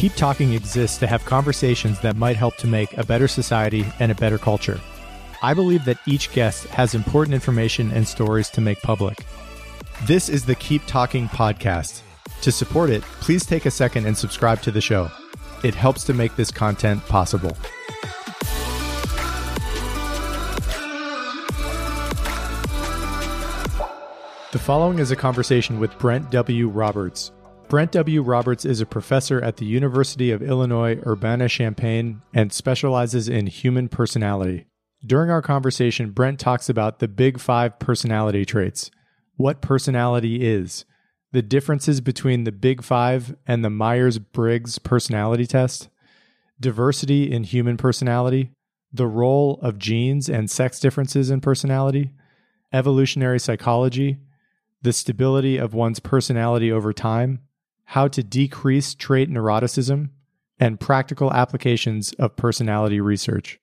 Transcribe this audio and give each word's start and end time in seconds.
Keep 0.00 0.14
Talking 0.14 0.54
exists 0.54 0.96
to 0.96 1.06
have 1.06 1.26
conversations 1.26 2.00
that 2.00 2.16
might 2.16 2.36
help 2.36 2.56
to 2.56 2.66
make 2.66 2.96
a 2.96 3.04
better 3.04 3.28
society 3.28 3.84
and 3.98 4.10
a 4.10 4.14
better 4.14 4.38
culture. 4.38 4.80
I 5.42 5.52
believe 5.52 5.84
that 5.84 5.98
each 6.06 6.32
guest 6.32 6.64
has 6.68 6.94
important 6.94 7.34
information 7.34 7.90
and 7.90 8.08
stories 8.08 8.48
to 8.52 8.62
make 8.62 8.80
public. 8.80 9.26
This 10.06 10.30
is 10.30 10.46
the 10.46 10.54
Keep 10.54 10.86
Talking 10.86 11.28
podcast. 11.28 12.00
To 12.40 12.50
support 12.50 12.88
it, 12.88 13.02
please 13.20 13.44
take 13.44 13.66
a 13.66 13.70
second 13.70 14.06
and 14.06 14.16
subscribe 14.16 14.62
to 14.62 14.70
the 14.70 14.80
show. 14.80 15.10
It 15.62 15.74
helps 15.74 16.04
to 16.04 16.14
make 16.14 16.34
this 16.34 16.50
content 16.50 17.04
possible. 17.04 17.54
The 24.52 24.58
following 24.58 24.98
is 24.98 25.10
a 25.10 25.16
conversation 25.16 25.78
with 25.78 25.98
Brent 25.98 26.30
W. 26.30 26.70
Roberts. 26.70 27.32
Brent 27.70 27.92
W. 27.92 28.20
Roberts 28.22 28.64
is 28.64 28.80
a 28.80 28.84
professor 28.84 29.40
at 29.40 29.58
the 29.58 29.64
University 29.64 30.32
of 30.32 30.42
Illinois 30.42 30.98
Urbana 31.06 31.48
Champaign 31.48 32.20
and 32.34 32.52
specializes 32.52 33.28
in 33.28 33.46
human 33.46 33.88
personality. 33.88 34.66
During 35.06 35.30
our 35.30 35.40
conversation, 35.40 36.10
Brent 36.10 36.40
talks 36.40 36.68
about 36.68 36.98
the 36.98 37.06
big 37.06 37.38
five 37.38 37.78
personality 37.78 38.44
traits, 38.44 38.90
what 39.36 39.60
personality 39.60 40.44
is, 40.44 40.84
the 41.30 41.42
differences 41.42 42.00
between 42.00 42.42
the 42.42 42.50
big 42.50 42.82
five 42.82 43.36
and 43.46 43.64
the 43.64 43.70
Myers 43.70 44.18
Briggs 44.18 44.80
personality 44.80 45.46
test, 45.46 45.88
diversity 46.58 47.30
in 47.30 47.44
human 47.44 47.76
personality, 47.76 48.50
the 48.92 49.06
role 49.06 49.60
of 49.62 49.78
genes 49.78 50.28
and 50.28 50.50
sex 50.50 50.80
differences 50.80 51.30
in 51.30 51.40
personality, 51.40 52.10
evolutionary 52.72 53.38
psychology, 53.38 54.18
the 54.82 54.92
stability 54.92 55.56
of 55.56 55.72
one's 55.72 56.00
personality 56.00 56.72
over 56.72 56.92
time, 56.92 57.42
how 57.90 58.06
to 58.06 58.22
decrease 58.22 58.94
trait 58.94 59.28
neuroticism, 59.28 60.08
and 60.60 60.78
practical 60.78 61.32
applications 61.32 62.12
of 62.20 62.36
personality 62.36 63.00
research. 63.00 63.58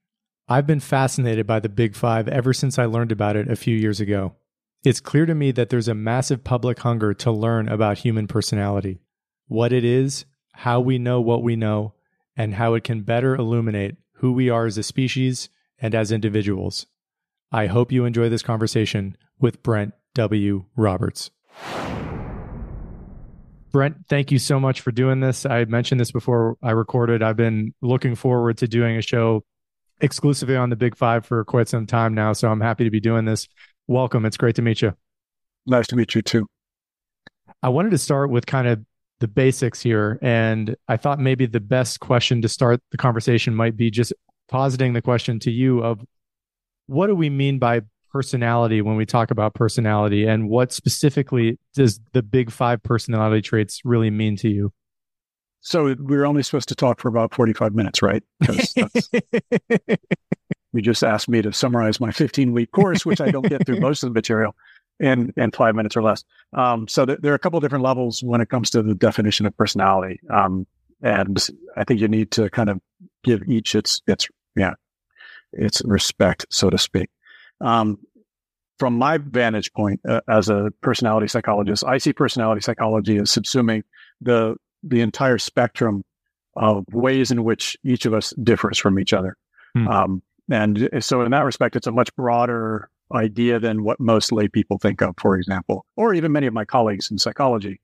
I've 0.50 0.68
been 0.68 0.82
fascinated 0.82 1.48
by 1.48 1.62
the 1.62 1.70
Big 1.70 1.96
Five 1.96 2.28
ever 2.28 2.52
since 2.52 2.78
I 2.78 2.84
learned 2.84 3.14
about 3.14 3.38
it 3.38 3.50
a 3.50 3.56
few 3.56 3.74
years 3.74 4.02
ago. 4.02 4.36
It's 4.84 5.00
clear 5.00 5.26
to 5.26 5.34
me 5.34 5.52
that 5.52 5.70
there's 5.70 5.88
a 5.88 5.96
massive 5.96 6.44
public 6.44 6.80
hunger 6.80 7.14
to 7.14 7.32
learn 7.32 7.70
about 7.70 8.00
human 8.00 8.28
personality, 8.28 9.00
what 9.48 9.72
it 9.72 9.86
is, 9.86 10.26
how 10.56 10.82
we 10.82 10.98
know 10.98 11.22
what 11.22 11.42
we 11.42 11.56
know, 11.56 11.94
and 12.36 12.56
how 12.56 12.74
it 12.74 12.84
can 12.84 13.04
better 13.04 13.34
illuminate 13.34 13.96
who 14.16 14.34
we 14.34 14.50
are 14.50 14.66
as 14.66 14.78
a 14.78 14.84
species 14.84 15.48
and 15.80 15.96
as 15.96 16.12
individuals. 16.12 16.86
I 17.50 17.68
hope 17.68 17.94
you 17.94 18.04
enjoy 18.04 18.28
this 18.28 18.44
conversation 18.44 19.16
with 19.40 19.64
Brent 19.64 19.94
W. 20.16 20.66
Roberts. 20.76 21.32
Brent, 23.72 23.98
thank 24.08 24.32
you 24.32 24.40
so 24.40 24.60
much 24.60 24.82
for 24.82 24.92
doing 24.92 25.20
this. 25.20 25.46
I 25.46 25.66
mentioned 25.66 26.00
this 26.00 26.12
before 26.12 26.58
I 26.64 26.72
recorded. 26.72 27.22
I've 27.22 27.36
been 27.36 27.74
looking 27.82 28.16
forward 28.16 28.58
to 28.60 28.68
doing 28.68 28.98
a 28.98 29.02
show 29.02 29.44
exclusively 30.00 30.56
on 30.56 30.70
the 30.70 30.76
Big 30.76 30.96
Five 30.96 31.26
for 31.26 31.44
quite 31.44 31.68
some 31.68 31.86
time 31.86 32.14
now. 32.14 32.34
So 32.34 32.50
I'm 32.50 32.62
happy 32.62 32.84
to 32.86 32.90
be 32.90 33.00
doing 33.00 33.26
this. 33.26 33.48
Welcome. 33.88 34.26
It's 34.26 34.38
great 34.38 34.56
to 34.56 34.62
meet 34.62 34.82
you. 34.82 34.94
Nice 35.66 35.88
to 35.88 35.96
meet 35.96 36.16
you 36.16 36.22
too. 36.22 36.48
I 37.62 37.70
wanted 37.70 37.92
to 37.92 37.98
start 37.98 38.30
with 38.30 38.46
kind 38.46 38.68
of 38.68 38.84
the 39.20 39.28
basics 39.28 39.82
here. 39.82 40.20
And 40.22 40.76
I 40.88 40.98
thought 40.98 41.20
maybe 41.20 41.46
the 41.46 41.60
best 41.60 42.00
question 42.00 42.42
to 42.44 42.50
start 42.50 42.80
the 42.92 42.98
conversation 42.98 43.56
might 43.56 43.76
be 43.76 43.92
just 43.92 44.14
positing 44.48 44.94
the 44.94 45.02
question 45.02 45.40
to 45.40 45.52
you 45.52 45.84
of 45.84 46.00
what 46.86 47.08
do 47.08 47.16
we 47.16 47.30
mean 47.30 47.60
by 47.60 47.82
personality 48.18 48.82
when 48.82 48.96
we 48.96 49.06
talk 49.06 49.30
about 49.30 49.54
personality 49.54 50.26
and 50.26 50.50
what 50.50 50.74
specifically 50.74 51.60
does 51.76 52.00
the 52.14 52.24
big 52.24 52.50
five 52.50 52.82
personality 52.82 53.44
traits 53.44 53.82
really 53.86 54.10
mean 54.10 54.36
to 54.36 54.50
you? 54.50 54.74
So 55.60 55.94
we're 56.00 56.26
only 56.26 56.42
supposed 56.42 56.68
to 56.70 56.76
talk 56.76 57.00
for 57.00 57.10
about 57.10 57.32
45 57.36 57.76
minutes 57.76 58.02
right? 58.02 58.24
You 60.74 60.84
just 60.84 61.04
asked 61.04 61.28
me 61.28 61.42
to 61.42 61.52
summarize 61.54 62.00
my 62.00 62.12
15 62.12 62.54
week 62.54 62.72
course 62.72 63.04
which 63.04 63.20
i 63.20 63.32
don't 63.32 63.50
get 63.50 63.66
through 63.66 63.80
most 63.80 64.04
of 64.04 64.10
the 64.10 64.14
material 64.14 64.54
in 65.00 65.34
in 65.36 65.50
five 65.50 65.74
minutes 65.74 65.98
or 65.98 66.04
less. 66.04 66.24
Um, 66.54 66.88
so 66.88 67.04
th- 67.06 67.20
there 67.22 67.32
are 67.32 67.36
a 67.36 67.40
couple 67.40 67.58
of 67.58 67.64
different 67.64 67.84
levels 67.84 68.22
when 68.22 68.42
it 68.42 68.50
comes 68.50 68.70
to 68.72 68.84
the 68.84 68.94
definition 68.94 69.48
of 69.48 69.58
personality 69.58 70.20
um, 70.30 70.68
and 71.02 71.48
i 71.78 71.84
think 71.84 72.00
you 72.00 72.08
need 72.08 72.30
to 72.32 72.50
kind 72.52 72.70
of 72.70 72.80
give 73.24 73.42
each 73.48 73.74
its 73.74 74.02
its 74.08 74.28
yeah 74.56 74.74
its 75.54 75.82
respect 75.86 76.46
so 76.50 76.70
to 76.70 76.78
speak. 76.78 77.10
Um, 77.62 77.98
from 78.78 78.98
my 78.98 79.18
vantage 79.18 79.74
point 79.74 80.02
uh, 80.08 80.22
as 80.30 80.50
a 80.50 80.72
personality 80.82 81.28
psychologist, 81.28 81.84
I 81.84 81.98
see 81.98 82.14
personality 82.14 82.62
psychology 82.62 83.18
as 83.18 83.30
subsuming 83.30 83.84
the 84.22 84.56
the 84.84 85.02
entire 85.02 85.38
spectrum 85.38 86.04
of 86.56 86.86
ways 86.92 87.32
in 87.32 87.44
which 87.44 87.78
each 87.84 88.06
of 88.06 88.14
us 88.14 88.34
differs 88.42 88.78
from 88.78 89.00
each 89.00 89.14
other. 89.14 89.36
Hmm. 89.76 89.88
Um, 89.88 90.22
and 90.50 90.90
so, 91.02 91.22
in 91.22 91.32
that 91.32 91.44
respect, 91.44 91.76
it's 91.76 91.88
a 91.88 91.92
much 91.92 92.16
broader 92.16 92.90
idea 93.14 93.60
than 93.60 93.84
what 93.84 94.00
most 94.00 94.32
lay 94.32 94.48
people 94.48 94.78
think 94.78 95.02
of, 95.02 95.16
for 95.18 95.38
example, 95.38 95.86
or 95.96 96.14
even 96.14 96.32
many 96.32 96.48
of 96.48 96.54
my 96.54 96.66
colleagues 96.66 97.12
in 97.12 97.18
psychology. 97.18 97.82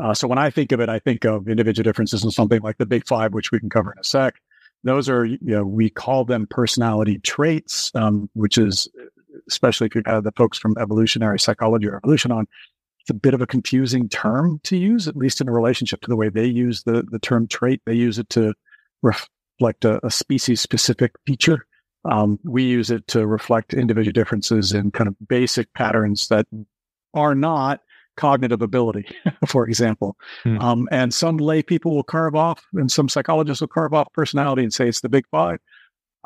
Uh, 0.00 0.14
so, 0.14 0.26
when 0.26 0.38
I 0.38 0.50
think 0.50 0.72
of 0.72 0.80
it, 0.80 0.88
I 0.88 0.98
think 0.98 1.24
of 1.24 1.48
individual 1.48 1.84
differences 1.84 2.24
in 2.24 2.30
something 2.30 2.62
like 2.62 2.78
the 2.78 2.86
Big 2.86 3.06
Five, 3.06 3.34
which 3.34 3.52
we 3.52 3.60
can 3.60 3.68
cover 3.68 3.92
in 3.92 3.98
a 3.98 4.04
sec. 4.04 4.36
Those 4.84 5.08
are, 5.08 5.24
you 5.24 5.38
know, 5.42 5.64
we 5.64 5.90
call 5.90 6.24
them 6.24 6.46
personality 6.46 7.18
traits, 7.18 7.90
um, 7.94 8.30
which 8.34 8.56
is 8.56 8.88
especially 9.48 9.86
if 9.86 9.94
you've 9.94 10.06
had 10.06 10.24
the 10.24 10.32
folks 10.32 10.58
from 10.58 10.76
evolutionary 10.78 11.38
psychology 11.38 11.86
or 11.86 11.96
evolution 11.96 12.32
on, 12.32 12.46
it's 13.00 13.10
a 13.10 13.14
bit 13.14 13.34
of 13.34 13.40
a 13.40 13.46
confusing 13.46 14.08
term 14.08 14.60
to 14.64 14.76
use, 14.76 15.08
at 15.08 15.16
least 15.16 15.40
in 15.40 15.48
a 15.48 15.52
relationship 15.52 16.00
to 16.02 16.08
the 16.08 16.16
way 16.16 16.28
they 16.28 16.46
use 16.46 16.82
the, 16.82 17.04
the 17.10 17.18
term 17.18 17.48
trait. 17.48 17.80
They 17.86 17.94
use 17.94 18.18
it 18.18 18.28
to 18.30 18.54
reflect 19.02 19.84
a, 19.84 20.04
a 20.04 20.10
species 20.10 20.60
specific 20.60 21.12
feature. 21.26 21.66
Um, 22.04 22.38
we 22.44 22.62
use 22.62 22.90
it 22.90 23.06
to 23.08 23.26
reflect 23.26 23.74
individual 23.74 24.12
differences 24.12 24.72
in 24.72 24.90
kind 24.90 25.08
of 25.08 25.16
basic 25.26 25.72
patterns 25.74 26.28
that 26.28 26.46
are 27.14 27.34
not 27.34 27.80
cognitive 28.18 28.60
ability, 28.60 29.06
for 29.46 29.66
example. 29.66 30.16
Hmm. 30.42 30.58
Um, 30.58 30.88
and 30.90 31.14
some 31.14 31.38
lay 31.38 31.62
people 31.62 31.94
will 31.94 32.02
carve 32.02 32.34
off, 32.34 32.62
and 32.74 32.90
some 32.90 33.08
psychologists 33.08 33.60
will 33.60 33.68
carve 33.68 33.94
off 33.94 34.12
personality 34.12 34.62
and 34.62 34.72
say 34.72 34.88
it's 34.88 35.00
the 35.00 35.08
big 35.08 35.26
five. 35.30 35.60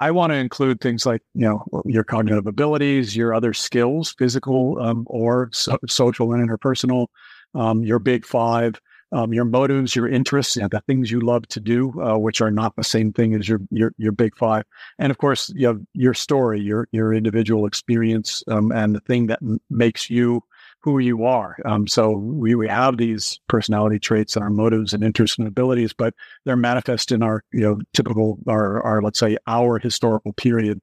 I 0.03 0.11
want 0.11 0.33
to 0.33 0.37
include 0.37 0.81
things 0.81 1.07
like, 1.07 1.23
you 1.35 1.47
know, 1.47 1.65
your 1.85 2.03
cognitive 2.03 2.47
abilities, 2.49 3.15
your 3.17 3.33
other 3.35 3.53
skills, 3.53 4.15
physical 4.19 4.81
um, 4.81 5.05
or 5.07 5.49
so- 5.53 5.79
social 5.89 6.33
and 6.33 6.49
interpersonal, 6.49 7.07
um, 7.55 7.85
your 7.85 8.01
big 8.01 8.27
five, 8.27 8.81
um, 9.13 9.33
your 9.33 9.45
motives, 9.45 9.95
your 9.95 10.09
interests, 10.09 10.57
you 10.57 10.63
know, 10.63 10.69
the 10.69 10.81
things 10.89 11.11
you 11.13 11.21
love 11.21 11.47
to 11.49 11.61
do, 11.61 11.93
uh, 12.03 12.19
which 12.19 12.41
are 12.41 12.51
not 12.51 12.75
the 12.75 12.83
same 12.83 13.13
thing 13.13 13.35
as 13.35 13.49
your 13.49 13.61
your 13.71 13.93
your 13.99 14.11
big 14.13 14.37
five, 14.37 14.65
and 14.99 15.11
of 15.13 15.19
course, 15.19 15.53
you 15.55 15.67
have 15.69 15.81
your 15.93 16.15
story, 16.15 16.61
your 16.61 16.89
your 16.93 17.13
individual 17.13 17.67
experience, 17.67 18.43
um, 18.49 18.73
and 18.73 18.95
the 18.97 19.01
thing 19.01 19.27
that 19.27 19.39
m- 19.43 19.61
makes 19.71 20.11
you 20.11 20.43
who 20.83 20.99
you 20.99 21.25
are. 21.25 21.57
Um, 21.65 21.87
so 21.87 22.11
we, 22.11 22.55
we 22.55 22.69
have 22.69 22.97
these 22.97 23.41
personality 23.49 23.99
traits 23.99 24.35
and 24.37 24.43
our 24.43 24.51
motives 24.51 24.93
and 24.93 25.05
interests 25.05 25.39
and 25.39 25.47
abilities, 25.47 25.93
but 25.93 26.15
they're 26.45 26.57
manifest 26.57 27.13
in 27.13 27.23
our, 27.23 27.45
you 27.53 27.61
know, 27.61 27.79
typical, 27.95 28.39
our, 28.49 28.83
our 28.83 29.01
let's 29.01 29.19
say, 29.19 29.37
our 29.47 29.79
historical 29.79 30.33
period. 30.33 30.81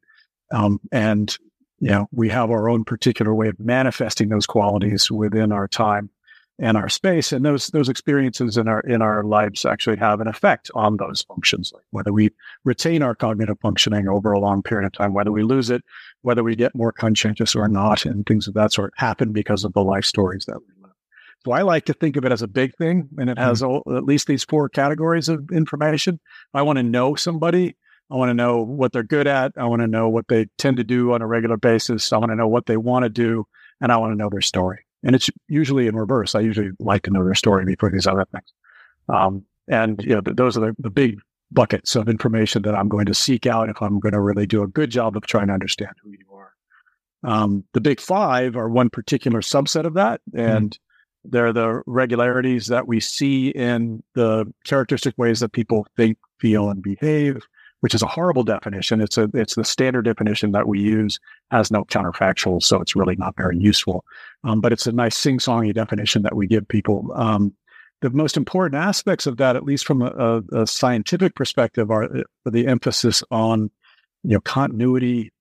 Um, 0.52 0.80
and, 0.92 1.38
you 1.80 1.90
know, 1.90 2.08
we 2.12 2.30
have 2.30 2.50
our 2.50 2.70
own 2.70 2.86
particular 2.86 3.36
way 3.36 3.50
of 3.50 3.60
manifesting 3.60 4.30
those 4.30 4.46
qualities 4.46 5.12
within 5.12 5.52
our 5.52 5.68
time 5.68 6.10
and 6.60 6.76
our 6.78 6.90
space. 6.90 7.32
And 7.32 7.46
those 7.46 7.68
those 7.68 7.90
experiences 7.90 8.58
in 8.58 8.68
our 8.68 8.82
in 8.82 9.02
our 9.02 9.24
lives 9.24 9.66
actually 9.66 9.98
have 9.98 10.20
an 10.20 10.28
effect 10.28 10.70
on 10.76 10.98
those 10.98 11.24
functions, 11.24 11.72
like 11.74 11.84
whether 11.92 12.12
we 12.12 12.32
retain 12.66 13.02
our 13.02 13.16
cognitive 13.16 13.58
functioning 13.62 14.08
over 14.08 14.32
a 14.32 14.40
long 14.40 14.62
period 14.62 14.86
of 14.86 14.94
time, 14.94 15.14
whether 15.14 15.32
we 15.32 15.44
lose 15.44 15.70
it, 15.70 15.84
whether 16.22 16.44
we 16.44 16.56
get 16.56 16.76
more 16.76 16.92
conscientious 16.92 17.56
or 17.56 17.68
not, 17.68 18.06
and 18.06 18.26
things 18.26 18.48
of 18.48 18.54
that 18.54 18.74
sort 18.74 18.94
happen 18.98 19.32
because 19.32 19.64
of 19.64 19.74
the 19.74 19.84
life 19.84 20.06
stories 20.06 20.46
that 20.46 20.60
we 20.60 20.84
live. 20.84 20.92
So 21.46 21.54
I 21.54 21.62
like 21.62 21.86
to 21.86 21.94
think 21.94 22.18
of 22.18 22.26
it 22.26 22.34
as 22.34 22.42
a 22.42 22.48
big 22.48 22.76
thing, 22.76 23.08
and 23.18 23.30
it 23.30 23.38
has 23.38 23.62
mm-hmm. 23.62 23.90
all, 23.90 23.98
at 23.98 24.04
least 24.04 24.28
these 24.28 24.44
four 24.44 24.68
categories 24.68 25.30
of 25.30 25.50
information. 25.52 26.20
I 26.54 26.64
want 26.64 26.78
to 26.78 26.84
know 26.84 27.16
somebody. 27.16 27.78
I 28.12 28.16
want 28.16 28.30
to 28.30 28.34
know 28.34 28.64
what 28.64 28.92
they're 28.92 29.04
good 29.04 29.28
at. 29.28 29.54
I 29.56 29.66
want 29.66 29.82
to 29.82 29.88
know 29.88 30.10
what 30.10 30.28
they 30.28 30.48
tend 30.58 30.78
to 30.78 30.84
do 30.84 31.14
on 31.14 31.22
a 31.22 31.28
regular 31.28 31.58
basis. 31.58 32.12
I 32.12 32.18
want 32.18 32.32
to 32.32 32.36
know 32.36 32.48
what 32.48 32.66
they 32.66 32.76
want 32.76 33.04
to 33.04 33.10
do, 33.10 33.46
and 33.80 33.92
I 33.92 33.98
want 33.98 34.12
to 34.12 34.18
know 34.18 34.30
their 34.30 34.42
story. 34.42 34.80
And 35.04 35.16
it's 35.16 35.30
usually 35.48 35.88
in 35.88 35.96
reverse. 35.96 36.36
I 36.36 36.42
usually 36.42 36.72
like 36.80 37.04
to 37.04 37.12
know 37.12 37.24
their 37.24 37.36
story 37.36 37.66
before 37.66 37.90
these 37.90 38.08
other 38.08 38.26
things. 38.32 38.54
Um, 39.08 39.46
and 39.68 40.02
you 40.04 40.16
know, 40.16 40.22
those 40.22 40.58
are 40.58 40.62
the, 40.62 40.76
the 40.80 40.90
big 40.90 41.20
buckets 41.52 41.96
of 41.96 42.10
information 42.10 42.62
that 42.64 42.76
I'm 42.76 42.90
going 42.90 43.06
to 43.06 43.14
seek 43.14 43.46
out 43.46 43.70
if 43.70 43.82
I'm 43.82 44.00
going 44.00 44.14
to 44.14 44.22
really 44.22 44.46
do 44.46 44.64
a 44.64 44.68
good 44.68 44.92
job 44.92 45.16
of 45.16 45.26
trying 45.26 45.48
to 45.48 45.54
understand 45.54 45.94
who 46.04 46.12
you 46.12 46.26
are. 46.34 46.54
Um, 47.24 47.64
the 47.74 47.82
big 47.82 48.00
five 48.00 48.56
are 48.56 48.70
one 48.70 48.90
particular 48.90 49.42
subset 49.42 49.86
of 49.86 49.94
that, 49.96 50.22
hmm. 50.32 50.40
and 50.40 50.72
mm-hmm. 50.72 51.30
they're 51.32 51.54
the 51.54 51.82
regularities 51.86 52.68
that 52.68 52.88
we 52.88 53.00
see 53.00 53.50
in 53.50 54.04
the 54.16 54.52
characteristic 54.66 55.18
ways 55.18 55.40
that 55.40 55.52
people 55.52 55.88
think, 55.98 56.18
feel, 56.40 56.70
and 56.70 56.82
behave 56.82 57.42
which 57.82 57.94
is 57.94 58.02
a 58.02 58.08
horrible 58.08 58.44
definition. 58.44 59.02
It's 59.02 59.18
a 59.18 59.30
it's 59.34 59.56
the 59.56 59.64
standard 59.64 60.06
definition 60.06 60.52
that 60.52 60.68
we 60.68 60.80
use 60.80 61.20
has 61.52 61.72
no 61.72 61.84
counterfactual, 61.86 62.62
so 62.62 62.82
it's 62.82 62.96
really 62.96 63.16
not 63.16 63.36
very 63.36 63.58
useful. 63.58 64.04
Um, 64.44 64.62
but 64.62 64.72
it's 64.72 64.88
a 64.88 64.92
nice 64.92 65.18
sing-songy 65.18 65.74
definition 65.74 66.24
that 66.24 66.36
we 66.36 66.48
give 66.48 66.68
people. 66.68 67.12
Um, 67.16 67.54
the 68.02 68.10
most 68.10 68.38
important 68.38 68.82
aspects 68.82 69.28
of 69.28 69.38
that, 69.38 69.58
at 69.58 69.64
least 69.64 69.86
from 69.86 70.02
a, 70.02 70.42
a, 70.52 70.62
a 70.62 70.68
scientific 70.68 71.36
perspective, 71.36 71.92
are 71.92 72.08
the 72.46 72.68
emphasis 72.68 73.24
on 73.32 73.72
you 74.24 74.34
know 74.34 74.42
continuity 74.42 75.32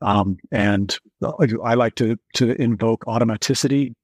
um, 0.00 0.38
and 0.52 0.96
I 1.64 1.74
like 1.74 1.96
to 1.96 2.16
to 2.34 2.60
invoke 2.60 3.04
automaticity. 3.06 3.94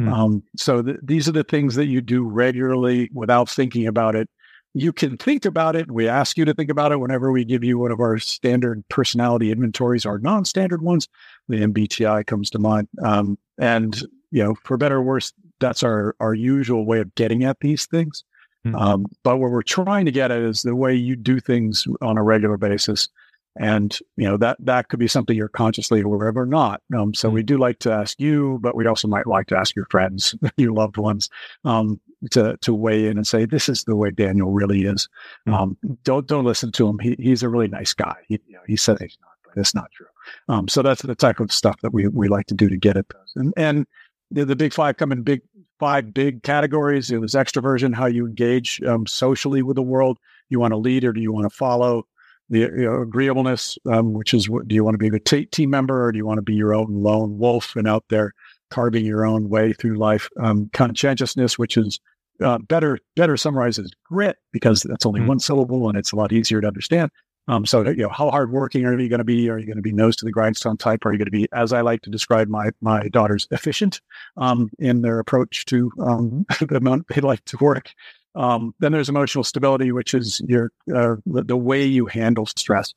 Mm. 0.00 0.12
Um, 0.12 0.42
so 0.56 0.82
th- 0.82 0.98
these 1.02 1.28
are 1.28 1.32
the 1.32 1.44
things 1.44 1.76
that 1.76 1.86
you 1.86 2.00
do 2.00 2.24
regularly 2.24 3.10
without 3.12 3.48
thinking 3.48 3.86
about 3.86 4.16
it. 4.16 4.28
You 4.74 4.92
can 4.92 5.16
think 5.16 5.44
about 5.44 5.76
it. 5.76 5.90
We 5.90 6.08
ask 6.08 6.36
you 6.36 6.44
to 6.44 6.54
think 6.54 6.68
about 6.68 6.90
it 6.90 6.98
whenever 6.98 7.30
we 7.30 7.44
give 7.44 7.62
you 7.62 7.78
one 7.78 7.92
of 7.92 8.00
our 8.00 8.18
standard 8.18 8.82
personality 8.88 9.52
inventories, 9.52 10.04
our 10.04 10.18
non-standard 10.18 10.82
ones. 10.82 11.08
The 11.48 11.60
MBTI 11.60 12.26
comes 12.26 12.50
to 12.50 12.58
mind, 12.58 12.88
um, 13.02 13.38
and 13.58 13.96
you 14.30 14.42
know, 14.42 14.56
for 14.64 14.76
better 14.76 14.96
or 14.96 15.02
worse, 15.02 15.32
that's 15.60 15.82
our 15.82 16.16
our 16.18 16.34
usual 16.34 16.86
way 16.86 17.00
of 17.00 17.14
getting 17.14 17.44
at 17.44 17.60
these 17.60 17.86
things. 17.86 18.24
Mm. 18.66 18.80
Um, 18.80 19.06
but 19.22 19.36
what 19.36 19.50
we're 19.50 19.62
trying 19.62 20.06
to 20.06 20.12
get 20.12 20.30
at 20.30 20.40
is 20.40 20.62
the 20.62 20.74
way 20.74 20.94
you 20.94 21.16
do 21.16 21.38
things 21.38 21.86
on 22.00 22.18
a 22.18 22.22
regular 22.22 22.56
basis 22.56 23.08
and 23.56 23.98
you 24.16 24.24
know 24.24 24.36
that 24.36 24.56
that 24.60 24.88
could 24.88 24.98
be 24.98 25.06
something 25.06 25.36
you're 25.36 25.48
consciously 25.48 26.00
aware 26.00 26.28
of 26.28 26.36
or 26.36 26.46
not. 26.46 26.82
Um, 26.96 27.14
so 27.14 27.28
we 27.28 27.40
mm-hmm. 27.40 27.46
do 27.46 27.58
like 27.58 27.78
to 27.80 27.92
ask 27.92 28.18
you, 28.20 28.58
but 28.62 28.74
we 28.74 28.86
also 28.86 29.08
might 29.08 29.26
like 29.26 29.46
to 29.48 29.56
ask 29.56 29.76
your 29.76 29.86
friends, 29.90 30.34
your 30.56 30.72
loved 30.72 30.96
ones, 30.96 31.28
um, 31.64 32.00
to 32.32 32.56
to 32.58 32.74
weigh 32.74 33.06
in 33.06 33.16
and 33.16 33.26
say 33.26 33.44
this 33.44 33.68
is 33.68 33.84
the 33.84 33.96
way 33.96 34.10
Daniel 34.10 34.50
really 34.50 34.82
is. 34.82 35.08
Mm-hmm. 35.46 35.54
Um, 35.54 35.76
don't 36.02 36.26
don't 36.26 36.44
listen 36.44 36.72
to 36.72 36.88
him. 36.88 36.98
He, 36.98 37.16
he's 37.18 37.42
a 37.42 37.48
really 37.48 37.68
nice 37.68 37.92
guy. 37.92 38.16
He, 38.28 38.40
you 38.46 38.54
know, 38.54 38.62
he 38.66 38.76
said 38.76 38.98
he's 39.00 39.18
not, 39.20 39.32
but 39.44 39.60
it's 39.60 39.74
not 39.74 39.90
true. 39.92 40.06
Um, 40.48 40.68
so 40.68 40.82
that's 40.82 41.02
the 41.02 41.14
type 41.14 41.40
of 41.40 41.52
stuff 41.52 41.80
that 41.82 41.92
we 41.92 42.08
we 42.08 42.28
like 42.28 42.46
to 42.46 42.54
do 42.54 42.68
to 42.68 42.76
get 42.76 42.96
at 42.96 43.08
those. 43.08 43.32
And 43.36 43.54
and 43.56 43.86
the, 44.30 44.44
the 44.44 44.56
big 44.56 44.72
five 44.72 44.96
come 44.96 45.12
in 45.12 45.22
big 45.22 45.42
five 45.78 46.12
big 46.12 46.42
categories. 46.42 47.10
It 47.10 47.18
was 47.18 47.34
extroversion, 47.34 47.94
how 47.94 48.06
you 48.06 48.26
engage 48.26 48.82
um, 48.82 49.06
socially 49.06 49.62
with 49.62 49.76
the 49.76 49.82
world. 49.82 50.18
You 50.48 50.60
want 50.60 50.72
to 50.72 50.76
lead 50.76 51.04
or 51.04 51.12
do 51.12 51.20
you 51.20 51.32
want 51.32 51.50
to 51.50 51.56
follow? 51.56 52.06
The 52.50 52.60
you 52.60 52.84
know, 52.84 53.02
agreeableness, 53.02 53.78
um, 53.86 54.12
which 54.12 54.34
is 54.34 54.48
what 54.48 54.68
do 54.68 54.74
you 54.74 54.84
want 54.84 54.94
to 54.94 54.98
be 54.98 55.08
a 55.08 55.10
good 55.10 55.24
t- 55.24 55.46
team 55.46 55.70
member 55.70 56.04
or 56.04 56.12
do 56.12 56.18
you 56.18 56.26
want 56.26 56.38
to 56.38 56.42
be 56.42 56.54
your 56.54 56.74
own 56.74 57.02
lone 57.02 57.38
wolf 57.38 57.74
and 57.76 57.88
out 57.88 58.04
there 58.08 58.32
carving 58.70 59.04
your 59.04 59.26
own 59.26 59.48
way 59.48 59.72
through 59.72 59.96
life? 59.96 60.28
Um, 60.40 60.70
conscientiousness, 60.72 61.58
which 61.58 61.76
is 61.76 62.00
uh, 62.42 62.58
better 62.58 62.98
better 63.16 63.36
summarized 63.36 63.78
as 63.78 63.90
grit 64.04 64.36
because 64.52 64.82
that's 64.82 65.06
only 65.06 65.20
mm. 65.20 65.28
one 65.28 65.38
syllable 65.38 65.88
and 65.88 65.96
it's 65.96 66.12
a 66.12 66.16
lot 66.16 66.32
easier 66.32 66.60
to 66.60 66.66
understand. 66.66 67.10
Um, 67.46 67.66
so 67.66 67.86
you 67.86 67.96
know, 67.96 68.08
how 68.08 68.30
hardworking 68.30 68.86
are 68.86 68.98
you 68.98 69.08
going 69.08 69.18
to 69.18 69.24
be? 69.24 69.50
Are 69.50 69.58
you 69.58 69.66
going 69.66 69.76
to 69.76 69.82
be 69.82 69.92
nose 69.92 70.16
to 70.16 70.24
the 70.24 70.32
grindstone 70.32 70.78
type? 70.78 71.04
Are 71.04 71.12
you 71.12 71.18
going 71.18 71.26
to 71.26 71.30
be, 71.30 71.46
as 71.52 71.72
I 71.72 71.82
like 71.82 72.00
to 72.02 72.10
describe 72.10 72.48
my 72.48 72.70
my 72.80 73.08
daughters, 73.08 73.46
efficient 73.50 74.00
um, 74.36 74.70
in 74.78 75.02
their 75.02 75.18
approach 75.18 75.66
to 75.66 75.90
um, 76.00 76.46
the 76.60 76.76
amount 76.76 77.06
they 77.08 77.20
like 77.20 77.44
to 77.46 77.58
work? 77.58 77.92
Um, 78.34 78.74
then 78.80 78.92
there's 78.92 79.08
emotional 79.08 79.44
stability, 79.44 79.92
which 79.92 80.14
is 80.14 80.40
your 80.46 80.72
uh, 80.94 81.16
the, 81.24 81.44
the, 81.44 81.56
way 81.56 81.84
you 81.84 82.06
handle 82.06 82.46
stress. 82.46 82.92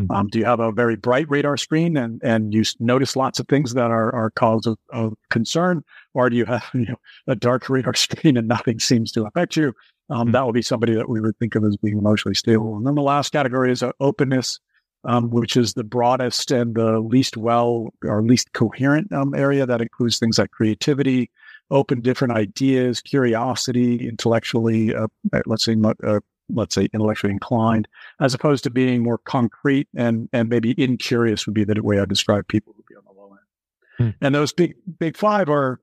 Mm-hmm. 0.00 0.10
Um, 0.10 0.28
do 0.28 0.40
you 0.40 0.44
have 0.44 0.58
a 0.58 0.72
very 0.72 0.96
bright 0.96 1.30
radar 1.30 1.56
screen 1.56 1.96
and 1.96 2.20
and 2.24 2.52
you 2.52 2.64
notice 2.80 3.14
lots 3.14 3.38
of 3.38 3.46
things 3.46 3.74
that 3.74 3.92
are 3.92 4.12
are 4.12 4.30
cause 4.30 4.66
of, 4.66 4.76
of 4.92 5.14
concern, 5.30 5.84
or 6.14 6.28
do 6.28 6.36
you 6.36 6.44
have 6.44 6.64
you 6.74 6.86
know 6.86 6.96
a 7.28 7.36
dark 7.36 7.68
radar 7.68 7.94
screen 7.94 8.36
and 8.36 8.48
nothing 8.48 8.80
seems 8.80 9.12
to 9.12 9.24
affect 9.26 9.56
you? 9.56 9.72
Um, 10.10 10.26
mm-hmm. 10.26 10.32
That 10.32 10.46
would 10.46 10.54
be 10.54 10.62
somebody 10.62 10.94
that 10.94 11.08
we 11.08 11.20
would 11.20 11.38
think 11.38 11.54
of 11.54 11.64
as 11.64 11.76
being 11.76 11.98
emotionally 11.98 12.34
stable. 12.34 12.76
And 12.76 12.86
then 12.86 12.96
the 12.96 13.02
last 13.02 13.30
category 13.32 13.70
is 13.70 13.82
uh, 13.82 13.92
openness, 14.00 14.58
um, 15.04 15.30
which 15.30 15.56
is 15.56 15.74
the 15.74 15.84
broadest 15.84 16.50
and 16.50 16.74
the 16.74 16.98
least 16.98 17.36
well 17.36 17.94
or 18.04 18.22
least 18.22 18.52
coherent 18.52 19.12
um, 19.12 19.34
area. 19.34 19.64
That 19.64 19.80
includes 19.80 20.18
things 20.18 20.38
like 20.38 20.50
creativity, 20.50 21.30
open 21.70 22.00
different 22.00 22.34
ideas, 22.34 23.00
curiosity, 23.00 24.08
intellectually, 24.08 24.94
uh, 24.94 25.06
uh 25.32 25.40
let's 25.46 25.64
say, 25.64 25.76
uh, 26.06 26.20
let's 26.50 26.74
say 26.74 26.88
intellectually 26.92 27.32
inclined, 27.32 27.88
as 28.20 28.34
opposed 28.34 28.64
to 28.64 28.70
being 28.70 29.02
more 29.02 29.18
concrete 29.18 29.88
and 29.96 30.28
and 30.32 30.48
maybe 30.48 30.74
incurious 30.76 31.46
would 31.46 31.54
be 31.54 31.64
the 31.64 31.82
way 31.82 32.00
I 32.00 32.04
describe 32.04 32.48
people 32.48 32.74
who 32.76 32.84
be 32.88 32.96
on 32.96 33.04
the 33.04 33.20
low 33.20 33.30
end. 33.30 34.14
Hmm. 34.14 34.24
And 34.24 34.34
those 34.34 34.52
big 34.52 34.74
big 34.98 35.16
five 35.16 35.48
are 35.48 35.80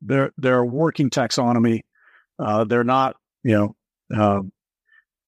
they're 0.00 0.32
they're 0.36 0.58
a 0.58 0.66
working 0.66 1.10
taxonomy. 1.10 1.82
Uh, 2.38 2.64
they're 2.64 2.84
not, 2.84 3.16
you 3.44 3.52
know, 3.52 3.76
uh, 4.16 4.40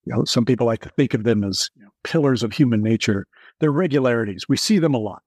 you 0.04 0.14
know, 0.14 0.24
some 0.24 0.44
people 0.44 0.66
like 0.66 0.82
to 0.82 0.88
think 0.90 1.14
of 1.14 1.24
them 1.24 1.44
as 1.44 1.70
you 1.76 1.84
know, 1.84 1.90
pillars 2.02 2.42
of 2.42 2.52
human 2.52 2.82
nature. 2.82 3.26
They're 3.60 3.70
regularities. 3.70 4.46
We 4.48 4.56
see 4.56 4.78
them 4.78 4.94
a 4.94 4.98
lot. 4.98 5.22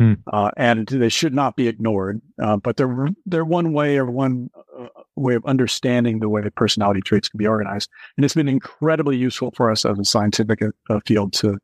Hmm. 0.00 0.14
Uh, 0.32 0.50
and 0.56 0.86
they 0.86 1.10
should 1.10 1.34
not 1.34 1.56
be 1.56 1.68
ignored. 1.68 2.22
Uh, 2.42 2.56
but 2.56 2.78
they're 2.78 3.08
they're 3.26 3.44
one 3.44 3.74
way 3.74 3.98
or 3.98 4.10
one 4.10 4.48
uh, 4.78 4.86
way 5.14 5.34
of 5.34 5.44
understanding 5.44 6.20
the 6.20 6.28
way 6.30 6.40
that 6.40 6.54
personality 6.54 7.02
traits 7.02 7.28
can 7.28 7.36
be 7.36 7.46
organized, 7.46 7.90
and 8.16 8.24
it's 8.24 8.34
been 8.34 8.48
incredibly 8.48 9.18
useful 9.18 9.52
for 9.54 9.70
us 9.70 9.84
as 9.84 9.98
a 9.98 10.04
scientific 10.04 10.62
uh, 10.88 11.00
field 11.04 11.34
to 11.34 11.58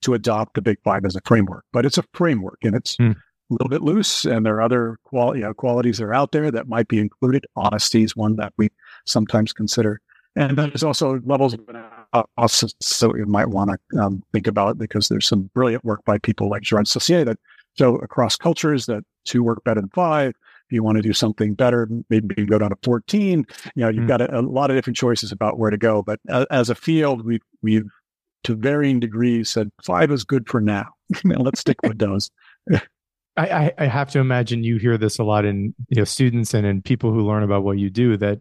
to 0.00 0.14
adopt 0.14 0.54
the 0.54 0.62
Big 0.62 0.78
Five 0.82 1.04
as 1.04 1.14
a 1.14 1.20
framework. 1.26 1.66
But 1.74 1.84
it's 1.84 1.98
a 1.98 2.04
framework, 2.14 2.56
and 2.62 2.74
it's 2.74 2.96
hmm. 2.96 3.10
a 3.10 3.14
little 3.50 3.68
bit 3.68 3.82
loose, 3.82 4.24
and 4.24 4.46
there 4.46 4.54
are 4.54 4.62
other 4.62 4.96
qual- 5.04 5.36
you 5.36 5.42
know, 5.42 5.52
qualities 5.52 5.98
that 5.98 6.04
are 6.04 6.14
out 6.14 6.32
there 6.32 6.50
that 6.50 6.66
might 6.66 6.88
be 6.88 6.98
included. 6.98 7.44
Honesty 7.54 8.02
is 8.02 8.16
one 8.16 8.36
that 8.36 8.54
we 8.56 8.70
sometimes 9.04 9.52
consider. 9.52 10.00
And 10.36 10.58
there's 10.58 10.82
also 10.82 11.20
levels 11.24 11.54
of 11.54 11.60
analysis 11.68 12.74
so 12.80 13.14
you 13.14 13.26
might 13.26 13.50
want 13.50 13.70
to 13.70 14.00
um, 14.00 14.22
think 14.32 14.48
about 14.48 14.78
because 14.78 15.08
there's 15.08 15.28
some 15.28 15.48
brilliant 15.54 15.84
work 15.84 16.04
by 16.04 16.18
people 16.18 16.50
like 16.50 16.62
Gerard 16.62 16.88
Saucier 16.88 17.24
that 17.24 17.38
so 17.76 17.96
across 17.96 18.36
cultures, 18.36 18.86
that 18.86 19.04
two 19.24 19.42
work 19.42 19.62
better 19.64 19.80
than 19.80 19.90
five. 19.90 20.30
If 20.30 20.72
you 20.72 20.82
want 20.82 20.96
to 20.96 21.02
do 21.02 21.12
something 21.12 21.54
better, 21.54 21.88
maybe 22.08 22.28
you 22.30 22.34
can 22.34 22.46
go 22.46 22.58
down 22.58 22.70
to 22.70 22.78
14. 22.82 23.44
You 23.74 23.82
know, 23.82 23.88
you've 23.90 24.04
mm. 24.04 24.08
got 24.08 24.22
a, 24.22 24.38
a, 24.38 24.40
lot 24.40 24.70
of 24.70 24.76
different 24.76 24.96
choices 24.96 25.30
about 25.30 25.58
where 25.58 25.70
to 25.70 25.76
go. 25.76 26.02
But 26.02 26.20
as, 26.28 26.46
as 26.50 26.70
a 26.70 26.74
field, 26.74 27.24
we've, 27.24 27.42
we've 27.62 27.86
to 28.44 28.54
varying 28.54 29.00
degrees 29.00 29.50
said 29.50 29.70
five 29.82 30.10
is 30.10 30.24
good 30.24 30.48
for 30.48 30.60
now. 30.60 30.86
Let's 31.24 31.60
stick 31.60 31.76
with 31.82 31.98
those. 31.98 32.30
I, 33.36 33.72
I 33.78 33.86
have 33.86 34.10
to 34.12 34.20
imagine 34.20 34.62
you 34.62 34.76
hear 34.76 34.96
this 34.96 35.18
a 35.18 35.24
lot 35.24 35.44
in 35.44 35.74
you 35.88 35.96
know 35.96 36.04
students 36.04 36.54
and 36.54 36.64
in 36.64 36.82
people 36.82 37.12
who 37.12 37.22
learn 37.22 37.42
about 37.42 37.64
what 37.64 37.78
you 37.78 37.90
do 37.90 38.16
that 38.18 38.38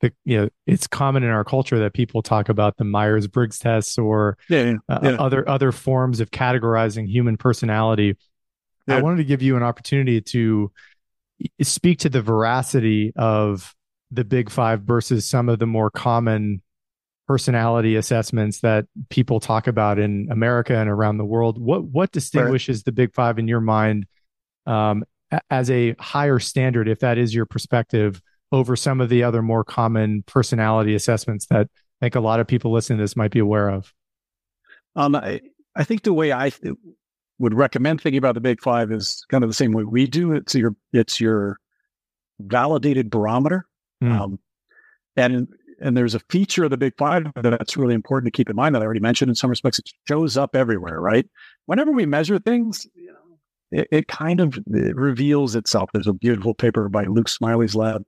the, 0.00 0.12
you 0.26 0.38
know 0.38 0.48
it's 0.66 0.86
common 0.86 1.22
in 1.22 1.30
our 1.30 1.44
culture 1.44 1.78
that 1.78 1.94
people 1.94 2.20
talk 2.20 2.50
about 2.50 2.76
the 2.76 2.84
Myers 2.84 3.26
Briggs 3.26 3.58
tests 3.58 3.96
or 3.96 4.36
yeah, 4.50 4.64
yeah, 4.64 4.74
uh, 4.90 5.00
yeah. 5.02 5.10
other 5.12 5.48
other 5.48 5.72
forms 5.72 6.20
of 6.20 6.30
categorizing 6.30 7.08
human 7.08 7.38
personality 7.38 8.16
I 8.88 9.02
wanted 9.02 9.18
to 9.18 9.24
give 9.24 9.42
you 9.42 9.56
an 9.56 9.62
opportunity 9.62 10.20
to 10.20 10.70
speak 11.62 12.00
to 12.00 12.08
the 12.08 12.22
veracity 12.22 13.12
of 13.16 13.74
the 14.10 14.24
big 14.24 14.50
five 14.50 14.82
versus 14.82 15.26
some 15.26 15.48
of 15.48 15.58
the 15.58 15.66
more 15.66 15.90
common 15.90 16.62
personality 17.26 17.96
assessments 17.96 18.60
that 18.60 18.86
people 19.08 19.40
talk 19.40 19.66
about 19.66 19.98
in 19.98 20.28
America 20.30 20.76
and 20.76 20.90
around 20.90 21.18
the 21.18 21.24
world. 21.24 21.58
What 21.58 21.84
what 21.84 22.12
distinguishes 22.12 22.82
the 22.82 22.92
big 22.92 23.14
five 23.14 23.38
in 23.38 23.48
your 23.48 23.60
mind 23.60 24.06
um, 24.66 25.04
as 25.50 25.70
a 25.70 25.94
higher 25.98 26.38
standard, 26.38 26.88
if 26.88 27.00
that 27.00 27.18
is 27.18 27.34
your 27.34 27.46
perspective, 27.46 28.20
over 28.52 28.76
some 28.76 29.00
of 29.00 29.08
the 29.08 29.22
other 29.22 29.42
more 29.42 29.64
common 29.64 30.22
personality 30.24 30.94
assessments 30.94 31.46
that 31.46 31.68
I 32.00 32.06
think 32.06 32.14
a 32.14 32.20
lot 32.20 32.40
of 32.40 32.46
people 32.46 32.72
listening 32.72 32.98
to 32.98 33.04
this 33.04 33.16
might 33.16 33.30
be 33.30 33.38
aware 33.38 33.68
of? 33.68 33.92
Um, 34.94 35.16
I, 35.16 35.40
I 35.74 35.84
think 35.84 36.02
the 36.02 36.12
way 36.12 36.32
I 36.32 36.52
would 37.44 37.54
recommend 37.54 38.00
thinking 38.00 38.16
about 38.16 38.34
the 38.34 38.40
big 38.40 38.60
five 38.62 38.90
is 38.90 39.24
kind 39.28 39.44
of 39.44 39.50
the 39.50 39.54
same 39.54 39.72
way 39.72 39.84
we 39.84 40.06
do. 40.06 40.32
It's 40.32 40.54
your 40.54 40.74
it's 40.94 41.20
your 41.20 41.58
validated 42.40 43.10
barometer, 43.10 43.66
mm. 44.02 44.10
um, 44.10 44.38
and 45.14 45.46
and 45.78 45.94
there's 45.94 46.14
a 46.14 46.20
feature 46.30 46.64
of 46.64 46.70
the 46.70 46.78
big 46.78 46.94
five 46.96 47.26
that's 47.36 47.76
really 47.76 47.94
important 47.94 48.32
to 48.32 48.36
keep 48.36 48.48
in 48.48 48.56
mind 48.56 48.74
that 48.74 48.80
I 48.80 48.86
already 48.86 49.00
mentioned. 49.00 49.28
In 49.28 49.34
some 49.34 49.50
respects, 49.50 49.78
it 49.78 49.90
shows 50.08 50.38
up 50.38 50.56
everywhere. 50.56 50.98
Right, 51.00 51.28
whenever 51.66 51.92
we 51.92 52.06
measure 52.06 52.38
things, 52.38 52.86
you 52.94 53.12
know, 53.12 53.38
it, 53.70 53.88
it 53.92 54.08
kind 54.08 54.40
of 54.40 54.58
it 54.66 54.96
reveals 54.96 55.54
itself. 55.54 55.90
There's 55.92 56.08
a 56.08 56.14
beautiful 56.14 56.54
paper 56.54 56.88
by 56.88 57.04
Luke 57.04 57.28
Smillie's 57.28 57.76
lab 57.76 58.04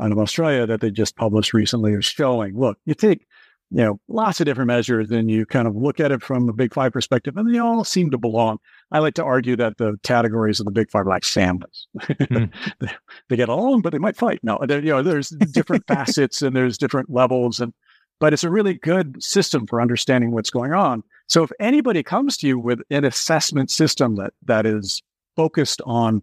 out 0.00 0.12
of 0.12 0.18
Australia 0.18 0.66
that 0.66 0.80
they 0.80 0.90
just 0.90 1.14
published 1.14 1.52
recently, 1.52 1.92
is 1.92 2.06
showing. 2.06 2.58
Look, 2.58 2.78
you 2.86 2.94
take 2.94 3.26
you 3.70 3.84
know, 3.84 4.00
lots 4.08 4.40
of 4.40 4.46
different 4.46 4.68
measures, 4.68 5.10
and 5.10 5.30
you 5.30 5.44
kind 5.44 5.68
of 5.68 5.76
look 5.76 6.00
at 6.00 6.10
it 6.10 6.22
from 6.22 6.48
a 6.48 6.52
Big 6.54 6.72
Five 6.72 6.92
perspective, 6.92 7.36
and 7.36 7.52
they 7.52 7.58
all 7.58 7.84
seem 7.84 8.10
to 8.10 8.18
belong. 8.18 8.58
I 8.90 9.00
like 9.00 9.14
to 9.14 9.24
argue 9.24 9.56
that 9.56 9.76
the 9.76 9.98
categories 10.02 10.58
of 10.58 10.64
the 10.64 10.72
Big 10.72 10.90
Five 10.90 11.06
are 11.06 11.10
like 11.10 11.24
families. 11.24 11.86
Mm. 12.00 12.50
they, 13.28 13.36
get 13.36 13.50
along, 13.50 13.82
but 13.82 13.92
they 13.92 13.98
might 13.98 14.16
fight. 14.16 14.40
No, 14.42 14.58
you 14.68 14.80
know, 14.80 15.02
there's 15.02 15.28
different 15.28 15.86
facets 15.88 16.40
and 16.40 16.56
there's 16.56 16.78
different 16.78 17.10
levels, 17.10 17.60
and 17.60 17.74
but 18.20 18.32
it's 18.32 18.44
a 18.44 18.50
really 18.50 18.74
good 18.74 19.22
system 19.22 19.66
for 19.66 19.82
understanding 19.82 20.30
what's 20.30 20.50
going 20.50 20.72
on. 20.72 21.02
So 21.26 21.42
if 21.42 21.52
anybody 21.60 22.02
comes 22.02 22.38
to 22.38 22.48
you 22.48 22.58
with 22.58 22.80
an 22.90 23.04
assessment 23.04 23.70
system 23.70 24.16
that 24.16 24.32
that 24.46 24.64
is 24.64 25.02
focused 25.36 25.82
on 25.84 26.22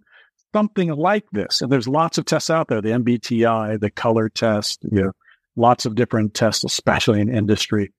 something 0.51 0.89
like 0.89 1.25
this, 1.31 1.61
and 1.61 1.71
there's 1.71 1.87
lots 1.87 2.17
of 2.17 2.25
tests 2.25 2.49
out 2.49 2.69
there, 2.69 2.81
the 2.81 2.89
MBTI, 2.89 3.79
the 3.79 3.91
color 3.91 4.29
test, 4.29 4.79
you 4.91 5.03
know 5.03 5.11
lots 5.55 5.85
of 5.85 5.95
different 5.95 6.33
tests, 6.33 6.63
especially 6.63 7.21
in 7.21 7.33
industry. 7.33 7.93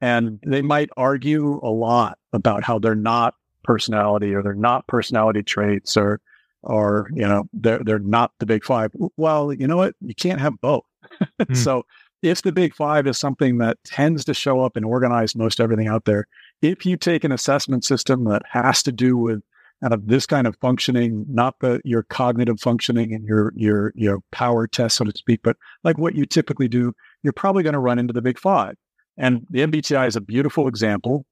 And 0.00 0.40
they 0.46 0.62
might 0.62 0.90
argue 0.96 1.60
a 1.62 1.70
lot 1.70 2.18
about 2.32 2.64
how 2.64 2.78
they're 2.78 2.94
not 2.94 3.34
personality 3.64 4.34
or 4.34 4.42
they're 4.42 4.54
not 4.54 4.86
personality 4.86 5.42
traits 5.42 5.96
or, 5.96 6.20
or, 6.62 7.08
you 7.12 7.26
know, 7.26 7.44
they're, 7.52 7.80
they're 7.82 7.98
not 7.98 8.32
the 8.38 8.46
big 8.46 8.64
five. 8.64 8.90
Well, 9.16 9.52
you 9.52 9.66
know 9.66 9.76
what? 9.76 9.94
You 10.00 10.14
can't 10.14 10.40
have 10.40 10.60
both. 10.60 10.84
mm. 11.40 11.56
so 11.56 11.84
if 12.22 12.42
the 12.42 12.52
big 12.52 12.74
five 12.74 13.06
is 13.06 13.18
something 13.18 13.58
that 13.58 13.78
tends 13.84 14.24
to 14.24 14.34
show 14.34 14.60
up 14.60 14.76
and 14.76 14.84
organize 14.84 15.34
most 15.34 15.60
everything 15.60 15.86
out 15.86 16.04
there, 16.04 16.26
if 16.62 16.84
you 16.84 16.96
take 16.96 17.24
an 17.24 17.32
assessment 17.32 17.84
system 17.84 18.24
that 18.24 18.42
has 18.50 18.82
to 18.84 18.92
do 18.92 19.16
with 19.16 19.42
kind 19.82 19.92
of 19.92 20.06
this 20.06 20.26
kind 20.26 20.46
of 20.46 20.56
functioning, 20.60 21.24
not 21.28 21.58
the 21.60 21.80
your 21.84 22.02
cognitive 22.04 22.60
functioning 22.60 23.12
and 23.12 23.24
your 23.24 23.52
your 23.56 23.92
your 23.94 24.18
power 24.32 24.66
test, 24.66 24.96
so 24.96 25.04
to 25.04 25.12
speak, 25.16 25.40
but 25.42 25.56
like 25.84 25.98
what 25.98 26.14
you 26.14 26.26
typically 26.26 26.68
do, 26.68 26.92
you're 27.22 27.32
probably 27.32 27.62
going 27.62 27.74
to 27.74 27.78
run 27.78 27.98
into 27.98 28.12
the 28.12 28.22
big 28.22 28.38
five. 28.38 28.74
And 29.18 29.46
the 29.50 29.60
MBTI 29.60 30.06
is 30.08 30.16
a 30.16 30.20
beautiful 30.20 30.68
example. 30.68 31.24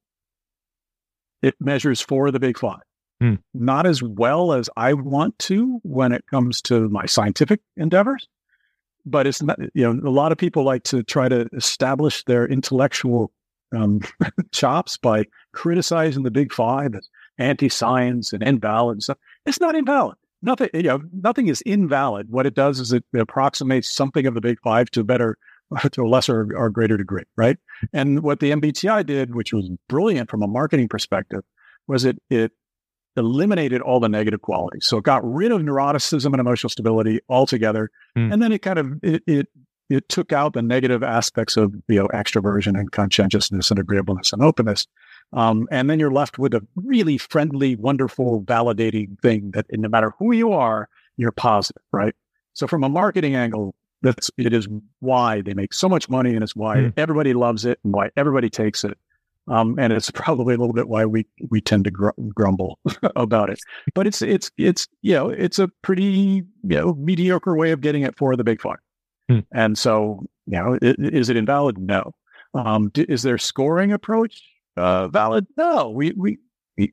It 1.42 1.54
measures 1.60 2.00
for 2.00 2.30
the 2.30 2.40
big 2.40 2.58
five. 2.58 2.80
Hmm. 3.20 3.34
Not 3.52 3.86
as 3.86 4.02
well 4.02 4.52
as 4.52 4.68
I 4.76 4.94
want 4.94 5.38
to 5.40 5.80
when 5.82 6.12
it 6.12 6.24
comes 6.30 6.62
to 6.62 6.88
my 6.88 7.06
scientific 7.06 7.60
endeavors, 7.76 8.26
but 9.06 9.26
it's 9.26 9.42
not, 9.42 9.58
you 9.74 9.92
know, 9.92 10.08
a 10.08 10.10
lot 10.10 10.32
of 10.32 10.38
people 10.38 10.64
like 10.64 10.84
to 10.84 11.02
try 11.02 11.28
to 11.28 11.48
establish 11.52 12.24
their 12.24 12.46
intellectual 12.46 13.30
um, 13.74 14.00
chops 14.52 14.96
by 14.96 15.24
criticizing 15.52 16.22
the 16.22 16.30
big 16.30 16.52
five 16.52 16.94
as 16.94 17.08
anti-science 17.38 18.32
and 18.32 18.42
invalid 18.42 18.96
and 18.96 19.02
stuff. 19.02 19.18
It's 19.46 19.60
not 19.60 19.74
invalid. 19.74 20.16
Nothing, 20.42 20.68
you 20.74 20.82
know, 20.82 21.02
nothing 21.12 21.48
is 21.48 21.62
invalid. 21.62 22.28
What 22.30 22.46
it 22.46 22.54
does 22.54 22.78
is 22.78 22.92
it, 22.92 23.04
it 23.12 23.20
approximates 23.20 23.88
something 23.88 24.26
of 24.26 24.34
the 24.34 24.40
big 24.40 24.58
five 24.62 24.90
to 24.90 25.00
a 25.00 25.04
better, 25.04 25.38
to 25.92 26.02
a 26.02 26.08
lesser 26.08 26.48
or 26.54 26.70
greater 26.70 26.96
degree, 26.96 27.24
right? 27.36 27.56
And 27.92 28.22
what 28.22 28.40
the 28.40 28.50
MBTI 28.50 29.06
did, 29.06 29.34
which 29.34 29.52
was 29.52 29.70
brilliant 29.88 30.30
from 30.30 30.42
a 30.42 30.46
marketing 30.46 30.88
perspective, 30.88 31.42
was 31.86 32.04
it 32.04 32.18
it 32.30 32.52
eliminated 33.16 33.80
all 33.80 34.00
the 34.00 34.08
negative 34.08 34.42
qualities. 34.42 34.86
So 34.86 34.98
it 34.98 35.04
got 35.04 35.24
rid 35.24 35.52
of 35.52 35.60
neuroticism 35.60 36.26
and 36.26 36.40
emotional 36.40 36.70
stability 36.70 37.20
altogether. 37.28 37.90
Mm. 38.18 38.32
And 38.32 38.42
then 38.42 38.52
it 38.52 38.62
kind 38.62 38.78
of 38.78 38.92
it, 39.02 39.22
it 39.26 39.48
it 39.90 40.08
took 40.08 40.32
out 40.32 40.54
the 40.54 40.62
negative 40.62 41.02
aspects 41.02 41.56
of 41.56 41.74
you 41.88 41.96
know 41.96 42.08
extroversion 42.08 42.78
and 42.78 42.90
conscientiousness 42.90 43.70
and 43.70 43.78
agreeableness 43.78 44.32
and 44.32 44.42
openness. 44.42 44.86
Um, 45.34 45.66
and 45.70 45.90
then 45.90 45.98
you're 45.98 46.12
left 46.12 46.38
with 46.38 46.54
a 46.54 46.64
really 46.76 47.18
friendly, 47.18 47.74
wonderful, 47.74 48.42
validating 48.42 49.20
thing 49.20 49.50
that 49.50 49.66
no 49.72 49.88
matter 49.88 50.14
who 50.18 50.32
you 50.32 50.52
are, 50.52 50.88
you're 51.16 51.32
positive, 51.32 51.82
right? 51.92 52.14
So 52.54 52.68
from 52.68 52.84
a 52.84 52.88
marketing 52.88 53.34
angle, 53.34 53.74
that's 54.00 54.30
it 54.36 54.52
is 54.52 54.68
why 55.00 55.40
they 55.40 55.54
make 55.54 55.74
so 55.74 55.88
much 55.88 56.08
money 56.08 56.34
and 56.34 56.42
it's 56.42 56.54
why 56.54 56.76
mm. 56.76 56.92
everybody 56.96 57.34
loves 57.34 57.64
it 57.64 57.80
and 57.82 57.92
why 57.92 58.10
everybody 58.16 58.48
takes 58.48 58.84
it. 58.84 58.96
Um, 59.48 59.76
and 59.78 59.92
it's 59.92 60.10
probably 60.14 60.54
a 60.54 60.58
little 60.58 60.72
bit 60.72 60.88
why 60.88 61.04
we 61.04 61.26
we 61.50 61.60
tend 61.60 61.84
to 61.84 61.90
gr- 61.90 62.10
grumble 62.28 62.78
about 63.16 63.50
it. 63.50 63.58
But 63.94 64.06
it's 64.06 64.22
it's 64.22 64.52
it's 64.56 64.86
you 65.02 65.14
know 65.14 65.30
it's 65.30 65.58
a 65.58 65.68
pretty 65.82 66.02
you 66.04 66.44
know 66.62 66.94
mediocre 66.94 67.56
way 67.56 67.72
of 67.72 67.80
getting 67.80 68.02
it 68.02 68.16
for 68.16 68.36
the 68.36 68.44
big 68.44 68.60
five. 68.60 68.78
Hmm. 69.28 69.40
And 69.52 69.76
so 69.76 70.24
you 70.46 70.58
know 70.58 70.78
it, 70.80 70.96
is 70.98 71.28
it 71.28 71.36
invalid? 71.36 71.78
No. 71.78 72.14
Um, 72.54 72.90
d- 72.90 73.06
is 73.08 73.22
there 73.22 73.36
scoring 73.36 73.90
approach 73.90 74.40
uh, 74.76 75.08
valid? 75.08 75.46
No. 75.56 75.90
We 75.90 76.12
we 76.12 76.38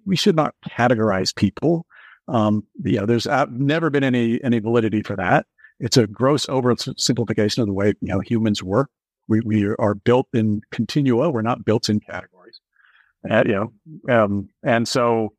we 0.05 0.15
should 0.15 0.35
not 0.35 0.55
categorize 0.69 1.35
people. 1.35 1.85
Um, 2.27 2.65
you 2.83 2.99
know, 2.99 3.05
there's 3.05 3.27
uh, 3.27 3.45
never 3.51 3.89
been 3.89 4.03
any 4.03 4.43
any 4.43 4.59
validity 4.59 5.01
for 5.01 5.15
that. 5.15 5.45
It's 5.79 5.97
a 5.97 6.07
gross 6.07 6.45
oversimplification 6.45 7.59
of 7.59 7.67
the 7.67 7.73
way 7.73 7.93
you 8.01 8.13
know 8.13 8.19
humans 8.19 8.63
work. 8.63 8.89
We 9.27 9.41
we 9.41 9.67
are 9.79 9.95
built 9.95 10.27
in 10.33 10.61
continua. 10.71 11.29
We're 11.29 11.41
not 11.41 11.65
built 11.65 11.89
in 11.89 11.99
categories. 11.99 12.59
Uh, 13.29 13.43
you 13.45 13.53
know, 13.53 14.13
um, 14.13 14.49
and 14.63 14.87
so, 14.87 15.33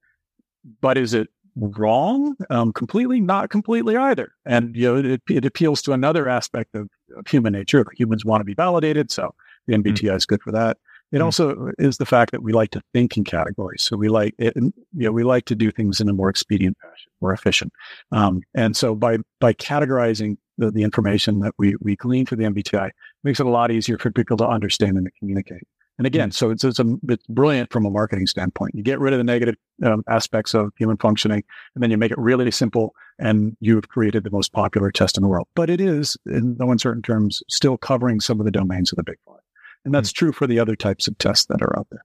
but 0.80 0.96
is 0.96 1.14
it 1.14 1.28
wrong? 1.56 2.36
Um, 2.50 2.72
completely, 2.72 3.20
not 3.20 3.50
completely 3.50 3.96
either. 3.96 4.32
And 4.44 4.76
you 4.76 4.82
know, 5.02 5.14
it, 5.14 5.22
it 5.28 5.44
appeals 5.44 5.82
to 5.82 5.92
another 5.92 6.28
aspect 6.28 6.74
of, 6.74 6.88
of, 7.16 7.26
human 7.26 7.52
nature. 7.52 7.84
Humans 7.96 8.24
want 8.24 8.40
to 8.40 8.44
be 8.44 8.54
validated, 8.54 9.10
so 9.10 9.34
the 9.66 9.74
MBTI 9.74 9.94
mm-hmm. 9.94 10.16
is 10.16 10.26
good 10.26 10.42
for 10.42 10.52
that. 10.52 10.78
It 11.12 11.16
mm-hmm. 11.16 11.24
also 11.24 11.70
is 11.78 11.98
the 11.98 12.06
fact 12.06 12.32
that 12.32 12.42
we 12.42 12.52
like 12.52 12.70
to 12.70 12.82
think 12.92 13.16
in 13.16 13.24
categories. 13.24 13.82
So 13.82 13.96
we 13.96 14.08
like 14.08 14.34
it, 14.38 14.54
you 14.56 14.72
know, 14.92 15.12
we 15.12 15.24
like 15.24 15.44
to 15.46 15.54
do 15.54 15.70
things 15.70 16.00
in 16.00 16.08
a 16.08 16.12
more 16.12 16.30
expedient 16.30 16.76
fashion, 16.80 17.12
more 17.20 17.32
efficient. 17.32 17.72
Um, 18.10 18.40
and 18.54 18.76
so 18.76 18.94
by 18.94 19.18
by 19.40 19.52
categorizing 19.52 20.36
the, 20.58 20.70
the 20.70 20.82
information 20.82 21.40
that 21.40 21.54
we 21.58 21.76
we 21.80 21.96
glean 21.96 22.26
for 22.26 22.36
the 22.36 22.44
MBTI, 22.44 22.90
makes 23.24 23.40
it 23.40 23.46
a 23.46 23.50
lot 23.50 23.70
easier 23.70 23.98
for 23.98 24.10
people 24.10 24.36
to 24.38 24.46
understand 24.46 24.96
and 24.96 25.06
to 25.06 25.12
communicate. 25.18 25.62
And 25.98 26.06
again, 26.06 26.30
mm. 26.30 26.34
so 26.34 26.50
it's 26.50 26.64
it's, 26.64 26.78
a, 26.78 26.96
it's 27.08 27.26
brilliant 27.28 27.72
from 27.72 27.84
a 27.84 27.90
marketing 27.90 28.26
standpoint. 28.26 28.74
You 28.74 28.82
get 28.82 28.98
rid 28.98 29.12
of 29.12 29.18
the 29.18 29.24
negative 29.24 29.56
um, 29.84 30.02
aspects 30.08 30.54
of 30.54 30.72
human 30.76 30.96
functioning, 30.96 31.44
and 31.74 31.82
then 31.82 31.90
you 31.90 31.98
make 31.98 32.10
it 32.10 32.18
really 32.18 32.50
simple, 32.50 32.94
and 33.18 33.56
you've 33.60 33.88
created 33.88 34.24
the 34.24 34.30
most 34.30 34.52
popular 34.52 34.90
test 34.90 35.16
in 35.16 35.22
the 35.22 35.28
world. 35.28 35.48
But 35.54 35.68
it 35.68 35.80
is, 35.80 36.16
in 36.26 36.56
no 36.58 36.70
uncertain 36.70 37.02
terms, 37.02 37.42
still 37.48 37.76
covering 37.76 38.20
some 38.20 38.40
of 38.40 38.46
the 38.46 38.50
domains 38.50 38.90
of 38.92 38.96
the 38.96 39.04
big 39.04 39.18
five, 39.26 39.41
and 39.84 39.94
that's 39.94 40.10
mm. 40.10 40.16
true 40.16 40.32
for 40.32 40.46
the 40.46 40.58
other 40.58 40.76
types 40.76 41.08
of 41.08 41.18
tests 41.18 41.46
that 41.46 41.62
are 41.62 41.78
out 41.78 41.88
there. 41.90 42.04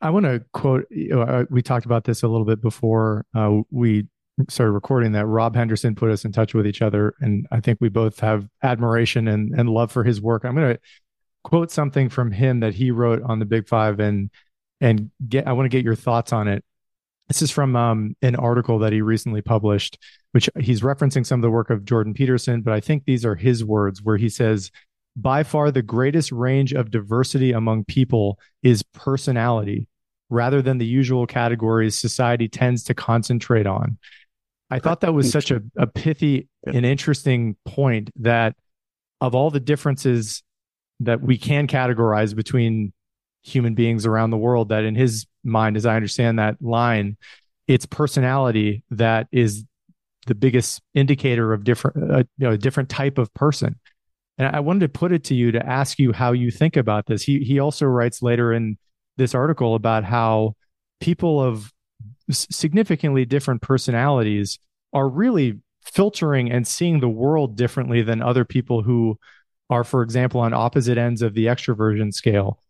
I 0.00 0.10
want 0.10 0.26
to 0.26 0.44
quote. 0.52 0.86
You 0.90 1.16
know, 1.16 1.46
we 1.50 1.62
talked 1.62 1.86
about 1.86 2.04
this 2.04 2.22
a 2.22 2.28
little 2.28 2.44
bit 2.44 2.60
before 2.60 3.24
uh, 3.34 3.60
we 3.70 4.06
started 4.48 4.72
recording. 4.72 5.12
That 5.12 5.26
Rob 5.26 5.56
Henderson 5.56 5.94
put 5.94 6.10
us 6.10 6.24
in 6.24 6.32
touch 6.32 6.54
with 6.54 6.66
each 6.66 6.82
other, 6.82 7.14
and 7.20 7.46
I 7.50 7.60
think 7.60 7.78
we 7.80 7.88
both 7.88 8.20
have 8.20 8.46
admiration 8.62 9.28
and, 9.28 9.58
and 9.58 9.70
love 9.70 9.90
for 9.90 10.04
his 10.04 10.20
work. 10.20 10.44
I'm 10.44 10.54
going 10.54 10.74
to 10.74 10.80
quote 11.44 11.70
something 11.70 12.08
from 12.08 12.32
him 12.32 12.60
that 12.60 12.74
he 12.74 12.90
wrote 12.90 13.22
on 13.22 13.38
the 13.38 13.46
Big 13.46 13.68
Five 13.68 14.00
and 14.00 14.30
and 14.80 15.10
get 15.26 15.46
I 15.46 15.52
want 15.52 15.64
to 15.64 15.76
get 15.76 15.84
your 15.84 15.94
thoughts 15.94 16.32
on 16.32 16.48
it. 16.48 16.64
This 17.28 17.42
is 17.42 17.50
from 17.50 17.74
um, 17.74 18.16
an 18.22 18.36
article 18.36 18.78
that 18.80 18.92
he 18.92 19.00
recently 19.00 19.42
published, 19.42 19.98
which 20.32 20.48
he's 20.60 20.82
referencing 20.82 21.26
some 21.26 21.40
of 21.40 21.42
the 21.42 21.50
work 21.50 21.70
of 21.70 21.84
Jordan 21.84 22.14
Peterson, 22.14 22.62
but 22.62 22.72
I 22.72 22.80
think 22.80 23.04
these 23.04 23.24
are 23.24 23.34
his 23.34 23.64
words 23.64 24.02
where 24.02 24.16
he 24.16 24.28
says, 24.28 24.70
by 25.16 25.42
far 25.42 25.70
the 25.70 25.82
greatest 25.82 26.30
range 26.30 26.72
of 26.72 26.90
diversity 26.90 27.52
among 27.52 27.84
people 27.84 28.38
is 28.62 28.82
personality 28.82 29.88
rather 30.28 30.60
than 30.60 30.78
the 30.78 30.86
usual 30.86 31.26
categories 31.26 31.98
society 31.98 32.48
tends 32.48 32.84
to 32.84 32.94
concentrate 32.94 33.66
on. 33.66 33.98
I 34.70 34.80
thought 34.80 35.00
that 35.02 35.14
was 35.14 35.30
such 35.30 35.50
a, 35.50 35.62
a 35.76 35.86
pithy 35.86 36.48
and 36.66 36.84
interesting 36.84 37.56
point 37.64 38.10
that 38.16 38.56
of 39.20 39.34
all 39.34 39.50
the 39.50 39.60
differences 39.60 40.42
that 41.00 41.22
we 41.22 41.38
can 41.38 41.66
categorize 41.66 42.34
between 42.34 42.92
human 43.42 43.74
beings 43.74 44.04
around 44.04 44.30
the 44.30 44.36
world 44.36 44.70
that 44.70 44.82
in 44.82 44.96
his 44.96 45.24
mind 45.44 45.76
as 45.76 45.86
i 45.86 45.94
understand 45.94 46.40
that 46.40 46.60
line 46.60 47.16
it's 47.68 47.86
personality 47.86 48.82
that 48.90 49.28
is 49.30 49.64
the 50.26 50.34
biggest 50.34 50.82
indicator 50.94 51.52
of 51.52 51.62
different 51.62 52.10
uh, 52.10 52.24
you 52.38 52.46
know 52.46 52.50
a 52.50 52.58
different 52.58 52.88
type 52.88 53.18
of 53.18 53.32
person 53.34 53.78
and 54.38 54.54
i 54.54 54.60
wanted 54.60 54.80
to 54.80 54.88
put 54.88 55.12
it 55.12 55.24
to 55.24 55.34
you 55.34 55.52
to 55.52 55.66
ask 55.66 55.98
you 55.98 56.12
how 56.12 56.32
you 56.32 56.50
think 56.50 56.76
about 56.76 57.06
this 57.06 57.22
he 57.22 57.40
he 57.40 57.58
also 57.58 57.86
writes 57.86 58.22
later 58.22 58.52
in 58.52 58.76
this 59.16 59.34
article 59.34 59.74
about 59.74 60.04
how 60.04 60.54
people 61.00 61.40
of 61.40 61.72
significantly 62.30 63.24
different 63.24 63.62
personalities 63.62 64.58
are 64.92 65.08
really 65.08 65.58
filtering 65.84 66.50
and 66.50 66.66
seeing 66.66 67.00
the 67.00 67.08
world 67.08 67.56
differently 67.56 68.02
than 68.02 68.22
other 68.22 68.44
people 68.44 68.82
who 68.82 69.18
are, 69.70 69.84
for 69.84 70.02
example, 70.02 70.40
on 70.40 70.52
opposite 70.52 70.98
ends 70.98 71.22
of 71.22 71.34
the 71.34 71.46
extroversion 71.46 72.12
scale. 72.12 72.60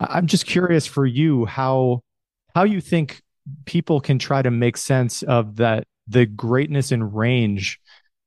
I'm 0.00 0.26
just 0.26 0.46
curious 0.46 0.86
for 0.86 1.06
you 1.06 1.46
how 1.46 2.02
how 2.54 2.64
you 2.64 2.80
think 2.80 3.22
people 3.64 4.00
can 4.00 4.18
try 4.18 4.42
to 4.42 4.50
make 4.50 4.76
sense 4.76 5.22
of 5.22 5.56
that 5.56 5.86
the 6.08 6.26
greatness 6.26 6.92
and 6.92 7.14
range 7.14 7.80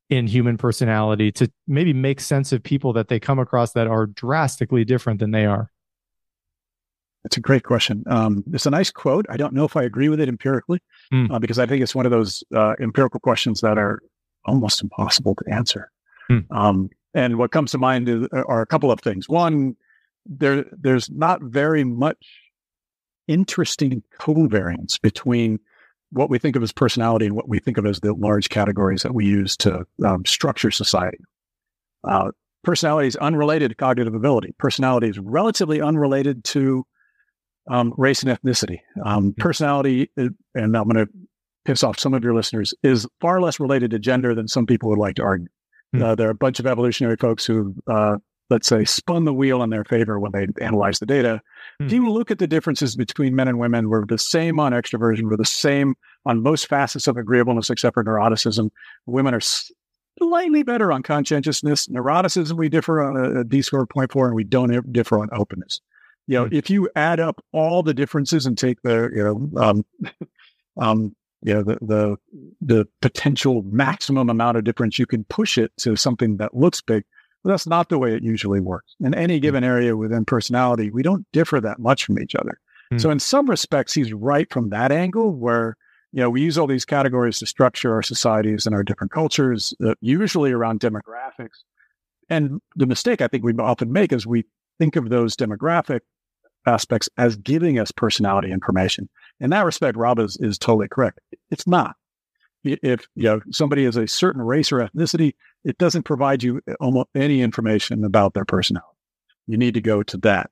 in 0.09 0.27
human 0.27 0.57
personality 0.57 1.31
to 1.31 1.51
maybe 1.67 1.93
make 1.93 2.19
sense 2.19 2.51
of 2.51 2.63
people 2.63 2.93
that 2.93 3.07
they 3.07 3.19
come 3.19 3.39
across 3.39 3.73
that 3.73 3.87
are 3.87 4.07
drastically 4.07 4.83
different 4.83 5.19
than 5.19 5.31
they 5.31 5.45
are. 5.45 5.71
That's 7.23 7.37
a 7.37 7.41
great 7.41 7.63
question. 7.63 8.03
Um, 8.07 8.43
it's 8.53 8.65
a 8.65 8.71
nice 8.71 8.91
quote. 8.91 9.25
I 9.29 9.37
don't 9.37 9.53
know 9.53 9.65
if 9.65 9.75
I 9.75 9.83
agree 9.83 10.09
with 10.09 10.19
it 10.19 10.29
empirically, 10.29 10.79
mm. 11.13 11.29
uh, 11.31 11.37
because 11.37 11.59
I 11.59 11.65
think 11.65 11.83
it's 11.83 11.93
one 11.93 12.05
of 12.05 12.11
those 12.11 12.43
uh, 12.55 12.75
empirical 12.79 13.19
questions 13.19 13.61
that 13.61 13.77
are 13.77 13.99
almost 14.45 14.81
impossible 14.81 15.35
to 15.35 15.53
answer. 15.53 15.91
Mm. 16.31 16.45
Um, 16.49 16.89
and 17.13 17.37
what 17.37 17.51
comes 17.51 17.71
to 17.71 17.77
mind 17.77 18.07
is, 18.07 18.27
uh, 18.33 18.43
are 18.47 18.61
a 18.61 18.65
couple 18.65 18.91
of 18.91 19.01
things. 19.01 19.27
One, 19.27 19.75
there 20.25 20.65
there's 20.71 21.09
not 21.09 21.41
very 21.41 21.83
much 21.83 22.25
interesting 23.27 24.01
covariance 24.19 24.99
between 24.99 25.59
what 26.11 26.29
we 26.29 26.39
think 26.39 26.55
of 26.55 26.63
as 26.63 26.71
personality 26.71 27.25
and 27.25 27.35
what 27.35 27.47
we 27.47 27.59
think 27.59 27.77
of 27.77 27.85
as 27.85 27.99
the 27.99 28.13
large 28.13 28.49
categories 28.49 29.03
that 29.03 29.13
we 29.13 29.25
use 29.25 29.55
to 29.57 29.85
um, 30.05 30.25
structure 30.25 30.71
society. 30.71 31.19
Uh, 32.03 32.31
personality 32.63 33.07
is 33.07 33.15
unrelated 33.17 33.69
to 33.69 33.75
cognitive 33.75 34.15
ability. 34.15 34.53
Personality 34.57 35.07
is 35.07 35.19
relatively 35.19 35.81
unrelated 35.81 36.43
to 36.45 36.85
um, 37.69 37.93
race 37.97 38.23
and 38.23 38.35
ethnicity. 38.35 38.79
Um, 39.05 39.33
personality, 39.37 40.09
uh, 40.17 40.29
and 40.55 40.75
I'm 40.75 40.89
going 40.89 41.05
to 41.05 41.11
piss 41.65 41.83
off 41.83 41.99
some 41.99 42.13
of 42.13 42.23
your 42.23 42.33
listeners, 42.33 42.73
is 42.83 43.07
far 43.21 43.41
less 43.41 43.59
related 43.59 43.91
to 43.91 43.99
gender 43.99 44.33
than 44.33 44.47
some 44.47 44.65
people 44.65 44.89
would 44.89 44.99
like 44.99 45.15
to 45.15 45.23
argue. 45.23 45.47
Hmm. 45.93 46.03
Uh, 46.03 46.15
there 46.15 46.27
are 46.27 46.31
a 46.31 46.35
bunch 46.35 46.59
of 46.59 46.65
evolutionary 46.65 47.17
folks 47.17 47.45
who, 47.45 47.75
uh, 47.87 48.17
let's 48.49 48.67
say, 48.67 48.85
spun 48.85 49.25
the 49.25 49.33
wheel 49.33 49.61
in 49.61 49.69
their 49.69 49.83
favor 49.83 50.19
when 50.19 50.31
they 50.31 50.47
analyzed 50.63 51.01
the 51.01 51.05
data. 51.05 51.41
Mm. 51.81 51.85
If 51.85 51.93
you 51.93 52.09
look 52.09 52.31
at 52.31 52.39
the 52.39 52.47
differences 52.47 52.95
between 52.95 53.35
men 53.35 53.47
and 53.47 53.59
women, 53.59 53.89
we're 53.89 54.05
the 54.05 54.17
same 54.17 54.59
on 54.59 54.73
extroversion, 54.73 55.23
we're 55.23 55.37
the 55.37 55.45
same 55.45 55.95
on 56.25 56.43
most 56.43 56.67
facets 56.67 57.07
of 57.07 57.17
agreeableness 57.17 57.69
except 57.69 57.93
for 57.93 58.03
neuroticism. 58.03 58.69
Women 59.05 59.33
are 59.33 59.41
slightly 60.19 60.63
better 60.63 60.91
on 60.91 61.03
conscientiousness. 61.03 61.87
Neuroticism, 61.87 62.57
we 62.57 62.69
differ 62.69 63.01
on 63.01 63.17
a, 63.17 63.41
a 63.41 63.43
D 63.43 63.61
score 63.61 63.83
of 63.83 63.89
0.4, 63.89 64.27
and 64.27 64.35
we 64.35 64.43
don't 64.43 64.91
differ 64.91 65.19
on 65.19 65.29
openness. 65.31 65.81
You 66.27 66.35
know, 66.35 66.45
mm-hmm. 66.45 66.55
if 66.55 66.69
you 66.69 66.89
add 66.95 67.19
up 67.19 67.43
all 67.53 67.81
the 67.81 67.93
differences 67.93 68.45
and 68.45 68.57
take 68.57 68.81
the, 68.83 69.09
you 69.15 69.23
know, 69.23 69.61
um, 69.61 69.85
um, 70.77 71.15
you 71.41 71.53
know, 71.53 71.63
the, 71.63 71.77
the, 71.81 72.17
the 72.61 72.87
potential 73.01 73.63
maximum 73.63 74.29
amount 74.29 74.57
of 74.57 74.65
difference, 74.65 74.99
you 74.99 75.05
can 75.05 75.23
push 75.25 75.57
it 75.57 75.71
to 75.77 75.95
something 75.95 76.37
that 76.37 76.55
looks 76.55 76.81
big. 76.81 77.05
But 77.43 77.51
that's 77.51 77.67
not 77.67 77.89
the 77.89 77.97
way 77.99 78.13
it 78.13 78.23
usually 78.23 78.59
works. 78.59 78.95
In 78.99 79.13
any 79.13 79.37
hmm. 79.37 79.41
given 79.41 79.63
area 79.63 79.95
within 79.95 80.25
personality, 80.25 80.89
we 80.89 81.03
don't 81.03 81.25
differ 81.31 81.61
that 81.61 81.79
much 81.79 82.05
from 82.05 82.19
each 82.19 82.35
other. 82.35 82.59
Mm. 82.91 82.99
So 82.99 83.09
in 83.11 83.19
some 83.19 83.49
respects, 83.49 83.93
he's 83.93 84.11
right 84.11 84.51
from 84.51 84.69
that 84.69 84.91
angle 84.91 85.31
where 85.31 85.77
you 86.11 86.21
know, 86.21 86.29
we 86.29 86.41
use 86.41 86.57
all 86.57 86.67
these 86.67 86.85
categories 86.85 87.39
to 87.39 87.45
structure 87.45 87.93
our 87.93 88.01
societies 88.01 88.65
and 88.65 88.73
our 88.73 88.83
different 88.83 89.11
cultures, 89.11 89.73
uh, 89.85 89.93
usually 90.01 90.51
around 90.51 90.79
demographics. 90.79 91.63
And 92.29 92.61
the 92.75 92.87
mistake 92.87 93.21
I 93.21 93.27
think 93.27 93.43
we 93.43 93.53
often 93.53 93.91
make 93.91 94.11
is 94.11 94.25
we 94.25 94.45
think 94.79 94.95
of 94.95 95.09
those 95.09 95.35
demographic 95.35 96.01
aspects 96.65 97.09
as 97.17 97.35
giving 97.35 97.79
us 97.79 97.91
personality 97.91 98.51
information. 98.51 99.09
In 99.39 99.51
that 99.51 99.65
respect, 99.65 99.97
Rob 99.97 100.19
is, 100.19 100.37
is 100.39 100.57
totally 100.57 100.87
correct. 100.87 101.19
It's 101.51 101.67
not. 101.67 101.95
If 102.63 103.07
you 103.15 103.23
know 103.23 103.41
somebody 103.51 103.85
is 103.85 103.95
a 103.95 104.07
certain 104.07 104.41
race 104.41 104.71
or 104.71 104.79
ethnicity, 104.79 105.33
it 105.63 105.77
doesn't 105.77 106.03
provide 106.03 106.43
you 106.43 106.61
almost 106.79 107.07
any 107.15 107.41
information 107.41 108.03
about 108.03 108.33
their 108.33 108.45
personality. 108.45 108.97
You 109.47 109.57
need 109.57 109.73
to 109.75 109.81
go 109.81 110.03
to 110.03 110.17
that. 110.17 110.51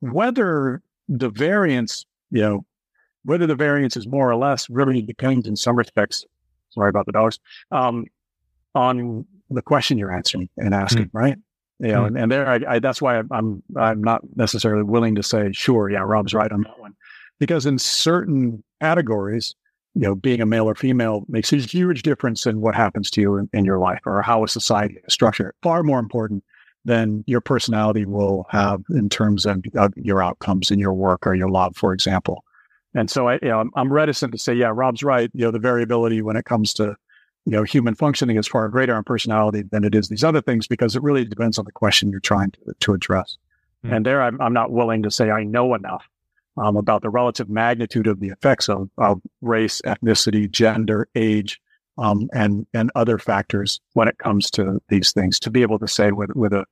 Whether 0.00 0.82
the 1.08 1.30
variance, 1.30 2.04
you 2.30 2.40
know, 2.40 2.66
whether 3.24 3.46
the 3.46 3.54
variance 3.54 3.96
is 3.96 4.06
more 4.06 4.30
or 4.30 4.36
less 4.36 4.68
really 4.68 5.00
depends 5.00 5.46
in 5.46 5.56
some 5.56 5.76
respects. 5.76 6.24
Sorry 6.70 6.90
about 6.90 7.06
the 7.06 7.12
dollars. 7.12 7.38
Um, 7.70 8.06
on 8.74 9.26
the 9.50 9.62
question 9.62 9.98
you're 9.98 10.12
answering 10.12 10.48
and 10.56 10.74
asking, 10.74 11.06
mm. 11.06 11.10
right? 11.12 11.36
You 11.78 11.88
know, 11.88 12.02
mm. 12.02 12.06
and, 12.08 12.18
and, 12.18 12.32
there, 12.32 12.48
I, 12.48 12.60
I, 12.68 12.78
that's 12.78 13.02
why 13.02 13.22
I'm 13.30 13.62
I'm 13.76 14.02
not 14.02 14.22
necessarily 14.36 14.82
willing 14.82 15.14
to 15.16 15.22
say, 15.22 15.52
sure, 15.52 15.90
yeah, 15.90 16.00
Rob's 16.00 16.34
right 16.34 16.50
on 16.50 16.62
that 16.62 16.78
one, 16.78 16.94
because 17.38 17.66
in 17.66 17.78
certain 17.78 18.62
categories, 18.80 19.54
you 19.94 20.02
know, 20.02 20.14
being 20.14 20.40
a 20.40 20.46
male 20.46 20.68
or 20.68 20.74
female 20.74 21.24
makes 21.28 21.52
a 21.52 21.56
huge 21.56 22.02
difference 22.02 22.46
in 22.46 22.60
what 22.60 22.74
happens 22.74 23.10
to 23.10 23.20
you 23.20 23.36
in, 23.36 23.50
in 23.52 23.64
your 23.64 23.78
life 23.78 24.00
or 24.06 24.22
how 24.22 24.42
a 24.42 24.48
society 24.48 24.98
is 25.06 25.12
structured. 25.12 25.54
Far 25.62 25.82
more 25.82 25.98
important 25.98 26.44
than 26.84 27.22
your 27.26 27.40
personality 27.40 28.04
will 28.04 28.46
have 28.50 28.82
in 28.90 29.08
terms 29.08 29.46
of, 29.46 29.62
of 29.74 29.92
your 29.96 30.22
outcomes 30.22 30.70
in 30.70 30.78
your 30.78 30.94
work 30.94 31.26
or 31.26 31.34
your 31.34 31.50
love, 31.50 31.76
for 31.76 31.92
example. 31.92 32.44
And 32.94 33.10
so 33.10 33.28
I, 33.28 33.34
you 33.34 33.48
know, 33.48 33.60
I'm, 33.60 33.70
I'm 33.74 33.92
reticent 33.92 34.32
to 34.32 34.38
say, 34.38 34.54
yeah, 34.54 34.72
Rob's 34.74 35.02
right. 35.02 35.30
You 35.34 35.46
know, 35.46 35.50
the 35.50 35.58
variability 35.58 36.22
when 36.22 36.36
it 36.36 36.44
comes 36.44 36.74
to, 36.74 36.96
you 37.44 37.52
know, 37.52 37.62
human 37.62 37.94
functioning 37.94 38.36
is 38.36 38.48
far 38.48 38.68
greater 38.68 38.94
on 38.94 39.04
personality 39.04 39.62
than 39.62 39.84
it 39.84 39.94
is 39.94 40.08
these 40.08 40.24
other 40.24 40.40
things 40.40 40.66
because 40.66 40.96
it 40.96 41.02
really 41.02 41.24
depends 41.24 41.58
on 41.58 41.64
the 41.64 41.72
question 41.72 42.10
you're 42.10 42.20
trying 42.20 42.50
to, 42.52 42.60
to 42.80 42.94
address. 42.94 43.36
Mm. 43.84 43.96
And 43.96 44.06
there, 44.06 44.22
I'm, 44.22 44.40
I'm 44.40 44.52
not 44.52 44.72
willing 44.72 45.02
to 45.02 45.10
say 45.10 45.30
I 45.30 45.44
know 45.44 45.74
enough 45.74 46.08
um, 46.56 46.76
about 46.76 47.02
the 47.02 47.10
relative 47.10 47.48
magnitude 47.48 48.06
of 48.06 48.20
the 48.20 48.28
effects 48.28 48.68
of, 48.68 48.88
of 48.98 49.20
race, 49.40 49.80
ethnicity, 49.84 50.50
gender, 50.50 51.08
age, 51.14 51.60
um, 51.98 52.28
and 52.32 52.66
and 52.72 52.90
other 52.94 53.18
factors 53.18 53.80
when 53.92 54.08
it 54.08 54.18
comes 54.18 54.50
to 54.50 54.80
these 54.88 55.12
things 55.12 55.38
to 55.40 55.50
be 55.50 55.62
able 55.62 55.78
to 55.78 55.88
say 55.88 56.10
with 56.10 56.30
with 56.34 56.52
a, 56.52 56.64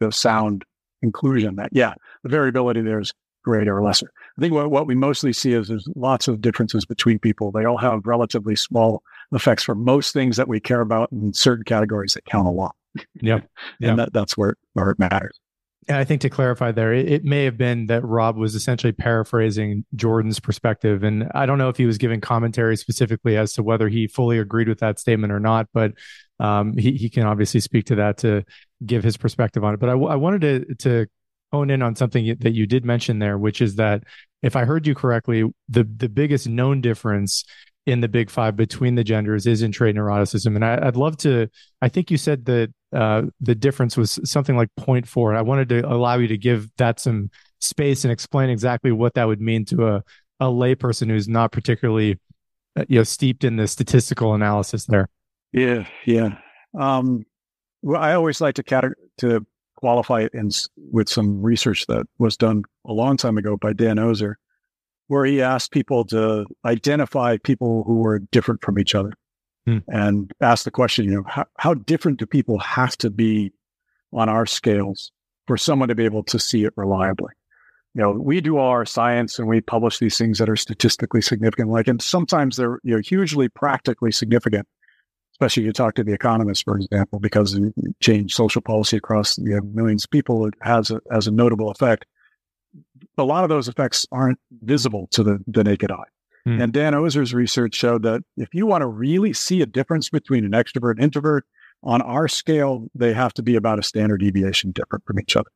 a 0.00 0.12
sound 0.12 0.64
conclusion 1.02 1.56
that 1.56 1.70
yeah, 1.72 1.94
the 2.22 2.28
variability 2.28 2.82
there 2.82 3.00
is 3.00 3.12
greater 3.46 3.78
or 3.78 3.82
lesser. 3.82 4.10
I 4.36 4.40
think 4.40 4.52
what, 4.52 4.70
what 4.70 4.86
we 4.86 4.94
mostly 4.96 5.32
see 5.32 5.52
is 5.52 5.68
there's 5.68 5.88
lots 5.94 6.26
of 6.26 6.40
differences 6.40 6.84
between 6.84 7.18
people. 7.20 7.52
They 7.52 7.64
all 7.64 7.78
have 7.78 8.04
relatively 8.04 8.56
small 8.56 9.02
effects 9.32 9.62
for 9.62 9.76
most 9.76 10.12
things 10.12 10.36
that 10.36 10.48
we 10.48 10.58
care 10.58 10.80
about 10.80 11.12
in 11.12 11.32
certain 11.32 11.64
categories 11.64 12.14
that 12.14 12.24
count 12.24 12.48
a 12.48 12.50
lot. 12.50 12.74
Yeah. 13.20 13.40
and 13.80 14.00
that, 14.00 14.12
that's 14.12 14.36
where, 14.36 14.56
where 14.72 14.90
it 14.90 14.98
matters. 14.98 15.38
And 15.88 15.96
I 15.96 16.04
think 16.04 16.20
to 16.22 16.30
clarify 16.30 16.72
there, 16.72 16.92
it, 16.92 17.10
it, 17.10 17.24
may 17.24 17.44
have 17.44 17.56
been 17.56 17.86
that 17.86 18.04
Rob 18.04 18.36
was 18.36 18.56
essentially 18.56 18.92
paraphrasing 18.92 19.84
Jordan's 19.94 20.40
perspective. 20.40 21.04
And 21.04 21.30
I 21.32 21.46
don't 21.46 21.58
know 21.58 21.68
if 21.68 21.76
he 21.76 21.86
was 21.86 21.96
giving 21.96 22.20
commentary 22.20 22.76
specifically 22.76 23.36
as 23.36 23.52
to 23.52 23.62
whether 23.62 23.88
he 23.88 24.08
fully 24.08 24.38
agreed 24.38 24.68
with 24.68 24.80
that 24.80 24.98
statement 24.98 25.32
or 25.32 25.38
not, 25.38 25.68
but 25.72 25.92
um, 26.40 26.76
he, 26.76 26.92
he 26.92 27.08
can 27.08 27.24
obviously 27.24 27.60
speak 27.60 27.86
to 27.86 27.94
that 27.96 28.18
to 28.18 28.44
give 28.84 29.04
his 29.04 29.16
perspective 29.16 29.62
on 29.62 29.74
it. 29.74 29.80
But 29.80 29.90
I, 29.90 29.92
I 29.92 30.16
wanted 30.16 30.40
to, 30.40 30.74
to 30.74 31.06
hone 31.52 31.70
in 31.70 31.82
on 31.82 31.94
something 31.94 32.34
that 32.40 32.52
you 32.52 32.66
did 32.66 32.84
mention 32.84 33.20
there, 33.20 33.38
which 33.38 33.62
is 33.62 33.76
that 33.76 34.02
if 34.42 34.56
I 34.56 34.64
heard 34.64 34.86
you 34.86 34.94
correctly, 34.94 35.44
the 35.68 35.84
the 35.84 36.08
biggest 36.08 36.48
known 36.48 36.80
difference 36.80 37.44
in 37.86 38.00
the 38.00 38.08
big 38.08 38.30
five 38.30 38.56
between 38.56 38.96
the 38.96 39.04
genders 39.04 39.46
is 39.46 39.62
in 39.62 39.72
trait 39.72 39.94
neuroticism. 39.94 40.56
And 40.56 40.64
I, 40.64 40.84
would 40.84 40.96
love 40.96 41.16
to, 41.18 41.48
I 41.80 41.88
think 41.88 42.10
you 42.10 42.18
said 42.18 42.44
that 42.46 42.72
uh, 42.92 43.22
the 43.40 43.54
difference 43.54 43.96
was 43.96 44.18
something 44.24 44.56
like 44.56 44.68
0.4. 44.78 45.36
I 45.36 45.42
wanted 45.42 45.68
to 45.70 45.80
allow 45.86 46.16
you 46.16 46.28
to 46.28 46.38
give 46.38 46.68
that 46.76 47.00
some 47.00 47.30
space 47.60 48.04
and 48.04 48.12
explain 48.12 48.50
exactly 48.50 48.92
what 48.92 49.14
that 49.14 49.24
would 49.24 49.40
mean 49.40 49.64
to 49.66 49.88
a, 49.88 50.04
a 50.40 50.46
layperson 50.46 51.08
who's 51.08 51.28
not 51.28 51.52
particularly, 51.52 52.18
uh, 52.76 52.84
you 52.88 52.98
know, 52.98 53.04
steeped 53.04 53.44
in 53.44 53.56
the 53.56 53.66
statistical 53.66 54.34
analysis 54.34 54.86
there. 54.86 55.08
Yeah. 55.52 55.86
Yeah. 56.04 56.38
Um, 56.78 57.24
well, 57.82 58.00
I 58.00 58.14
always 58.14 58.40
like 58.40 58.54
to 58.56 58.92
to 59.18 59.46
qualify 59.76 60.22
it 60.22 60.32
in, 60.34 60.50
with 60.92 61.08
some 61.08 61.42
research 61.42 61.86
that 61.86 62.06
was 62.18 62.36
done 62.36 62.62
a 62.86 62.92
long 62.92 63.16
time 63.16 63.38
ago 63.38 63.56
by 63.56 63.72
Dan 63.72 63.98
Ozer, 63.98 64.38
where 65.08 65.24
he 65.24 65.42
asked 65.42 65.70
people 65.70 66.04
to 66.06 66.46
identify 66.64 67.36
people 67.38 67.84
who 67.84 67.96
were 67.96 68.18
different 68.18 68.62
from 68.62 68.78
each 68.78 68.94
other 68.94 69.12
hmm. 69.66 69.78
and 69.88 70.32
ask 70.40 70.64
the 70.64 70.70
question, 70.70 71.04
you 71.04 71.10
know, 71.12 71.24
how, 71.26 71.44
how 71.58 71.74
different 71.74 72.18
do 72.18 72.26
people 72.26 72.58
have 72.58 72.96
to 72.98 73.10
be 73.10 73.52
on 74.12 74.28
our 74.28 74.46
scales 74.46 75.12
for 75.46 75.56
someone 75.56 75.88
to 75.88 75.94
be 75.94 76.04
able 76.04 76.22
to 76.24 76.38
see 76.38 76.64
it 76.64 76.72
reliably? 76.76 77.32
You 77.94 78.02
know, 78.02 78.10
we 78.12 78.40
do 78.40 78.58
all 78.58 78.68
our 78.68 78.84
science 78.84 79.38
and 79.38 79.48
we 79.48 79.60
publish 79.60 79.98
these 79.98 80.18
things 80.18 80.38
that 80.38 80.50
are 80.50 80.56
statistically 80.56 81.22
significant, 81.22 81.70
like, 81.70 81.88
and 81.88 82.00
sometimes 82.00 82.56
they're, 82.56 82.78
you 82.82 82.94
know, 82.94 83.00
hugely 83.00 83.48
practically 83.48 84.12
significant 84.12 84.66
especially 85.36 85.64
you 85.64 85.72
talk 85.72 85.94
to 85.94 86.02
the 86.02 86.14
economists, 86.14 86.62
for 86.62 86.76
example, 86.76 87.20
because 87.20 87.54
you 87.54 87.72
change 88.00 88.34
social 88.34 88.62
policy 88.62 88.96
across 88.96 89.36
you 89.36 89.54
know, 89.54 89.60
millions 89.60 90.04
of 90.04 90.10
people, 90.10 90.46
it 90.46 90.54
has 90.62 90.90
a, 90.90 90.98
has 91.12 91.26
a 91.26 91.30
notable 91.30 91.70
effect. 91.70 92.06
A 93.18 93.24
lot 93.24 93.44
of 93.44 93.50
those 93.50 93.68
effects 93.68 94.06
aren't 94.10 94.38
visible 94.62 95.08
to 95.10 95.22
the, 95.22 95.38
the 95.46 95.62
naked 95.62 95.90
eye. 95.90 96.08
Mm. 96.46 96.62
And 96.62 96.72
Dan 96.72 96.94
Ozer's 96.94 97.34
research 97.34 97.74
showed 97.74 98.02
that 98.04 98.22
if 98.36 98.54
you 98.54 98.66
want 98.66 98.82
to 98.82 98.86
really 98.86 99.32
see 99.32 99.62
a 99.62 99.66
difference 99.66 100.08
between 100.08 100.44
an 100.44 100.52
extrovert 100.52 100.92
and 100.92 101.04
introvert, 101.04 101.44
on 101.82 102.00
our 102.02 102.26
scale, 102.26 102.88
they 102.94 103.12
have 103.12 103.34
to 103.34 103.42
be 103.42 103.54
about 103.54 103.78
a 103.78 103.82
standard 103.82 104.18
deviation 104.18 104.72
different 104.72 105.04
from 105.04 105.20
each 105.20 105.36
other. 105.36 105.50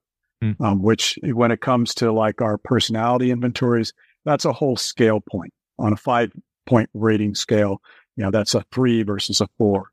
Mm. 0.44 0.60
Um, 0.60 0.82
which, 0.82 1.18
when 1.22 1.50
it 1.50 1.60
comes 1.60 1.94
to 1.96 2.12
like 2.12 2.40
our 2.40 2.58
personality 2.58 3.30
inventories, 3.30 3.92
that's 4.24 4.44
a 4.44 4.52
whole 4.52 4.76
scale 4.76 5.20
point 5.20 5.52
on 5.78 5.92
a 5.92 5.96
five 5.96 6.32
point 6.66 6.88
rating 6.94 7.34
scale 7.34 7.80
you 8.20 8.26
know, 8.26 8.30
that's 8.30 8.54
a 8.54 8.62
three 8.70 9.02
versus 9.02 9.40
a 9.40 9.48
four. 9.56 9.88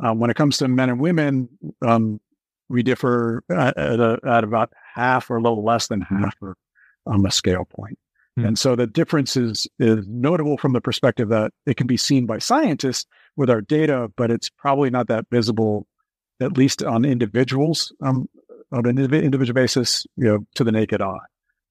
Um, 0.00 0.20
when 0.20 0.30
it 0.30 0.36
comes 0.36 0.58
to 0.58 0.68
men 0.68 0.88
and 0.88 1.00
women, 1.00 1.48
um, 1.82 2.20
we 2.68 2.84
differ 2.84 3.42
at, 3.50 3.76
at, 3.76 3.98
a, 3.98 4.20
at, 4.24 4.44
about 4.44 4.72
half 4.94 5.30
or 5.30 5.38
a 5.38 5.42
little 5.42 5.64
less 5.64 5.88
than 5.88 6.00
half 6.00 6.36
or, 6.40 6.56
um, 7.08 7.26
a 7.26 7.30
scale 7.32 7.64
point. 7.64 7.98
Mm. 8.38 8.48
And 8.48 8.58
so 8.58 8.76
the 8.76 8.86
difference 8.86 9.36
is, 9.36 9.66
is 9.78 10.06
notable 10.08 10.58
from 10.58 10.72
the 10.72 10.80
perspective 10.80 11.28
that 11.30 11.52
it 11.66 11.76
can 11.76 11.86
be 11.86 11.96
seen 11.96 12.26
by 12.26 12.38
scientists 12.38 13.06
with 13.36 13.50
our 13.50 13.60
data, 13.60 14.10
but 14.16 14.30
it's 14.30 14.50
probably 14.50 14.90
not 14.90 15.08
that 15.08 15.26
visible, 15.30 15.86
at 16.40 16.56
least 16.56 16.82
on 16.82 17.04
individuals, 17.04 17.92
um, 18.02 18.28
on 18.72 18.86
an 18.86 18.98
individual 18.98 19.54
basis, 19.54 20.06
you 20.16 20.24
know, 20.24 20.46
to 20.54 20.64
the 20.64 20.72
naked 20.72 21.00
eye. 21.00 21.18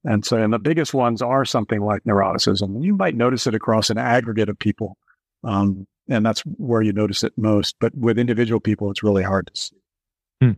And 0.03 0.23
so, 0.23 0.37
and 0.37 0.53
the 0.53 0.59
biggest 0.59 0.93
ones 0.93 1.21
are 1.21 1.45
something 1.45 1.81
like 1.81 2.03
neuroticism. 2.03 2.83
You 2.83 2.95
might 2.95 3.15
notice 3.15 3.47
it 3.47 3.55
across 3.55 3.89
an 3.89 3.97
aggregate 3.97 4.49
of 4.49 4.59
people, 4.59 4.97
um, 5.43 5.87
and 6.07 6.23
that's 6.23 6.41
where 6.41 6.83
you 6.83 6.93
notice 6.93 7.23
it 7.23 7.33
most. 7.37 7.75
But 7.79 7.95
with 7.95 8.19
individual 8.19 8.59
people, 8.59 8.91
it's 8.91 9.01
really 9.01 9.23
hard 9.23 9.47
to 9.47 9.59
see. 9.59 9.75
Hmm. 10.41 10.51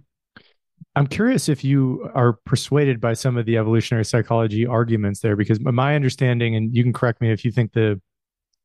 I'm 0.97 1.05
curious 1.05 1.47
if 1.47 1.63
you 1.63 2.09
are 2.15 2.33
persuaded 2.33 2.99
by 2.99 3.13
some 3.13 3.37
of 3.37 3.45
the 3.45 3.57
evolutionary 3.57 4.03
psychology 4.03 4.65
arguments 4.65 5.19
there, 5.19 5.35
because 5.35 5.59
my 5.59 5.95
understanding, 5.95 6.55
and 6.55 6.75
you 6.75 6.81
can 6.81 6.91
correct 6.91 7.21
me 7.21 7.31
if 7.31 7.45
you 7.45 7.51
think 7.51 7.73
the 7.73 8.01